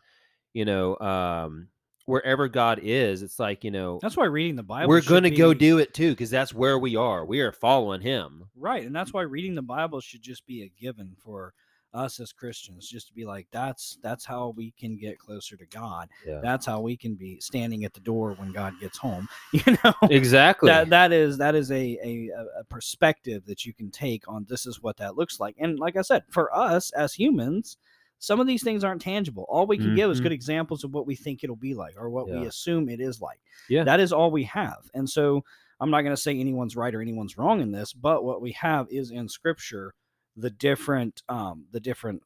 [0.53, 1.69] you know, um,
[2.07, 4.89] wherever God is, it's like, you know, That's why reading the Bible.
[4.89, 7.25] we're going to go do it too because that's where we are.
[7.25, 8.45] We are following him.
[8.57, 11.53] right, and that's why reading the Bible should just be a given for
[11.95, 15.67] us as Christians, just to be like, that's that's how we can get closer to
[15.67, 16.09] God.
[16.27, 16.41] Yeah.
[16.43, 19.29] That's how we can be standing at the door when God gets home.
[19.53, 20.69] You know, Exactly.
[20.69, 22.29] that that is that is a, a
[22.61, 25.97] a- perspective that you can take on this is what that looks like and like
[25.97, 27.77] i said for us as humans
[28.19, 30.35] some of these things aren't tangible all we can give is good mm-hmm.
[30.35, 33.39] examples of what we think it'll be like or what we assume it is like
[33.69, 33.85] Yeah.
[33.85, 35.45] that is all we have and so
[35.81, 38.53] i'm not going to say anyone's right or anyone's wrong in this but what we
[38.53, 39.95] have is in scripture
[40.37, 42.23] the different um the different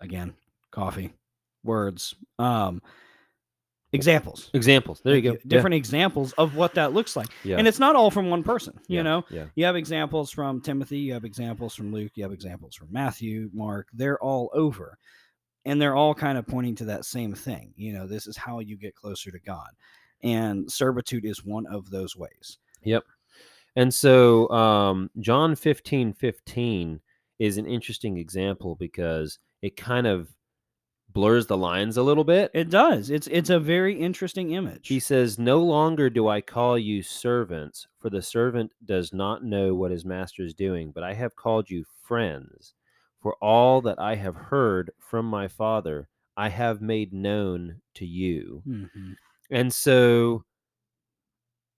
[0.00, 0.34] again
[0.70, 1.12] coffee
[1.64, 2.82] words um
[3.94, 5.02] examples Examples.
[5.04, 5.32] There you go.
[5.32, 5.38] Yeah.
[5.46, 7.58] different examples of what that looks like Yeah.
[7.58, 9.02] and it's not all from one person you Yeah.
[9.02, 9.46] know Yeah.
[9.54, 13.50] you have examples from timothy you have examples from luke you have examples from matthew
[13.52, 14.96] mark they're all over
[15.64, 18.60] and they're all kind of pointing to that same thing you know this is how
[18.60, 19.68] you get closer to god
[20.22, 22.58] and servitude is one of those ways
[23.76, 27.00] And so um, John 15 15
[27.38, 30.28] is an interesting example because it kind of
[31.10, 32.50] blurs the lines a little bit.
[32.54, 36.78] it does it's it's a very interesting image He says, No longer do I call
[36.78, 41.12] you servants, for the servant does not know what his master is doing, but I
[41.14, 42.74] have called you friends.
[43.20, 48.62] For all that I have heard from my Father, I have made known to you.
[48.66, 49.16] Mhm.
[49.50, 50.44] And so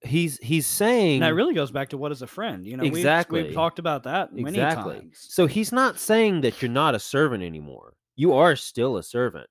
[0.05, 2.83] he's he's saying and that really goes back to what is a friend you know
[2.93, 3.03] we've-
[3.47, 4.97] we've, talked about that many exactly.
[5.01, 7.95] times So he's not saying that you're not a servant anymore.
[8.17, 9.49] You are still a servant.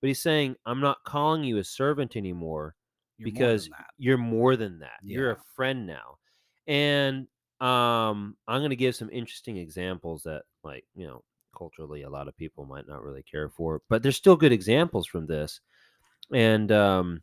[0.00, 2.74] But he's saying, I'm not calling you a servant anymore.
[3.16, 3.86] You're because that.
[3.96, 4.98] you're more than that.
[5.02, 6.18] You're a friend now.
[6.66, 7.26] And
[7.60, 11.22] um I'm going to give some interesting examples that like, you know,
[11.56, 15.06] culturally a lot of people might not really care for, but there's still good examples
[15.06, 15.60] from this.
[16.32, 17.22] And um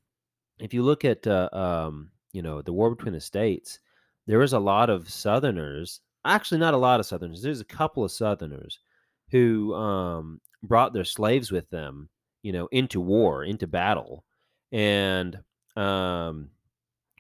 [0.60, 3.80] if you look at uh, um you know, the war between the states,
[4.28, 7.42] there was a lot of southerners, actually not a lot of southerners.
[7.42, 8.80] There's a couple of southerners
[9.32, 12.10] who um brought their slaves with them,
[12.44, 14.24] you know, into war, into battle.
[14.72, 15.40] And
[15.76, 16.50] um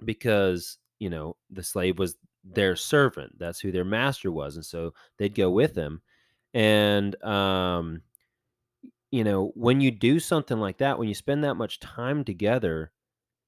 [0.05, 4.93] because you know the slave was their servant that's who their master was and so
[5.17, 6.01] they'd go with them
[6.53, 8.01] and um
[9.11, 12.91] you know when you do something like that when you spend that much time together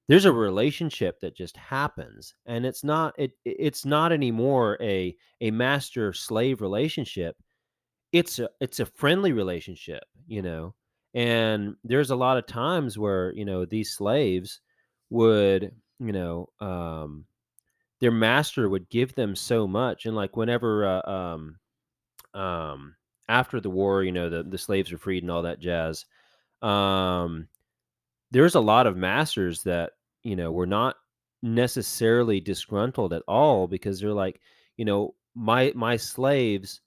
[0.07, 5.15] there's a relationship that just happens and it's not it it- it's not anymore a
[5.41, 7.35] a master slave relationship.
[8.11, 10.75] It's a it's a friendly relationship you know
[11.15, 14.61] and there's a lot of times where you know these slaves
[15.09, 17.25] would you know um
[18.01, 21.57] their master would give them so much and like whenever uh, um
[22.33, 22.95] um
[23.29, 26.05] after the war you know the the slaves were freed and all that jazz
[26.61, 27.47] um
[28.33, 29.93] there's a lot of masters that
[30.23, 30.97] you know were not
[31.43, 34.41] necessarily disgruntled at all because they're like
[34.77, 36.81] you know my my slaves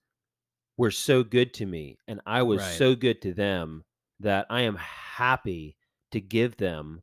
[0.77, 2.67] were so good to me and I was Right.
[2.67, 3.85] so good to them
[4.21, 5.77] that I am happy
[6.13, 7.03] to give them,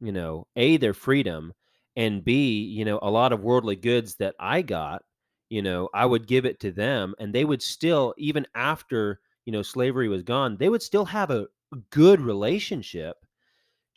[0.00, 1.52] you know, A, their freedom,
[1.96, 5.02] and B, you know, a lot of worldly goods that I got,
[5.50, 9.52] you know, I would give it to them and they would still, even after, you
[9.52, 11.48] know, slavery was gone, they would still have a
[11.90, 13.16] good relationship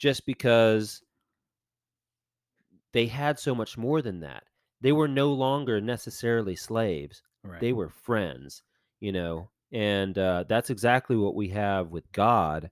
[0.03, 1.01] just because
[2.91, 4.43] they had so much more than that.
[4.81, 7.23] They were no longer necessarily slaves.
[7.45, 7.59] Right.
[7.59, 8.61] they were friends
[9.01, 12.69] you know and uh, that's exactly what we have with god.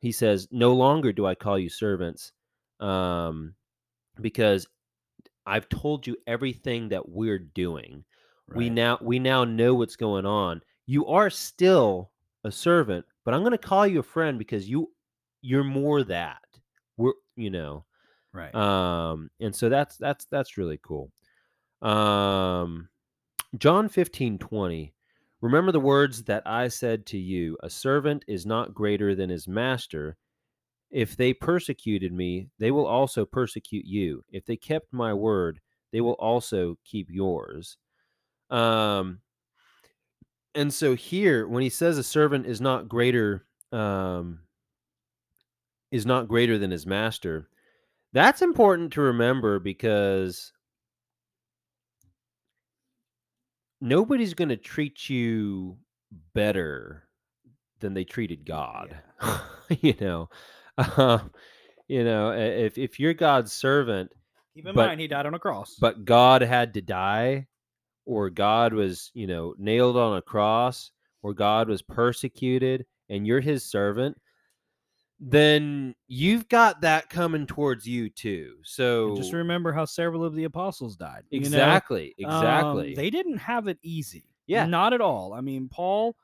[0.00, 2.32] He says no longer do i call you servants
[2.80, 3.54] um,
[4.20, 4.66] because
[5.46, 8.04] i've told you everything that we're doing.
[8.54, 10.62] We now we now know what's going on.
[10.86, 12.10] You are still
[12.44, 14.90] a servant but i'm going to call you a friend because you
[15.42, 16.41] you're more that
[17.36, 17.84] you know
[18.32, 18.54] right.
[18.54, 21.10] um and so that's that's that's really cool.
[21.80, 22.88] Um
[23.58, 24.94] john 15 20
[25.42, 29.46] remember the words that i said to you a servant is not greater than his
[29.46, 30.16] master.
[30.90, 34.24] If they persecuted me they will also persecute you.
[34.30, 35.60] If they kept my word
[35.92, 37.76] they will also keep yours
[38.50, 39.20] um
[40.54, 44.40] and so here when he says a servant is not greater um
[45.92, 47.48] is not greater than his master
[48.12, 50.52] that's important to remember because
[53.80, 55.76] nobody's going to treat you
[56.34, 57.04] better
[57.80, 58.96] than they treated God.
[59.80, 60.28] you know,
[60.78, 61.18] uh,
[61.88, 64.10] you know, if if you're God's servant,
[64.54, 65.76] Keep in but- mind, he died on a cross.
[65.80, 67.46] but God had to die,
[68.04, 70.90] or God was, you know, nailed on a cross,
[71.22, 74.16] or God was persecuted, and you're His servant.
[75.24, 78.56] Then you've got that coming towards you too.
[78.64, 81.22] So And just remember how several of the apostles died.
[81.30, 81.46] you know?
[81.46, 82.94] exactly, Um, exactly.
[82.94, 84.24] they didn't have it easy.
[84.48, 84.66] Yeah.
[84.66, 85.32] Not at all.
[85.32, 86.16] I mean, Paul.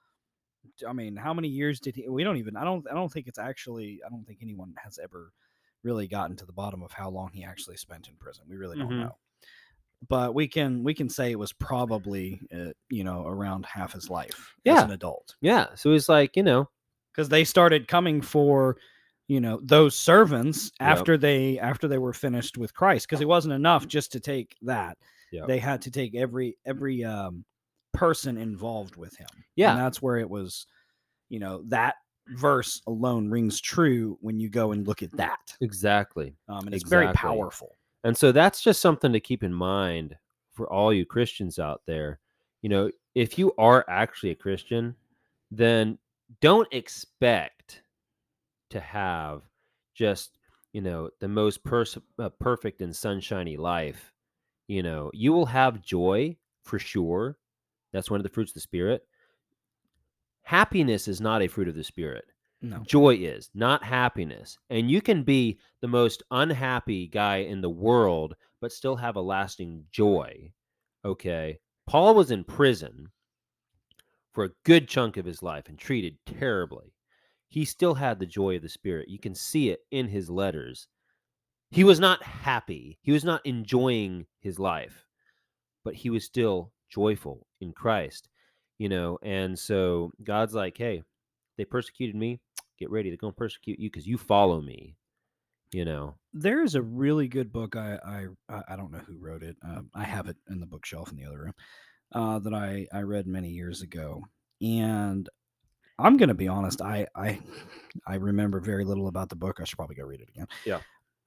[0.86, 2.08] I mean, how many years did he?
[2.08, 2.56] We don't even.
[2.56, 2.84] I don't.
[2.90, 4.00] I don't think it's actually.
[4.04, 5.32] I don't think anyone has ever
[5.84, 8.44] really gotten to the bottom of how long he actually spent in prison.
[8.48, 9.00] We really don't Mhm.
[9.00, 9.16] know.
[10.08, 14.10] But we can we can say it was probably uh, you know around half his
[14.10, 14.84] life as Yeah.
[14.84, 15.74] an adult yeah.
[15.76, 16.68] So he's like you know,
[17.18, 18.76] because they started coming for
[19.26, 20.88] you know those servants Yep.
[20.88, 24.56] after they after they were finished with Christ because it wasn't enough just to take
[24.62, 24.96] that
[25.32, 25.48] Yep.
[25.48, 27.44] they had to take every every um
[27.92, 29.26] person involved with him
[29.56, 29.72] Yeah.
[29.72, 30.66] and that's where it was
[31.28, 31.96] you know that
[32.36, 36.36] verse alone rings true when you go and look at that exactly.
[36.48, 37.72] um, and it's very powerful
[38.04, 40.16] And so that's just something to keep in mind
[40.52, 42.20] for all you Christians out there.
[42.62, 44.94] You know, if you are actually a Christian,
[45.50, 45.98] then
[46.40, 47.82] don't expect
[48.70, 49.42] to have
[49.94, 50.38] just,
[50.72, 54.12] you know, the most pers- uh, perfect and sunshiny life.
[54.66, 57.38] You know, you will have joy for sure.
[57.92, 59.06] That's one of the fruits of the Spirit.
[60.42, 62.24] Happiness is not a fruit of the Spirit.
[62.60, 64.58] no Joy is, not happiness.
[64.68, 69.20] And you can be the most unhappy guy in the world, but still have a
[69.20, 70.52] lasting joy.
[71.04, 71.58] Okay.
[71.86, 73.08] Paul was in prison
[74.32, 76.94] for a good chunk of his life and treated terribly.
[77.48, 79.08] He still had the joy of the Spirit.
[79.08, 80.86] You can see it in his letters.
[81.70, 85.04] He was not happy, he was not enjoying his life,
[85.84, 88.28] but he was still joyful in Christ,
[88.78, 89.18] you know.
[89.22, 91.02] And so God's like, hey,
[91.56, 92.40] they persecuted me.
[92.78, 93.10] Get ready.
[93.10, 94.94] They're going to persecute you because you follow me.
[95.72, 96.14] You know.
[96.32, 98.26] there is a really good book I I
[98.68, 99.54] I- don't know who wrote it.
[99.62, 101.52] Um, I have it in the bookshelf in the other room
[102.12, 104.22] uh, that I I read many years ago,
[104.60, 105.28] and
[105.98, 106.80] I'm gonna be honest.
[106.82, 107.40] I I
[108.06, 109.58] I remember very little about the book.
[109.60, 110.46] I should probably go read it again.
[110.64, 110.80] Yeah.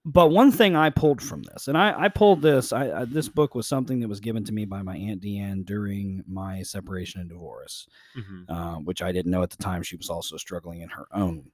[0.03, 3.29] But one thing I pulled from this, and I, I pulled this, I, I this
[3.29, 7.21] book was something that was given to me by my aunt Deanne during my separation
[7.21, 7.87] and divorce,
[8.17, 8.51] Mm-hmm.
[8.51, 9.83] uh, which I didn't know at the time.
[9.83, 11.51] She was also struggling in her own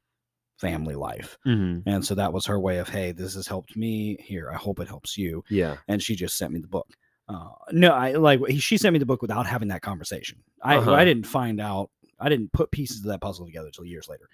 [0.60, 1.90] family life, Mm-hmm.
[1.90, 4.16] and so that was her way of, hey, this has helped me.
[4.22, 5.44] Here, I hope it helps you.
[5.50, 5.76] Yeah.
[5.90, 6.88] And she just sent me the book.
[7.28, 10.42] Uh, no, I like he- she sent me the book without having that conversation.
[10.64, 10.94] I Uh-huh.
[10.94, 11.90] I didn't find out.
[12.20, 14.30] I didn't put pieces of that puzzle together until years later.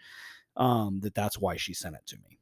[0.56, 2.38] Um, that that's why she sent it to me.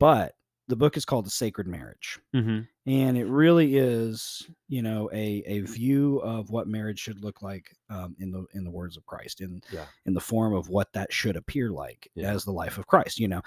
[0.00, 0.34] But
[0.66, 2.60] the book is called The Sacred Marriage, Mm-hmm.
[2.90, 7.76] and it really is, you know, a a view of what marriage should look like
[7.90, 9.84] um, in the in the words of Christ, in Yeah.
[10.06, 12.32] in the form of what that should appear like Yeah.
[12.32, 13.42] as the life of Christ, you know.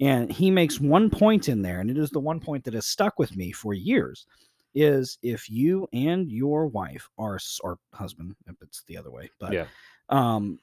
[0.00, 2.86] And he makes one point in there, and it is the one point that has
[2.86, 4.26] stuck with me for years.
[4.74, 9.52] Is if you and your wife are or husband, if it's the other way, but
[9.52, 9.66] Yeah.
[10.08, 10.58] um,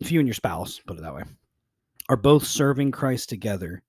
[0.00, 1.22] if you and your spouse, put it that way,
[2.08, 3.82] are both serving Christ together,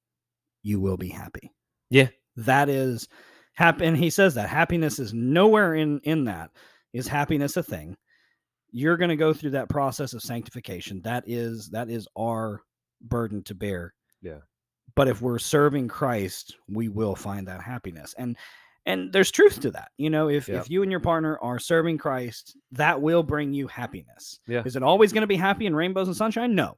[0.63, 1.51] you will be happy.
[1.89, 2.09] Yeah.
[2.37, 3.09] That is
[3.53, 3.85] happy.
[3.85, 6.51] And he says that happiness is nowhere in in that.
[6.93, 7.97] Is happiness a thing?
[8.71, 11.01] You're going to go through that process of sanctification.
[11.01, 12.61] That is that is our
[13.01, 13.93] burden to bear.
[14.21, 14.39] Yeah.
[14.95, 18.15] But if we're serving Christ, we will find that happiness.
[18.17, 18.37] And
[18.87, 19.91] and there's truth to that.
[19.97, 20.59] You know, if Yeah.
[20.59, 24.39] if you and your partner are serving Christ, that will bring you happiness.
[24.47, 24.63] Yeah.
[24.65, 26.55] Is it always going to be happy and rainbows and sunshine?
[26.55, 26.77] No.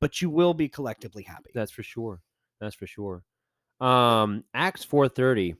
[0.00, 1.50] But you will be collectively happy.
[1.54, 2.20] That's for sure.
[2.60, 3.24] That's for sure.
[3.80, 5.56] Um, Acts four thirty.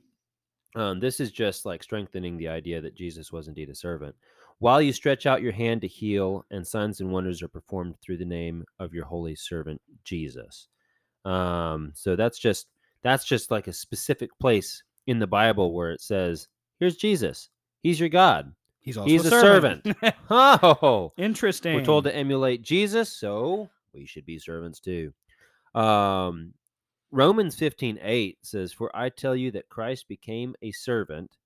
[0.77, 4.15] Um, this is just like strengthening the idea that Jesus was indeed a servant.
[4.61, 8.19] While you stretch out your hand to heal, and signs and wonders are performed through
[8.19, 10.69] the name of your holy servant Jesus.
[11.25, 12.69] Um, so that's just
[13.03, 17.51] that's just like a specific place in the Bible where it says, "Here's Jesus.
[17.83, 19.87] He's your God." He's also He's a a servant.
[20.31, 21.75] Oh, Interesting.
[21.75, 25.13] we're told to emulate Jesus, so we should be servants too.
[25.75, 26.55] Um,
[27.11, 31.37] Romans 15 8 says, For I tell you that Christ became a servant,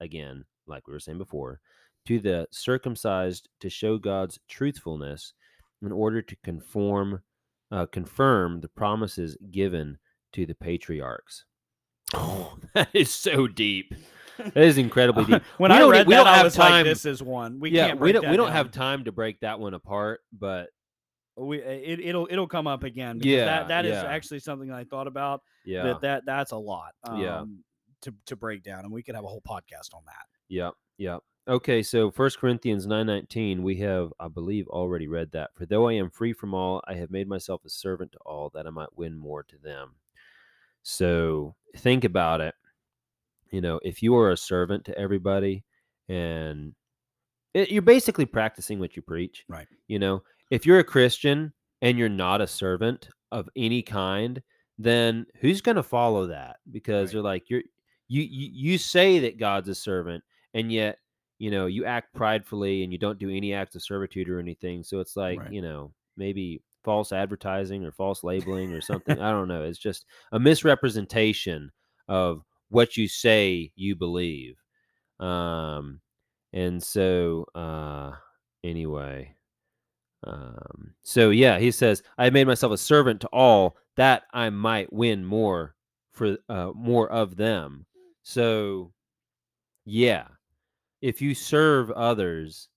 [0.00, 1.60] again, like we were saying before,
[2.06, 5.32] to the circumcised to show God's truthfulness
[5.82, 7.22] in order to conform,
[7.72, 9.98] uh, confirm the promises given
[10.32, 11.44] to the patriarchs.
[12.14, 13.94] Oh, that is so deep.
[14.38, 15.42] That is incredibly deep.
[15.58, 17.88] when We I read we that, I was time- like, "This is one we yeah,
[17.88, 18.56] can't." we don't we don't down.
[18.56, 20.70] have time to break that one apart, but
[21.36, 23.20] We it, it'll it'll come up again.
[23.22, 24.04] Yeah, that that is yeah.
[24.04, 25.42] actually something I thought about.
[25.64, 26.92] yeah, That that that's a lot.
[27.04, 27.44] Um, Yeah.
[28.02, 30.26] To to break down, and we could have a whole podcast on that.
[30.48, 31.20] Yep, yep.
[31.48, 35.50] Okay, so First Corinthians nine nineteen, we have, I believe, already read that.
[35.54, 38.50] For though I am free from all, I have made myself a servant to all,
[38.54, 39.94] that I might win more to them.
[40.84, 42.54] So think about it.
[43.50, 45.64] You know, if you are a servant to everybody,
[46.08, 46.74] and
[47.54, 49.66] it, you're basically practicing what you preach, Right.
[49.88, 51.52] You know, if you're a Christian
[51.82, 54.42] and you're not a servant of any kind,
[54.78, 56.56] then who's going to follow that?
[56.70, 57.12] Because Right.
[57.12, 57.62] they're like you're
[58.08, 60.98] you, you you say that God's a servant, and yet
[61.38, 64.82] you know you act pridefully and you don't do any acts of servitude or anything.
[64.82, 65.52] So it's like Right.
[65.52, 69.20] you know maybe false advertising or false labeling or something.
[69.20, 69.64] I don't know.
[69.64, 71.70] It's just a misrepresentation
[72.08, 74.56] of what you say you believe.
[75.18, 76.00] Um,
[76.52, 78.12] and so uh,
[78.62, 79.34] anyway,
[80.26, 84.92] um, so yeah, he says, "I made myself a servant to all that I might
[84.92, 85.74] win more
[86.12, 87.86] for uh, more of them."
[88.22, 88.92] So,
[89.84, 90.28] yeah,
[91.02, 92.68] if you serve others,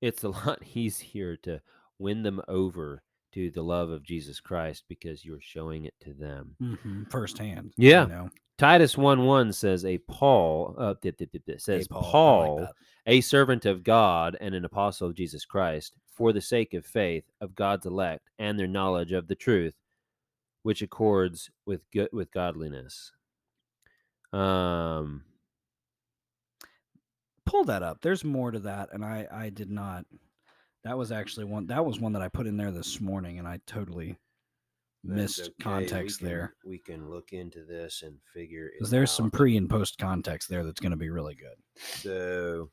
[0.00, 1.60] it's a lot easier to
[1.98, 3.02] win them over
[3.32, 6.56] to the love of Jesus Christ because you're showing it to them.
[6.60, 7.72] Mhm, Firsthand.
[7.76, 8.02] Yeah.
[8.02, 8.30] You know?
[8.56, 12.70] Titus 1 1 says, A Paul, uh, th- th- th- says, Hey, Paul, I like
[13.06, 17.24] a servant of God and an apostle of Jesus Christ, for the sake of faith
[17.40, 19.74] of God's elect and their knowledge of the truth,
[20.64, 23.12] which accords with good with godliness.
[24.32, 25.22] Um,
[27.46, 28.00] pull that up.
[28.00, 30.04] There's more to that, and I I did not.
[30.88, 31.66] That was actually one.
[31.66, 34.18] That was one that I put in there this morning, and I totally
[35.04, 36.54] missed context there.
[36.64, 40.64] We can look into this and figure Because there's some pre and post context there
[40.64, 41.56] that's going to be really good.
[41.76, 42.70] So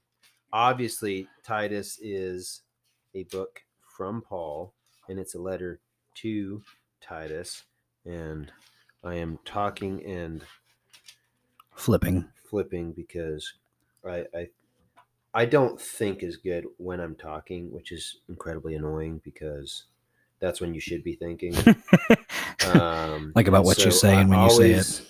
[0.54, 2.62] obviously, Titus is
[3.16, 3.60] a book
[3.98, 4.74] from Paul,
[5.10, 5.82] and it's a letter
[6.22, 6.62] to
[7.02, 7.64] Titus.
[8.06, 8.50] And
[9.04, 10.42] I am talking and
[11.76, 12.30] Flipping.
[12.50, 13.56] flipping because
[14.08, 14.48] I, I
[15.36, 19.84] I don't think as good when I'm talking, which is incredibly annoying because
[20.40, 21.53] that's when you should be thinking.
[22.74, 25.02] Um, Like about what you so say I and when you say it.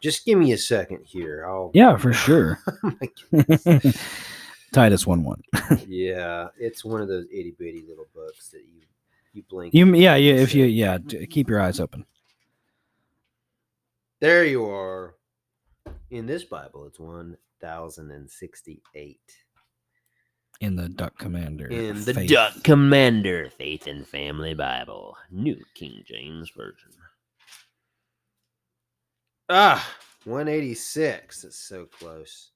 [0.00, 1.44] Just give me a second here.
[1.48, 2.60] I'll yeah, for sure.
[3.34, 3.80] Oh.
[4.72, 5.42] Titus one one.
[5.88, 8.82] yeah, it's one of those itty bitty little books that you
[9.32, 9.74] you blink.
[9.74, 12.04] You yeah yeah if you yeah d- keep your eyes open.
[14.20, 15.16] there you are.
[16.10, 19.20] In this Bible, it's one thousand and sixty-eight.
[20.60, 21.68] In the Duck Commander.
[21.68, 22.30] In the faith.
[22.30, 26.92] Duck Commander Faith and Family Bible, New King James Version.
[29.48, 29.84] Ah,
[30.24, 31.44] 186.
[31.44, 32.50] It's so close.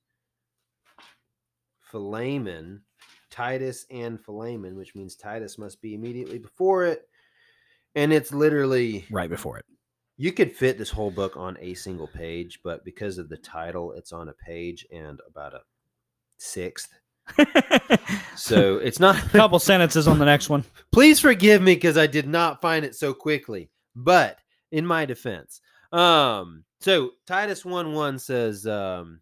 [1.80, 2.82] Philemon,
[3.30, 7.08] Titus and Philemon, which means Titus must be immediately before it.
[7.94, 9.64] And it's literally, right before it.
[10.16, 13.92] You could fit this whole book on a single page, but because of the title,
[13.92, 15.60] it's on a page and about a
[16.38, 16.88] sixth.
[18.36, 20.64] So it's not a couple sentences on the next one.
[20.92, 23.70] please forgive me because I did not find it so quickly.
[23.94, 24.38] But
[24.72, 25.60] in my defense,
[25.92, 29.20] um, so Titus 1 1 says, um,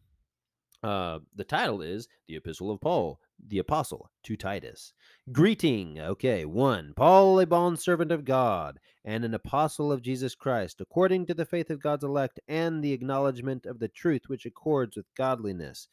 [0.83, 4.95] uh, the title is The Epistle of Paul, the Apostle to Titus.
[5.31, 6.01] Greeting.
[6.01, 6.45] Okay.
[6.45, 11.47] One, Paul, a bondservant of God and an apostle of Jesus Christ, according to the
[11.47, 15.87] faith of God's elect and the acknowledgement of the truth which accords with godliness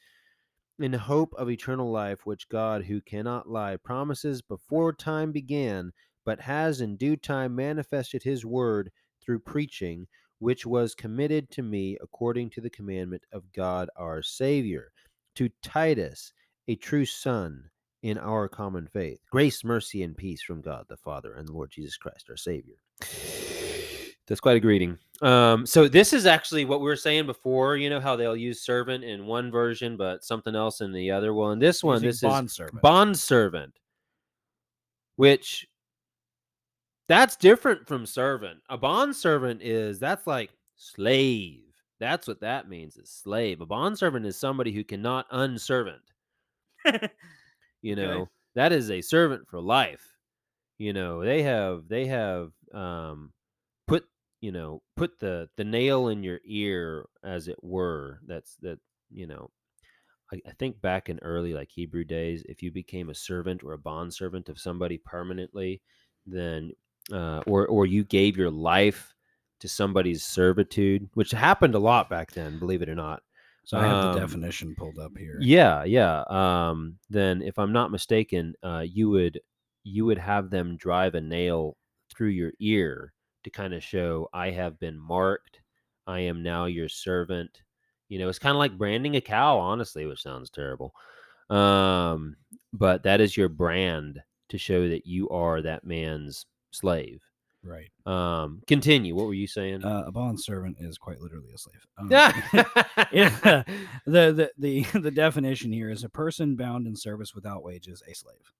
[0.80, 5.92] in hope of eternal life, which God, who cannot lie, promises before time began,
[6.26, 8.92] but has in due time manifested his word
[9.22, 10.08] through preaching,
[10.40, 14.92] which was committed to me according to the commandment of God our Savior.
[15.36, 16.34] To Titus,
[16.68, 17.70] a true son
[18.02, 19.20] in our common faith.
[19.30, 22.76] Grace, mercy, and peace from God the Father and the Lord Jesus Christ our Savior.
[24.28, 24.98] That's quite a greeting.
[25.24, 27.78] Um, so this is actually what we were saying before.
[27.78, 31.34] You know how they'll use servant in one version, but something else in the other.
[31.34, 32.82] Well, in this one, this is bond servant.
[32.82, 33.74] bond servant,
[35.16, 35.68] which
[37.08, 38.60] that's different from servant.
[38.70, 41.64] A bond servant is that's like slave.
[42.00, 43.62] That's what that means is slave.
[43.62, 46.04] A bond servant is somebody who cannot unservant.
[47.82, 48.26] You Okay.
[48.26, 50.18] know, that is a servant for life.
[50.78, 53.34] You know, they have they have um
[53.88, 54.06] put
[54.42, 58.20] you know put the the nail in your ear as it were.
[58.26, 58.80] That's that
[59.12, 59.52] you know
[60.32, 63.74] I, I think back in early like Hebrew days, if you became a servant or
[63.74, 65.82] a bond servant of somebody permanently,
[66.26, 66.72] then
[67.12, 69.16] uh, or or you gave your life
[69.60, 73.24] to somebody's servitude, which happened a lot back then, believe it or not.
[73.70, 75.38] So I have Um, the definition pulled up here.
[75.42, 76.24] Yeah, yeah.
[76.30, 79.40] Um, then, if I'm not mistaken, uh, you would
[79.84, 81.78] you would have them drive a nail
[82.10, 83.14] through your ear
[83.44, 85.62] to kind of show I have been marked.
[86.08, 87.62] I am now your servant.
[88.10, 90.94] You know, it's kind of like branding a cow, honestly, which sounds terrible.
[91.50, 92.38] Um,
[92.74, 97.22] but that is your brand to show that you are that man's slave.
[97.64, 97.90] Right.
[98.06, 99.16] Um, continue.
[99.16, 99.84] What were you saying?
[99.84, 101.86] Uh, a bond servant is quite literally a slave.
[101.98, 102.34] Um, yeah.
[103.12, 103.64] yeah.
[104.06, 108.16] The, the the the definition here is a person bound in service without wages, a
[108.16, 108.54] slave.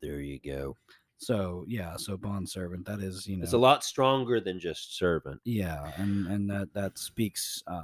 [0.00, 0.76] There you go.
[1.18, 2.86] So yeah, so bond servant.
[2.86, 5.40] That is, you know, It's a lot stronger than just servant.
[5.44, 7.82] yeah, and and that that speaks uh,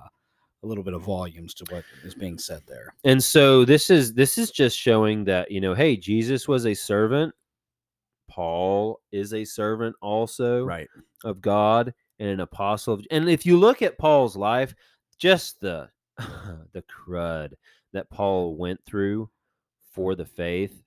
[0.63, 2.95] a little bit of volumes to what is being said there.
[3.05, 6.75] And so this is this is just showing that, you know, hey, Jesus was a
[6.75, 7.33] servant.
[8.39, 10.87] Paul is a servant also Right.
[11.25, 14.77] of God and an apostle of, and if you look at Paul's life,
[15.19, 15.89] just the
[16.73, 17.55] the crud
[17.93, 19.29] that Paul went through
[19.93, 20.85] for the faith.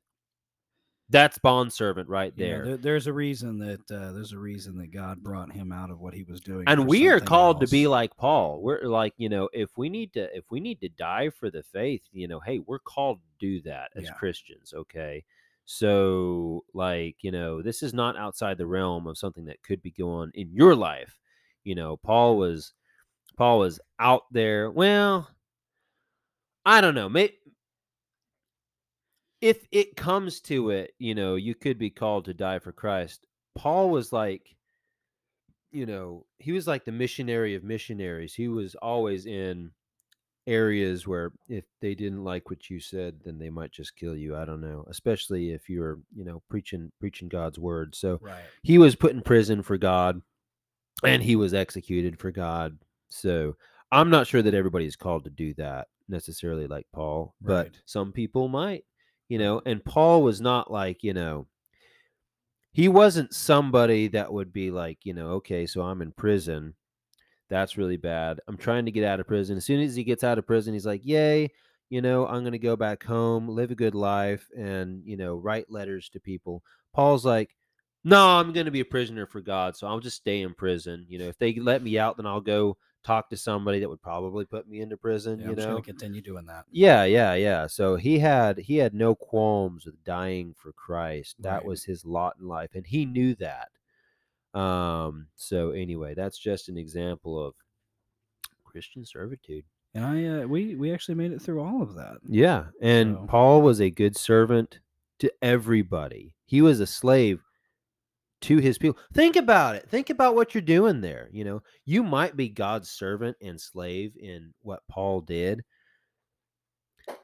[1.09, 2.63] That's bond servant right Yeah, there.
[2.63, 5.99] there, there's a reason that uh, there's a reason that God brought him out of
[5.99, 9.27] what he was doing, and we are called to be like paul we're like you
[9.27, 12.39] know if we need to if we need to die for the faith you know
[12.39, 14.13] hey we're called to do that as Yeah.
[14.13, 15.25] christians okay
[15.77, 19.91] so like you know this is not outside the realm of something that could be
[19.91, 21.19] going in your life
[21.63, 22.73] you know paul was
[23.37, 25.29] paul was out there well
[26.65, 27.31] i don't know may,
[29.39, 33.25] if it comes to it you know you could be called to die for christ
[33.55, 34.55] paul was like
[35.71, 38.33] you know, he was like the missionary of missionaries.
[38.33, 39.71] He was always in
[40.51, 44.35] areas where if they didn't like what you said, then they might just kill you.
[44.35, 47.95] I don't know, especially if you're, you know, preaching preaching God's word.
[47.95, 48.43] So right.
[48.61, 50.21] he was put in prison for God
[51.03, 52.77] and he was executed for God.
[53.09, 53.55] So
[53.91, 57.81] I'm not sure that everybody's called to do that necessarily like Paul, but Right.
[57.85, 58.85] some people might,
[59.29, 61.47] you know, and Paul was not like, you know,
[62.73, 66.75] he wasn't somebody that would be like, you know, okay, so I'm in prison.
[67.51, 68.39] That's really bad.
[68.47, 69.57] I'm trying to get out of prison.
[69.57, 71.49] As soon as he gets out of prison, he's like, yay,
[71.89, 75.35] you know, I'm going to go back home, live a good life, and, you know,
[75.35, 76.63] write letters to people.
[76.93, 77.55] Paul's like,
[78.05, 79.75] no, I'm going to be a prisoner for God.
[79.75, 81.05] So I'll just stay in prison.
[81.09, 84.01] You know, if they let me out, then I'll go talk to somebody that would
[84.01, 85.81] probably put me into prison, Yeah, you I'm know?
[85.81, 86.63] continue doing that.
[86.71, 87.67] Yeah, yeah, yeah.
[87.67, 91.35] So he had he had no qualms with dying for Christ.
[91.41, 91.65] That Right.
[91.65, 93.69] was his lot in life, and he knew that.
[94.53, 95.27] Um.
[95.35, 97.53] So anyway, that's just an example of
[98.63, 99.63] Christian servitude.
[99.93, 102.17] And I, uh, we, we actually made it through all of that.
[102.27, 104.79] Yeah, and So- Paul was a good servant
[105.19, 106.33] to everybody.
[106.45, 107.41] He was a slave
[108.41, 108.97] to his people.
[109.13, 109.89] Think about it.
[109.89, 111.27] Think about what you're doing there.
[111.31, 115.61] You know, you might be God's servant and slave in what Paul did,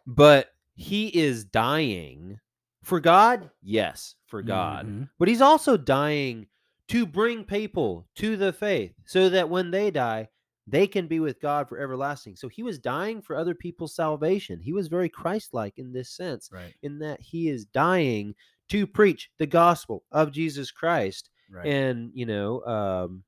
[0.06, 2.38] but he is dying
[2.84, 3.50] for God.
[3.64, 4.86] Yes, for God.
[4.88, 5.10] Mhm.
[5.18, 6.48] But he's also dying
[6.90, 10.30] to bring people to the faith so that when they die,
[10.68, 12.36] they can be with God for everlasting.
[12.36, 14.60] So he was dying for other people's salvation.
[14.60, 16.74] He was very Christ like in this sense, Right.
[16.84, 18.36] in that he is dying
[18.70, 21.30] to preach the gospel of Jesus Christ.
[21.50, 21.66] Right.
[21.66, 23.24] And, you know, um,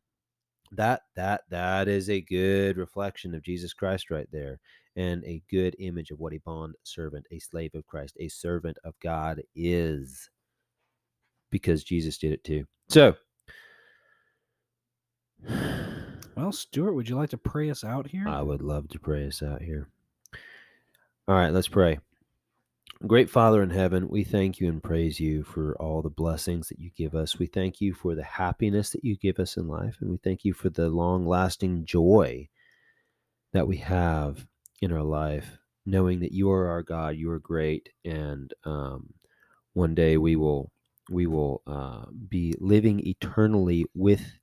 [0.71, 4.59] that that that is a good reflection of Jesus Christ right there
[4.95, 8.77] and a good image of what a bond servant a slave of Christ a servant
[8.83, 10.29] of God is
[11.49, 13.15] because Jesus did it too so
[16.35, 18.27] well, Stuart, would you like to pray us out here?
[18.27, 19.87] I would love to pray us out here
[21.29, 21.99] all right let's pray
[23.07, 26.79] Great Father in heaven, we thank you and praise you for all the blessings that
[26.79, 27.39] you give us.
[27.39, 30.43] We thank you for the happiness that you give us in life, and we thank
[30.43, 32.49] you for the long lasting joy
[33.53, 34.45] that we have
[34.81, 39.13] in our life, knowing that you are our God, you are great, and um,
[39.71, 40.69] one day we will
[41.09, 44.38] we will uh, be living eternally with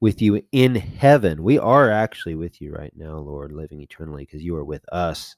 [0.00, 1.42] with you in heaven.
[1.42, 5.36] We are actually with you right now, Lord, living eternally because you are with us.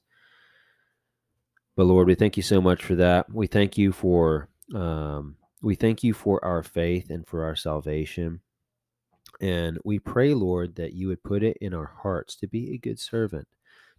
[1.75, 3.29] But Lord, we thank you so much for that.
[3.33, 8.41] We thank you for um, we thank you for our faith and for our salvation.
[9.41, 12.77] And we pray, Lord, that you would put it in our hearts to be a
[12.77, 13.47] good servant,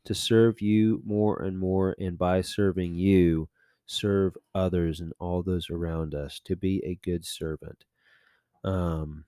[0.05, 3.49] to serve you more and more, and by serving you,
[3.87, 7.85] serve others and all those around us, to be a good servant.
[8.63, 9.25] Um,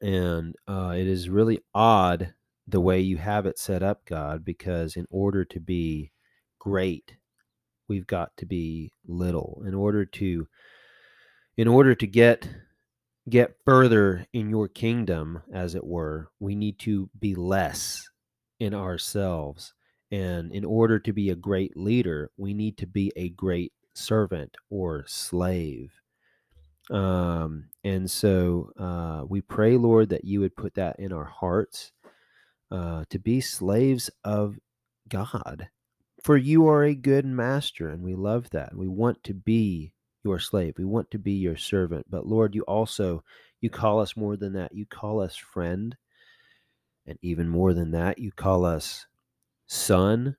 [0.00, 2.34] and uh, it is really odd
[2.68, 6.12] the way you have it set up, God, because in order to be
[6.58, 7.16] great,
[7.88, 9.62] we've got to be little.
[9.66, 10.46] In order to
[11.56, 12.48] in order to get
[13.28, 18.08] get further in your kingdom as it were, we need to be less
[18.60, 19.74] in ourselves.
[20.10, 24.56] And in order to be a great leader, we need to be a great servant
[24.70, 25.99] or slave.
[26.90, 31.92] Um, and so uh, we pray, Lord, that you would put that in our hearts
[32.70, 34.58] uh, to be slaves of
[35.08, 35.68] God.
[36.22, 38.74] For you are a good master, and we love that.
[38.76, 39.92] We want to be
[40.22, 40.74] your slave.
[40.76, 42.06] We want to be your servant.
[42.10, 43.24] But Lord, you also
[43.60, 44.74] you call us more than that.
[44.74, 45.96] You call us friend.
[47.06, 49.06] And even more than that, you call us
[49.66, 50.36] son.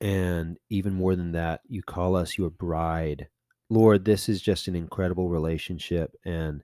[0.00, 3.28] And even more than that, you call us your bride,
[3.68, 6.62] Lord, this is just an incredible relationship, and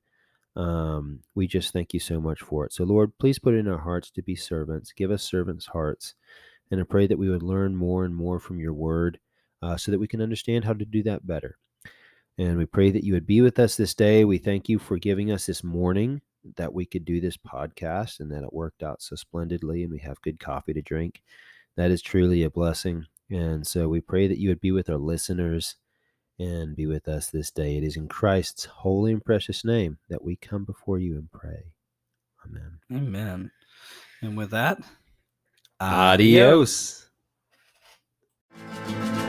[0.54, 2.72] um, we just thank you so much for it.
[2.72, 4.92] So, Lord, please put in our hearts to be servants.
[4.92, 6.14] Give us servants' hearts.
[6.70, 9.18] And I pray that we would learn more and more from your word
[9.62, 11.58] uh, so that we can understand how to do that better.
[12.38, 14.24] And we pray that you would be with us this day.
[14.24, 16.22] We thank you for giving us this morning
[16.56, 19.98] that we could do this podcast and that it worked out so splendidly and we
[19.98, 21.22] have good coffee to drink.
[21.76, 23.06] That is truly a blessing.
[23.30, 25.76] And so we pray that you would be with our listeners
[26.38, 27.76] and be with us this day.
[27.76, 31.64] It is in Christ's holy and precious name that we come before you and pray.
[32.46, 32.78] Amen.
[32.92, 33.50] Amen.
[34.20, 34.78] And with that,
[35.80, 37.06] Adios.
[38.59, 39.22] adios.